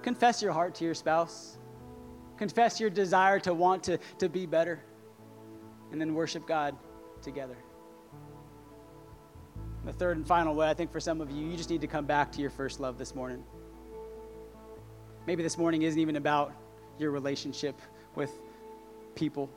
confess 0.02 0.42
your 0.42 0.52
heart 0.52 0.76
to 0.76 0.84
your 0.84 0.94
spouse, 0.94 1.58
confess 2.36 2.82
your 2.82 2.90
desire 2.90 3.40
to 3.40 3.54
want 3.54 3.82
to, 3.84 3.98
to 4.18 4.28
be 4.28 4.46
better, 4.46 4.84
and 5.94 6.02
then 6.02 6.14
worship 6.14 6.46
God 6.46 6.76
together. 7.22 7.58
The 9.86 9.94
third 9.94 10.18
and 10.18 10.28
final 10.28 10.54
way, 10.54 10.70
I 10.70 10.74
think 10.74 10.92
for 10.92 11.00
some 11.00 11.22
of 11.22 11.32
you, 11.32 11.48
you 11.48 11.58
just 11.58 11.70
need 11.70 11.82
to 11.82 11.88
come 11.88 12.06
back 12.06 12.32
to 12.34 12.42
your 12.42 12.52
first 12.52 12.80
love 12.80 12.98
this 12.98 13.16
morning. 13.16 13.44
Maybe 15.26 15.44
this 15.44 15.58
morning 15.58 15.84
isn't 15.84 16.00
even 16.00 16.16
about 16.18 16.54
your 17.00 17.12
relationship 17.12 17.80
with 18.16 18.32
people 19.16 19.50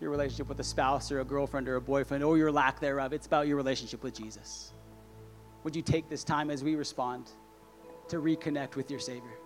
your 0.00 0.10
relationship 0.10 0.48
with 0.48 0.60
a 0.60 0.64
spouse 0.64 1.10
or 1.10 1.20
a 1.20 1.24
girlfriend 1.24 1.68
or 1.68 1.76
a 1.76 1.80
boyfriend 1.80 2.22
or 2.22 2.36
your 2.36 2.52
lack 2.52 2.80
thereof. 2.80 3.12
It's 3.12 3.26
about 3.26 3.46
your 3.46 3.56
relationship 3.56 4.02
with 4.02 4.14
Jesus. 4.14 4.72
Would 5.64 5.74
you 5.74 5.82
take 5.82 6.08
this 6.08 6.22
time 6.22 6.50
as 6.50 6.62
we 6.62 6.74
respond 6.74 7.30
to 8.08 8.18
reconnect 8.18 8.76
with 8.76 8.90
your 8.90 9.00
Savior? 9.00 9.38